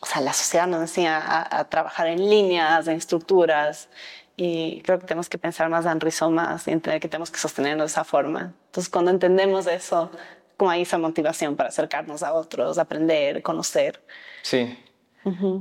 o 0.00 0.06
sea, 0.06 0.22
la 0.22 0.32
sociedad 0.32 0.66
nos 0.66 0.80
enseña 0.80 1.18
a, 1.18 1.60
a 1.60 1.68
trabajar 1.68 2.06
en 2.06 2.30
líneas, 2.30 2.88
en 2.88 2.96
estructuras, 2.96 3.88
y 4.36 4.80
creo 4.82 4.98
que 4.98 5.06
tenemos 5.06 5.28
que 5.28 5.38
pensar 5.38 5.68
más 5.68 5.84
en 5.84 6.00
rizomas 6.00 6.66
y 6.66 6.70
entender 6.70 7.00
que 7.00 7.08
tenemos 7.08 7.30
que 7.30 7.38
sostenerlo 7.38 7.82
de 7.82 7.88
esa 7.88 8.04
forma. 8.04 8.54
Entonces, 8.66 8.88
cuando 8.90 9.10
entendemos 9.10 9.66
eso, 9.66 10.10
como 10.56 10.70
hay 10.70 10.82
esa 10.82 10.98
motivación 10.98 11.56
para 11.56 11.68
acercarnos 11.68 12.22
a 12.22 12.32
otros, 12.32 12.78
aprender, 12.78 13.42
conocer. 13.42 14.02
Sí. 14.42 14.78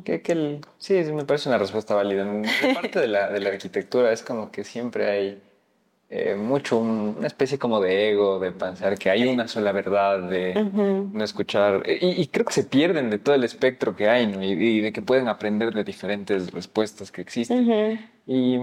que, 0.05 0.21
que 0.21 0.31
el, 0.31 0.61
sí, 0.77 0.93
me 0.93 1.25
parece 1.25 1.49
una 1.49 1.57
respuesta 1.57 1.93
válida. 1.95 2.25
Parte 2.73 2.99
de 2.99 3.07
la, 3.07 3.29
de 3.29 3.39
la 3.41 3.49
arquitectura 3.49 4.13
es 4.13 4.23
como 4.23 4.51
que 4.51 4.63
siempre 4.63 5.09
hay 5.09 5.43
eh, 6.09 6.35
mucho 6.35 6.77
una 6.77 7.25
especie 7.27 7.57
como 7.57 7.81
de 7.81 8.11
ego, 8.11 8.39
de 8.39 8.51
pensar 8.51 8.97
que 8.97 9.09
hay 9.09 9.27
una 9.27 9.47
sola 9.47 9.71
verdad, 9.71 10.19
de 10.29 10.53
no 10.53 11.23
escuchar. 11.23 11.83
Y, 11.87 12.21
y, 12.21 12.27
creo 12.27 12.45
que 12.45 12.53
se 12.53 12.63
pierden 12.63 13.09
de 13.09 13.17
todo 13.17 13.33
el 13.35 13.43
espectro 13.43 13.95
que 13.95 14.07
hay, 14.07 14.27
¿no? 14.27 14.43
Y, 14.43 14.51
y 14.51 14.81
de 14.81 14.93
que 14.93 15.01
pueden 15.01 15.27
aprender 15.27 15.73
de 15.73 15.83
diferentes 15.83 16.51
respuestas 16.51 17.11
que 17.11 17.21
existen. 17.21 17.99
Y 18.27 18.59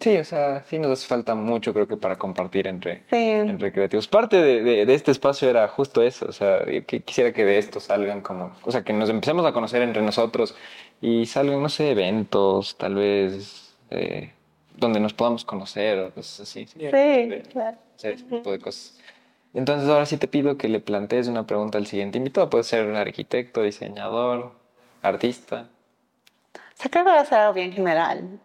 sí, 0.00 0.16
o 0.16 0.24
sea, 0.24 0.62
sí 0.64 0.78
nos 0.78 0.92
hace 0.92 1.06
falta 1.06 1.34
mucho, 1.34 1.74
creo 1.74 1.86
que 1.86 1.96
para 1.98 2.16
compartir 2.16 2.66
entre, 2.66 3.02
Sí. 3.10 3.16
entre 3.16 3.70
creativos. 3.72 4.08
Parte 4.08 4.36
de, 4.40 4.62
de, 4.62 4.86
de 4.86 4.94
este 4.94 5.10
espacio 5.10 5.50
era 5.50 5.68
justo 5.68 6.02
eso, 6.02 6.26
o 6.26 6.32
sea, 6.32 6.64
que 6.86 7.00
quisiera 7.00 7.32
que 7.32 7.44
de 7.44 7.58
esto 7.58 7.80
salgan 7.80 8.22
como, 8.22 8.52
o 8.64 8.72
sea, 8.72 8.82
que 8.82 8.92
nos 8.94 9.10
empecemos 9.10 9.44
a 9.44 9.52
conocer 9.52 9.82
entre 9.82 10.00
nosotros 10.02 10.54
y 11.02 11.26
salgan, 11.26 11.62
no 11.62 11.68
sé, 11.68 11.90
eventos, 11.90 12.76
tal 12.78 12.94
vez. 12.94 13.74
Eh, 13.90 14.32
donde 14.78 15.00
nos 15.00 15.12
podamos 15.12 15.44
conocer 15.44 15.98
o 15.98 16.10
cosas 16.12 16.40
así. 16.40 16.66
Sí, 16.66 16.78
claro. 17.52 17.76
Hacer 17.96 18.14
ese 18.14 18.24
tipo 18.24 18.50
de 18.50 18.58
cosas. 18.58 18.98
Entonces 19.54 19.88
ahora 19.88 20.06
sí 20.06 20.16
te 20.16 20.28
pido 20.28 20.56
que 20.56 20.68
le 20.68 20.80
plantees 20.80 21.28
una 21.28 21.46
pregunta 21.46 21.78
al 21.78 21.86
siguiente 21.86 22.18
invitado. 22.18 22.50
Puede 22.50 22.64
ser 22.64 22.86
un 22.86 22.96
arquitecto, 22.96 23.62
diseñador, 23.62 24.52
artista. 25.02 25.68
O 26.54 26.80
sea, 26.80 26.90
creo 26.90 27.04
que 27.04 27.10
va 27.10 27.20
a 27.20 27.24
ser 27.24 27.38
algo 27.38 27.54
bien 27.54 27.72
general. 27.72 28.38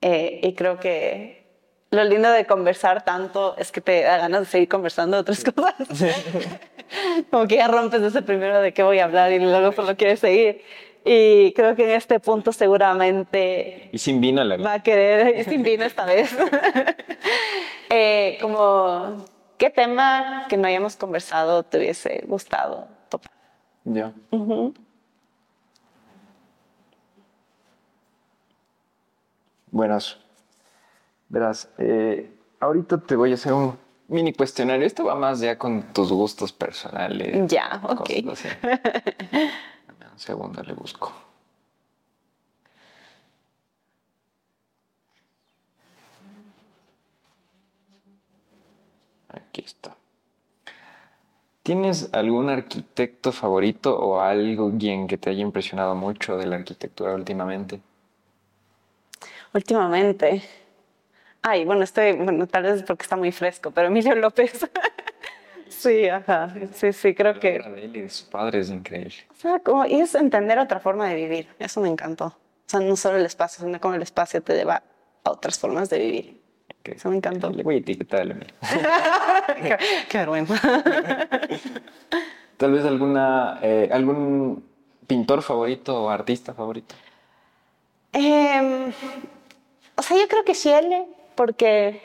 Eh, 0.00 0.40
y 0.42 0.54
creo 0.54 0.78
que 0.78 1.42
lo 1.90 2.04
lindo 2.04 2.30
de 2.30 2.46
conversar 2.46 3.04
tanto 3.04 3.56
es 3.58 3.70
que 3.70 3.80
te 3.80 4.02
da 4.02 4.16
ganas 4.16 4.40
de 4.40 4.46
seguir 4.46 4.68
conversando 4.68 5.16
de 5.16 5.20
otras 5.20 5.44
cosas. 5.44 5.74
Como 7.30 7.46
que 7.46 7.56
ya 7.56 7.68
rompes 7.68 8.02
ese 8.02 8.22
primero 8.22 8.60
de 8.60 8.72
qué 8.72 8.82
voy 8.82 8.98
a 8.98 9.04
hablar 9.04 9.32
y 9.32 9.38
luego 9.38 9.72
solo 9.72 9.96
quieres 9.96 10.20
seguir. 10.20 10.62
Y 11.04 11.52
creo 11.52 11.74
que 11.74 11.84
en 11.84 11.90
este 11.90 12.20
punto 12.20 12.52
seguramente... 12.52 13.88
Y 13.92 13.98
sin 13.98 14.20
vino 14.20 14.44
la 14.44 14.56
Va 14.56 14.74
a 14.74 14.82
querer, 14.82 15.36
y 15.40 15.44
sin 15.44 15.62
vino 15.62 15.84
esta 15.84 16.04
vez. 16.04 16.36
eh, 17.90 18.38
como, 18.40 19.24
¿qué 19.58 19.70
tema 19.70 20.46
que 20.48 20.56
no 20.56 20.68
hayamos 20.68 20.96
conversado 20.96 21.64
te 21.64 21.78
hubiese 21.78 22.24
gustado 22.26 22.86
topar? 23.08 23.32
Ya. 23.84 24.12
Uh 24.30 24.38
-huh. 24.38 24.74
Buenas. 29.72 30.18
Verás, 31.28 31.68
eh, 31.78 32.30
ahorita 32.60 32.98
te 32.98 33.16
voy 33.16 33.32
a 33.32 33.34
hacer 33.34 33.54
un 33.54 33.76
mini 34.06 34.32
cuestionario. 34.32 34.86
Esto 34.86 35.04
va 35.06 35.14
más 35.14 35.40
ya 35.40 35.58
con 35.58 35.82
tus 35.94 36.12
gustos 36.12 36.52
personales. 36.52 37.50
Ya, 37.50 37.80
ok. 37.82 38.10
Así. 38.30 38.48
Un 40.22 40.26
segundo, 40.26 40.62
le 40.62 40.72
busco. 40.72 41.12
Aquí 49.30 49.62
está. 49.66 49.96
¿Tienes 51.64 52.08
algún 52.12 52.50
arquitecto 52.50 53.32
favorito 53.32 53.98
o 53.98 54.20
alguien 54.20 55.08
que 55.08 55.18
te 55.18 55.30
haya 55.30 55.42
impresionado 55.42 55.96
mucho 55.96 56.36
de 56.36 56.46
la 56.46 56.54
arquitectura 56.54 57.16
últimamente? 57.16 57.80
Últimamente. 59.52 60.40
Ay, 61.42 61.64
bueno, 61.64 61.82
estoy, 61.82 62.12
bueno, 62.12 62.46
tal 62.46 62.62
vez 62.62 62.84
porque 62.84 63.02
está 63.02 63.16
muy 63.16 63.32
fresco, 63.32 63.72
pero 63.72 63.88
Emilio 63.88 64.14
López. 64.14 64.70
Sí, 65.82 66.08
ajá. 66.08 66.54
Sí, 66.74 66.92
sí, 66.92 67.12
creo 67.12 67.34
la 67.34 67.40
que. 67.40 67.58
obra 67.58 67.70
de 67.70 67.84
él 67.84 67.96
y 67.96 68.00
de 68.02 68.08
su 68.08 68.28
padre 68.30 68.60
es 68.60 68.70
increíble. 68.70 69.14
O 69.32 69.34
sea, 69.34 69.58
como, 69.58 69.84
y 69.84 70.00
es 70.00 70.14
entender 70.14 70.58
otra 70.60 70.78
forma 70.78 71.08
de 71.08 71.16
vivir. 71.16 71.48
Eso 71.58 71.80
me 71.80 71.88
encantó. 71.88 72.26
O 72.26 72.34
sea, 72.66 72.78
no 72.78 72.94
solo 72.94 73.16
el 73.16 73.26
espacio, 73.26 73.64
sino 73.64 73.80
como 73.80 73.94
el 73.94 74.02
espacio 74.02 74.40
te 74.42 74.54
lleva 74.54 74.84
a 75.24 75.30
otras 75.30 75.58
formas 75.58 75.90
de 75.90 75.98
vivir. 75.98 76.40
Okay. 76.80 76.94
Eso 76.94 77.10
me 77.10 77.16
encantó. 77.16 77.50
Le 77.50 77.64
voy 77.64 77.74
a 77.74 77.78
etiquetar 77.78 78.24
la 78.24 78.34
mía. 78.34 78.46
qué, 79.60 79.76
qué, 80.08 80.18
vergüenza. 80.18 80.54
Tal 82.56 82.70
vez 82.70 82.84
alguna, 82.84 83.58
eh, 83.60 83.88
algún 83.92 84.64
pintor 85.08 85.42
favorito 85.42 86.04
o 86.04 86.10
artista 86.10 86.54
favorito. 86.54 86.94
Eh, 88.12 88.92
o 89.96 90.02
sea, 90.02 90.16
yo 90.16 90.28
creo 90.28 90.44
que 90.44 90.54
Schiele, 90.54 91.06
porque 91.34 92.00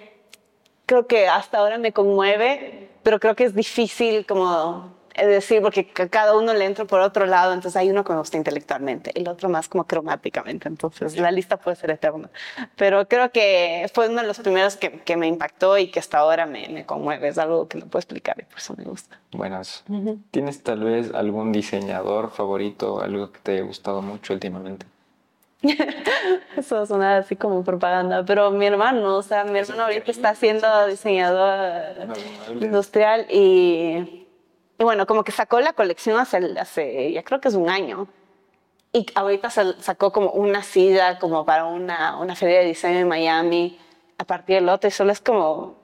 creo 0.88 1.06
que 1.06 1.28
hasta 1.28 1.60
ahora 1.60 1.78
me 1.78 1.94
conmueve, 1.94 2.90
pero 3.08 3.22
creo 3.22 3.38
que 3.38 3.46
es 3.46 3.56
difícil 3.56 4.26
como 4.26 4.92
decir, 5.16 5.62
porque 5.62 5.88
cada 5.88 6.38
uno 6.38 6.54
le 6.54 6.66
entra 6.66 6.84
por 6.84 7.00
otro 7.00 7.26
lado, 7.26 7.54
entonces 7.54 7.78
hay 7.78 7.90
uno 7.90 8.04
que 8.04 8.12
me 8.12 8.20
gusta 8.20 8.36
intelectualmente, 8.36 9.18
el 9.18 9.30
otro 9.30 9.48
más 9.48 9.70
como 9.70 9.86
cromáticamente, 9.86 10.68
entonces 10.68 11.16
la 11.16 11.32
lista 11.32 11.56
puede 11.56 11.78
ser 11.78 11.92
eterna. 11.92 12.30
Pero 12.76 13.08
creo 13.08 13.32
que 13.32 13.90
fue 13.94 14.10
uno 14.10 14.20
de 14.20 14.28
los 14.28 14.40
primeros 14.40 14.76
que, 14.76 14.92
que 15.00 15.16
me 15.16 15.26
impactó 15.26 15.78
y 15.78 15.88
que 15.88 16.00
hasta 16.02 16.18
ahora 16.18 16.46
me, 16.46 16.68
me, 16.68 16.86
conmueve, 16.86 17.30
es 17.30 17.38
algo 17.38 17.70
que 17.70 17.78
no 17.78 17.86
puedo 17.86 18.02
explicar 18.02 18.36
y 18.40 18.44
por 18.44 18.58
eso 18.58 18.76
me 18.76 18.84
gusta. 18.84 19.18
Buenas. 19.32 19.86
Uh 19.88 19.94
-huh. 19.94 20.20
¿Tienes 20.32 20.62
tal 20.62 20.84
vez 20.84 21.14
algún 21.14 21.54
diseñador 21.54 22.32
favorito, 22.32 23.00
algo 23.00 23.32
que 23.32 23.40
te 23.40 23.52
haya 23.54 23.64
gustado 23.64 24.02
mucho 24.02 24.34
últimamente? 24.34 24.86
Eso 26.56 26.86
suena 26.86 27.18
así 27.18 27.36
como 27.36 27.64
propaganda, 27.64 28.24
pero 28.26 28.52
mi 28.52 28.66
hermano, 28.68 29.18
o 29.18 29.24
sea, 29.24 29.44
mi 29.44 29.58
hermano 29.60 29.84
ahorita 29.84 30.12
está 30.12 30.36
siendo 30.36 30.88
diseñador 30.88 32.08
industrial 32.62 33.26
y, 33.30 34.28
y 34.78 34.84
bueno, 34.84 35.08
como 35.08 35.24
que 35.24 35.32
sacó 35.32 35.60
la 35.60 35.74
colección 35.74 36.20
hace, 36.20 36.38
hace, 36.60 37.12
ya 37.12 37.24
creo 37.24 37.42
que 37.42 37.48
es 37.48 37.56
un 37.56 37.70
año. 37.70 38.08
Y 38.94 39.06
ahorita 39.16 39.50
sacó 39.50 40.12
como 40.12 40.32
una 40.32 40.64
silla 40.64 41.20
como 41.20 41.46
para 41.46 41.66
una, 41.66 42.18
una 42.20 42.36
feria 42.36 42.60
de 42.60 42.66
diseño 42.66 43.00
en 43.00 43.08
Miami 43.08 43.78
a 44.18 44.24
partir 44.24 44.56
del 44.56 44.70
otro. 44.70 44.88
Y 44.88 44.92
solo 44.92 45.12
es 45.12 45.20
como, 45.20 45.76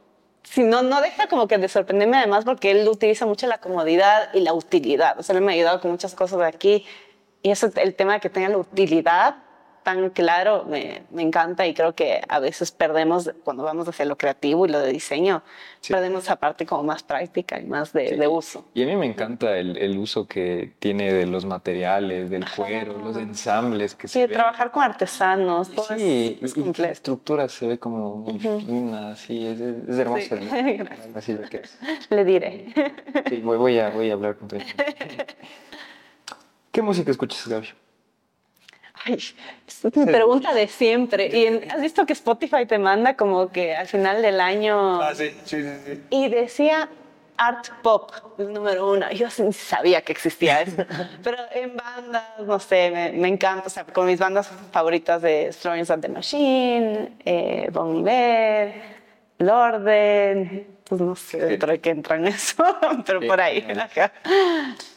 si 0.43 0.63
no, 0.63 0.83
no 0.83 1.01
deja 1.01 1.27
como 1.27 1.47
que 1.47 1.57
de 1.57 1.67
sorprenderme 1.67 2.17
además 2.17 2.45
porque 2.45 2.71
él 2.71 2.87
utiliza 2.87 3.25
mucho 3.25 3.45
la 3.47 3.59
comodidad 3.59 4.33
y 4.33 4.39
la 4.39 4.53
utilidad. 4.53 5.19
O 5.19 5.23
sea, 5.23 5.35
él 5.35 5.41
me 5.41 5.51
ha 5.51 5.55
ayudado 5.55 5.81
con 5.81 5.91
muchas 5.91 6.15
cosas 6.15 6.39
de 6.39 6.45
aquí. 6.45 6.85
Y 7.41 7.51
eso, 7.51 7.69
el 7.75 7.93
tema 7.95 8.13
de 8.13 8.19
que 8.19 8.29
tenga 8.29 8.49
la 8.49 8.57
utilidad 8.57 9.35
tan 9.83 10.09
claro 10.09 10.65
me, 10.67 11.03
me, 11.11 11.21
encanta 11.21 11.67
y 11.67 11.73
creo 11.73 11.93
que 11.93 12.21
a 12.27 12.39
veces 12.39 12.71
perdemos, 12.71 13.31
cuando 13.43 13.63
vamos 13.63 13.87
hacia 13.87 14.05
lo 14.05 14.17
creativo 14.17 14.65
y 14.65 14.69
lo 14.69 14.79
de 14.79 14.91
diseño, 14.91 15.43
perdemos 15.87 16.23
esa 16.23 16.37
parte 16.37 16.65
como 16.65 16.83
más 16.83 17.03
práctica 17.03 17.59
y 17.59 17.65
más 17.65 17.93
de, 17.93 18.15
de 18.15 18.27
uso. 18.27 18.65
Y 18.73 18.83
a 18.83 18.85
mí 18.85 18.95
me 18.95 19.05
encanta 19.05 19.57
el, 19.57 19.77
el, 19.77 19.97
uso 19.97 20.27
que 20.27 20.73
tiene 20.79 21.13
de 21.13 21.25
los 21.25 21.45
materiales, 21.45 22.29
del 22.29 22.45
cuero, 22.49 22.97
los 22.97 23.17
ensambles 23.17 23.95
que 23.95 24.07
sí, 24.07 24.21
se 24.21 24.27
trabajar 24.27 24.71
con 24.71 24.83
artesanos, 24.83 25.71
todo 25.71 25.85
sí, 25.97 26.39
es, 26.41 26.57
y, 26.57 26.81
la 26.81 26.89
estructura 26.89 27.47
se 27.49 27.67
ve 27.67 27.77
como 27.77 28.17
muy 28.17 28.39
fina, 28.39 29.11
así, 29.11 29.45
es, 29.45 29.59
es 29.59 29.99
hermoso. 29.99 30.33
Así 31.15 31.33
lo 31.33 31.47
que 31.47 31.57
es. 31.57 31.77
Le 32.09 32.25
diré. 32.25 32.73
Sí, 33.29 33.37
voy, 33.37 33.57
voy, 33.57 33.79
a, 33.79 33.89
voy 33.89 34.09
a 34.09 34.13
hablar 34.13 34.35
con 34.35 34.47
tu 34.47 34.57
¿Qué 36.71 36.81
música 36.81 37.11
escuchas, 37.11 37.47
Gaby? 37.47 37.67
Ay, 39.05 39.15
es 39.15 39.95
mi 39.95 40.05
pregunta 40.05 40.53
de 40.53 40.67
siempre. 40.67 41.27
¿Y 41.27 41.47
has 41.69 41.81
visto 41.81 42.05
que 42.05 42.13
Spotify 42.13 42.65
te 42.65 42.77
manda 42.77 43.15
como 43.15 43.49
que 43.49 43.75
al 43.75 43.87
final 43.87 44.21
del 44.21 44.39
año? 44.39 45.01
Ah, 45.01 45.13
sí, 45.13 45.31
sí, 45.45 45.61
sí. 45.61 45.69
sí. 45.85 46.01
Y 46.09 46.29
decía 46.29 46.89
art 47.37 47.69
pop, 47.81 48.11
el 48.37 48.53
número 48.53 48.91
uno. 48.91 49.11
Yo 49.11 49.29
sí 49.29 49.51
sabía 49.53 50.01
que 50.01 50.11
existía 50.11 50.61
eso. 50.61 50.85
Pero 51.23 51.37
en 51.53 51.75
bandas, 51.75 52.39
no 52.45 52.59
sé, 52.59 52.91
me, 52.91 53.11
me, 53.11 53.27
encanta. 53.27 53.67
O 53.67 53.69
sea, 53.69 53.85
con 53.85 54.05
mis 54.05 54.19
bandas 54.19 54.49
favoritas 54.71 55.21
de 55.21 55.51
Florence 55.53 55.91
and 55.91 56.01
the 56.01 56.09
Machine, 56.09 57.17
eh, 57.25 57.69
Bon 57.71 57.97
Iver, 57.97 58.73
Lorden. 59.39 60.67
Pues 60.83 61.01
no 61.01 61.15
sé 61.15 61.37
dentro 61.37 61.71
de 61.71 61.79
qué 61.79 61.91
entran 61.91 62.27
eso, 62.27 62.63
pero 63.05 63.21
por 63.21 63.39
ahí. 63.39 63.65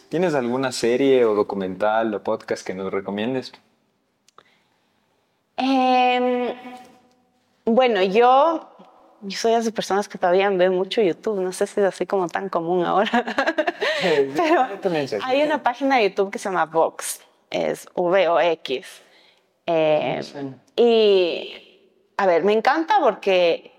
¿Tienes 0.09 0.35
alguna 0.35 0.73
serie 0.73 1.25
o 1.25 1.35
documental 1.35 2.13
o 2.15 2.23
podcast 2.23 2.67
que 2.67 2.75
nos 2.75 2.93
recomiendes? 2.93 3.53
Eh, 5.57 6.55
bueno, 7.65 8.03
yo, 8.03 8.69
yo 9.23 9.39
soy 9.39 9.53
de 9.53 9.59
esas 9.59 9.73
personas 9.73 10.09
que 10.09 10.19
todavía 10.19 10.49
ven 10.51 10.75
mucho 10.75 11.01
YouTube. 11.03 11.41
No 11.41 11.53
sé 11.53 11.67
si 11.67 11.81
es 11.81 11.87
así 11.87 12.07
como 12.07 12.29
tan 12.29 12.49
común 12.49 12.85
ahora. 12.85 13.11
Pero 14.37 14.69
hay 15.25 15.43
una 15.43 15.63
página 15.63 15.97
de 15.97 16.11
YouTube 16.11 16.31
que 16.31 16.39
se 16.39 16.49
llama 16.49 16.67
Vox. 16.67 17.21
Es 17.51 17.89
V-O-X. 17.95 19.03
Eh, 19.67 20.21
y, 20.77 21.81
a 22.17 22.27
ver, 22.27 22.45
me 22.45 22.53
encanta 22.53 23.01
porque 23.01 23.73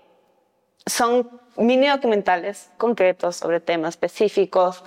son 0.84 1.40
mini 1.56 1.88
documentales 1.88 2.70
concretos 2.76 3.36
sobre 3.36 3.60
temas 3.60 3.90
específicos 3.90 4.84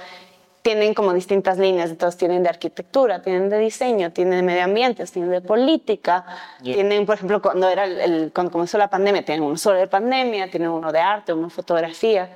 tienen 0.62 0.93
como 0.93 1.14
distintas 1.14 1.57
líneas, 1.57 1.89
entonces 1.89 2.18
tienen 2.18 2.43
de 2.43 2.49
arquitectura, 2.49 3.22
tienen 3.22 3.49
de 3.49 3.57
diseño, 3.57 4.12
tienen 4.12 4.38
de 4.38 4.43
medio 4.43 4.64
ambiente, 4.64 5.03
tienen 5.05 5.32
de 5.32 5.41
política, 5.41 6.26
yeah. 6.62 6.76
tienen, 6.76 7.05
por 7.05 7.16
ejemplo, 7.16 7.41
cuando, 7.41 7.68
era 7.68 7.86
el, 7.86 7.99
el, 7.99 8.32
cuando 8.34 8.51
comenzó 8.51 8.78
la 8.78 8.89
pandemia, 8.89 9.26
tienen 9.26 9.43
uno 9.43 9.57
solo 9.57 9.80
de 9.80 9.88
pandemia, 9.88 10.49
tienen 10.51 10.70
uno 10.70 10.91
de 10.91 10.99
arte, 10.99 11.34
uno 11.34 11.47
de 11.47 11.53
fotografía. 11.53 12.32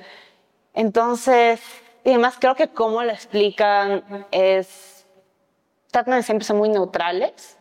Entonces, 0.73 1.61
y 2.03 2.09
además 2.09 2.35
creo 2.39 2.55
que 2.55 2.67
cómo 2.69 3.03
lo 3.03 3.11
explican 3.11 4.25
es, 4.31 5.05
tratan 5.91 6.15
de 6.15 6.23
siempre 6.23 6.45
ser 6.45 6.55
muy 6.55 6.69
neutrales, 6.69 7.57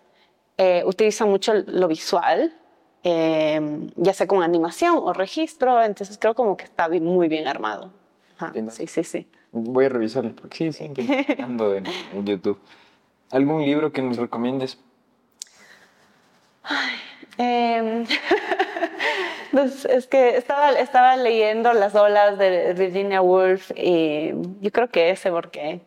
eh, 0.56 0.82
utilizan 0.86 1.28
mucho 1.28 1.52
lo 1.54 1.88
visual, 1.88 2.54
eh, 3.02 3.60
ya 3.96 4.14
sea 4.14 4.26
con 4.26 4.42
animación 4.42 4.96
o 4.96 5.12
registro, 5.12 5.82
entonces 5.82 6.16
creo 6.18 6.34
como 6.34 6.56
que 6.56 6.64
está 6.64 6.88
muy 6.88 7.28
bien 7.28 7.46
armado. 7.46 7.92
Ajá, 8.38 8.52
sí, 8.70 8.86
sí, 8.86 9.04
sí. 9.04 9.28
Voy 9.56 9.84
a 9.84 9.88
revisarlo 9.88 10.34
porque 10.34 10.56
sí, 10.56 10.72
siempre 10.72 11.06
ando 11.38 11.76
en, 11.76 11.86
en, 11.86 12.26
YouTube. 12.26 12.58
¿Algún 13.30 13.62
libro 13.62 13.92
que 13.92 14.02
nos 14.02 14.16
recomiendes? 14.16 14.78
Ay, 16.64 16.96
eh, 17.38 18.04
pues 19.52 19.84
es 19.84 20.08
que 20.08 20.36
estaba, 20.36 20.72
estaba 20.72 21.16
leyendo 21.16 21.72
Las 21.72 21.94
olas 21.94 22.36
de 22.36 22.74
Virginia 22.74 23.22
Woolf 23.22 23.70
y 23.76 24.32
yo 24.60 24.72
creo 24.72 24.88
que 24.88 25.10
ese 25.10 25.30
porque 25.30 25.80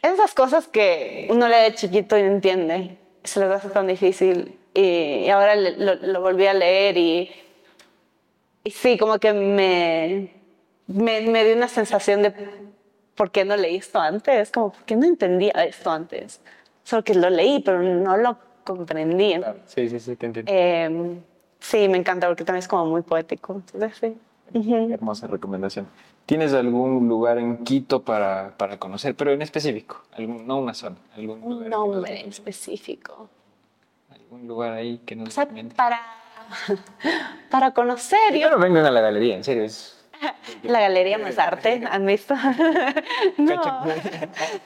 esas 0.00 0.32
cosas 0.32 0.68
que 0.68 1.26
uno 1.30 1.48
lee 1.48 1.64
de 1.64 1.74
chiquito 1.74 2.16
y 2.16 2.22
no 2.22 2.28
entiende, 2.28 2.96
se 3.24 3.40
les 3.40 3.50
hace 3.50 3.70
tan 3.70 3.88
difícil 3.88 4.56
y, 4.72 5.24
y 5.24 5.30
ahora 5.30 5.56
lo, 5.56 5.96
lo, 5.96 6.20
volví 6.20 6.46
a 6.46 6.54
leer 6.54 6.96
y, 6.96 7.32
y 8.62 8.70
sí, 8.70 8.96
como 8.98 9.18
que 9.18 9.32
me 9.32 10.41
me, 10.86 11.20
me, 11.22 11.44
dio 11.44 11.56
una 11.56 11.68
sensación 11.68 12.22
de 12.22 12.34
¿por 13.14 13.30
qué 13.30 13.44
no 13.44 13.56
leí 13.56 13.76
esto 13.76 14.00
antes? 14.00 14.50
Como, 14.50 14.72
¿por 14.72 14.82
qué 14.84 14.96
no 14.96 15.06
entendía 15.06 15.52
esto 15.64 15.90
antes? 15.90 16.40
Solo 16.84 17.04
que 17.04 17.14
lo 17.14 17.30
leí, 17.30 17.60
pero 17.60 17.82
no 17.82 18.16
lo 18.16 18.38
comprendí. 18.64 19.34
Claro. 19.36 19.60
Sí, 19.66 19.88
sí, 19.88 20.00
sí, 20.00 20.16
te 20.16 20.26
entiendo. 20.26 20.50
Eh, 20.52 21.18
sí, 21.60 21.88
me 21.88 21.98
encanta 21.98 22.26
porque 22.26 22.44
también 22.44 22.60
es 22.60 22.68
como 22.68 22.86
muy 22.86 23.02
poético. 23.02 23.54
Entonces, 23.54 23.96
sí. 23.96 24.16
Uh 24.54 24.62
-huh. 24.62 24.92
Hermosa 24.92 25.26
recomendación. 25.26 25.86
¿Tienes 26.26 26.52
algún 26.52 27.08
lugar 27.08 27.38
en 27.38 27.64
Quito 27.64 28.02
para, 28.02 28.54
para 28.56 28.78
conocer, 28.78 29.14
pero 29.14 29.32
en 29.32 29.42
específico? 29.42 30.02
Algún, 30.12 30.46
no 30.46 30.58
una 30.58 30.74
zona. 30.74 30.96
Algún 31.16 31.42
Un 31.42 31.54
lugar 31.54 31.70
nombre 31.70 32.20
en 32.20 32.28
específico. 32.28 33.28
¿Algún 34.10 34.46
lugar 34.46 34.72
ahí 34.72 34.98
que 35.04 35.16
nos 35.16 35.28
o 35.28 35.30
sea, 35.32 35.48
para, 35.76 36.00
para 37.50 37.72
conocer. 37.72 38.34
Yo... 38.34 38.56
vengan 38.58 38.86
a 38.86 38.90
la 38.90 39.00
galería, 39.00 39.36
en 39.36 39.44
serio. 39.44 39.64
Es, 39.64 40.01
la 40.62 40.80
galería 40.80 41.18
más 41.18 41.38
arte, 41.38 41.82
¿han 41.90 42.06
visto? 42.06 42.34
no, 43.36 43.84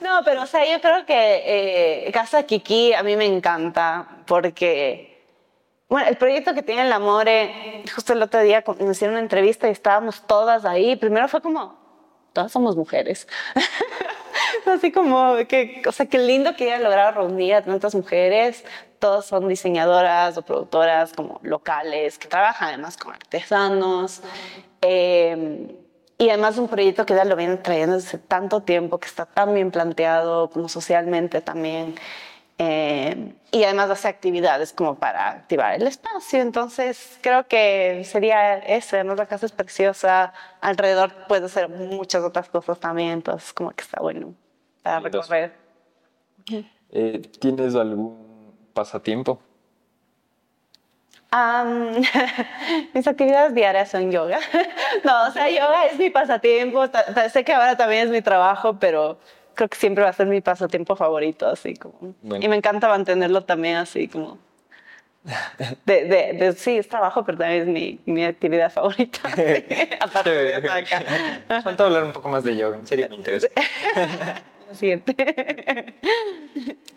no, 0.01 0.21
pero 0.25 0.43
o 0.43 0.45
sea, 0.45 0.65
yo 0.69 0.81
creo 0.81 1.05
que 1.05 2.07
eh, 2.07 2.11
Casa 2.11 2.43
Kiki 2.43 2.93
a 2.93 3.03
mí 3.03 3.15
me 3.15 3.25
encanta 3.25 4.07
porque, 4.25 5.25
bueno, 5.89 6.07
el 6.07 6.17
proyecto 6.17 6.53
que 6.53 6.63
tiene 6.63 6.83
el 6.83 6.93
Amore, 6.93 7.83
justo 7.93 8.13
el 8.13 8.21
otro 8.21 8.41
día 8.41 8.63
me 8.79 8.91
hicieron 8.91 9.15
una 9.15 9.21
entrevista 9.21 9.67
y 9.67 9.71
estábamos 9.71 10.25
todas 10.25 10.65
ahí. 10.65 10.95
Primero 10.95 11.27
fue 11.27 11.41
como, 11.41 11.75
todas 12.33 12.51
somos 12.51 12.75
mujeres. 12.75 13.27
Así 14.65 14.91
como 14.91 15.35
que, 15.47 15.81
o 15.87 15.91
sea, 15.91 16.05
qué 16.05 16.19
lindo 16.19 16.55
que 16.55 16.65
haya 16.65 16.83
logrado 16.83 17.21
reunir 17.21 17.55
a 17.55 17.61
tantas 17.61 17.95
mujeres. 17.95 18.63
Todas 18.99 19.25
son 19.25 19.47
diseñadoras 19.47 20.37
o 20.37 20.41
productoras 20.41 21.13
como 21.13 21.39
locales 21.43 22.17
que 22.17 22.27
trabajan 22.27 22.69
además 22.69 22.97
con 22.97 23.13
artesanos. 23.13 24.21
Eh, 24.81 25.75
y 26.19 26.29
además 26.29 26.57
un 26.57 26.67
proyecto 26.67 27.05
que 27.05 27.13
ya 27.13 27.25
lo 27.25 27.35
vienen 27.35 27.61
trayendo 27.61 27.95
desde 27.95 28.17
tanto 28.17 28.61
tiempo, 28.61 28.97
que 28.97 29.07
está 29.07 29.25
tan 29.25 29.53
bien 29.53 29.69
planteado 29.69 30.49
como 30.49 30.67
socialmente 30.67 31.41
también. 31.41 31.95
Eh, 32.57 33.33
y 33.51 33.63
además 33.63 33.89
hace 33.89 34.07
actividades 34.07 34.73
como 34.73 34.95
para 34.95 35.29
activar 35.29 35.75
el 35.75 35.87
espacio. 35.87 36.41
Entonces 36.41 37.17
creo 37.21 37.47
que 37.47 38.03
sería 38.05 38.57
ese, 38.57 39.03
¿no? 39.03 39.15
La 39.15 39.25
casa 39.25 39.45
es 39.45 39.51
preciosa, 39.51 40.33
alrededor 40.61 41.13
puede 41.27 41.45
hacer 41.45 41.69
muchas 41.69 42.23
otras 42.23 42.49
cosas 42.49 42.79
también, 42.79 43.09
entonces 43.11 43.53
como 43.53 43.71
que 43.71 43.83
está 43.83 44.01
bueno 44.01 44.33
para 44.83 44.99
recorrer. 44.99 45.53
Eh, 46.91 47.21
¿Tienes 47.39 47.75
algún 47.75 48.53
pasatiempo? 48.73 49.39
Um, 51.31 52.01
mis 52.93 53.05
actividades 53.05 53.53
diarias 53.53 53.89
son 53.89 54.11
yoga. 54.11 54.39
no, 55.03 55.27
o 55.27 55.31
sea, 55.31 55.49
yoga 55.49 55.87
es 55.87 55.99
mi 55.99 56.09
pasatiempo. 56.09 56.85
Sé 57.31 57.43
que 57.43 57.53
ahora 57.53 57.75
también 57.75 58.05
es 58.05 58.09
mi 58.09 58.21
trabajo, 58.21 58.77
pero 58.79 59.19
creo 59.57 59.69
que 59.69 59.77
siempre 59.77 60.03
va 60.03 60.11
a 60.11 60.13
ser 60.13 60.27
mi 60.27 60.39
pasatiempo 60.39 60.95
favorito, 60.95 61.47
así 61.47 61.73
como. 61.75 62.15
Bueno. 62.21 62.45
Y 62.45 62.47
me 62.47 62.55
encanta 62.55 62.87
mantenerlo 62.87 63.43
también 63.43 63.75
así 63.77 64.07
como. 64.07 64.37
De, 65.85 66.05
de, 66.05 66.33
de, 66.33 66.53
sí, 66.53 66.77
es 66.77 66.87
trabajo, 66.87 67.25
pero 67.25 67.37
también 67.39 67.63
es 67.63 67.67
mi, 67.67 67.99
mi 68.05 68.23
actividad 68.23 68.71
favorita. 68.71 69.19
Aparte 69.99 70.29
de 70.29 70.55
acá. 70.55 70.83
Falta 71.63 71.83
hablar 71.83 72.03
un 72.05 72.13
poco 72.13 72.29
más 72.29 72.45
de 72.45 72.55
yoga, 72.55 72.77
en 72.77 72.87
serio 72.87 73.07
me 73.09 73.15
interesa. 73.17 73.49
Lo 74.69 74.75
siguiente. 74.75 75.15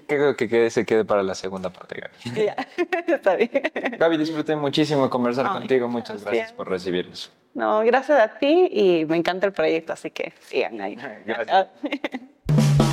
Creo 0.07 0.37
que 0.37 0.49
quede, 0.49 0.71
se 0.71 0.85
quede 0.85 1.05
para 1.05 1.23
la 1.23 1.35
segunda 1.35 1.71
parte, 1.71 2.01
Gaby. 2.01 2.47
Ya, 2.47 2.57
está 3.07 3.37
bien. 3.37 3.51
Gaby, 3.99 4.17
disfruté 4.17 4.55
muchísimo 4.55 5.09
conversar 5.09 5.47
Ay, 5.49 5.53
contigo. 5.61 5.89
Muchas 5.89 6.23
gracias, 6.23 6.33
gracias 6.33 6.53
por 6.53 6.69
recibirnos. 6.69 7.33
No, 7.55 7.81
gracias 7.81 8.21
a 8.21 8.39
ti 8.39 8.69
y 8.71 9.05
me 9.07 9.17
encanta 9.17 9.47
el 9.47 9.53
proyecto, 9.53 9.93
así 9.93 10.11
que 10.11 10.33
sigan 10.41 10.81
ahí. 10.81 10.97
Gracias. 11.25 11.69
Bye. 12.49 12.90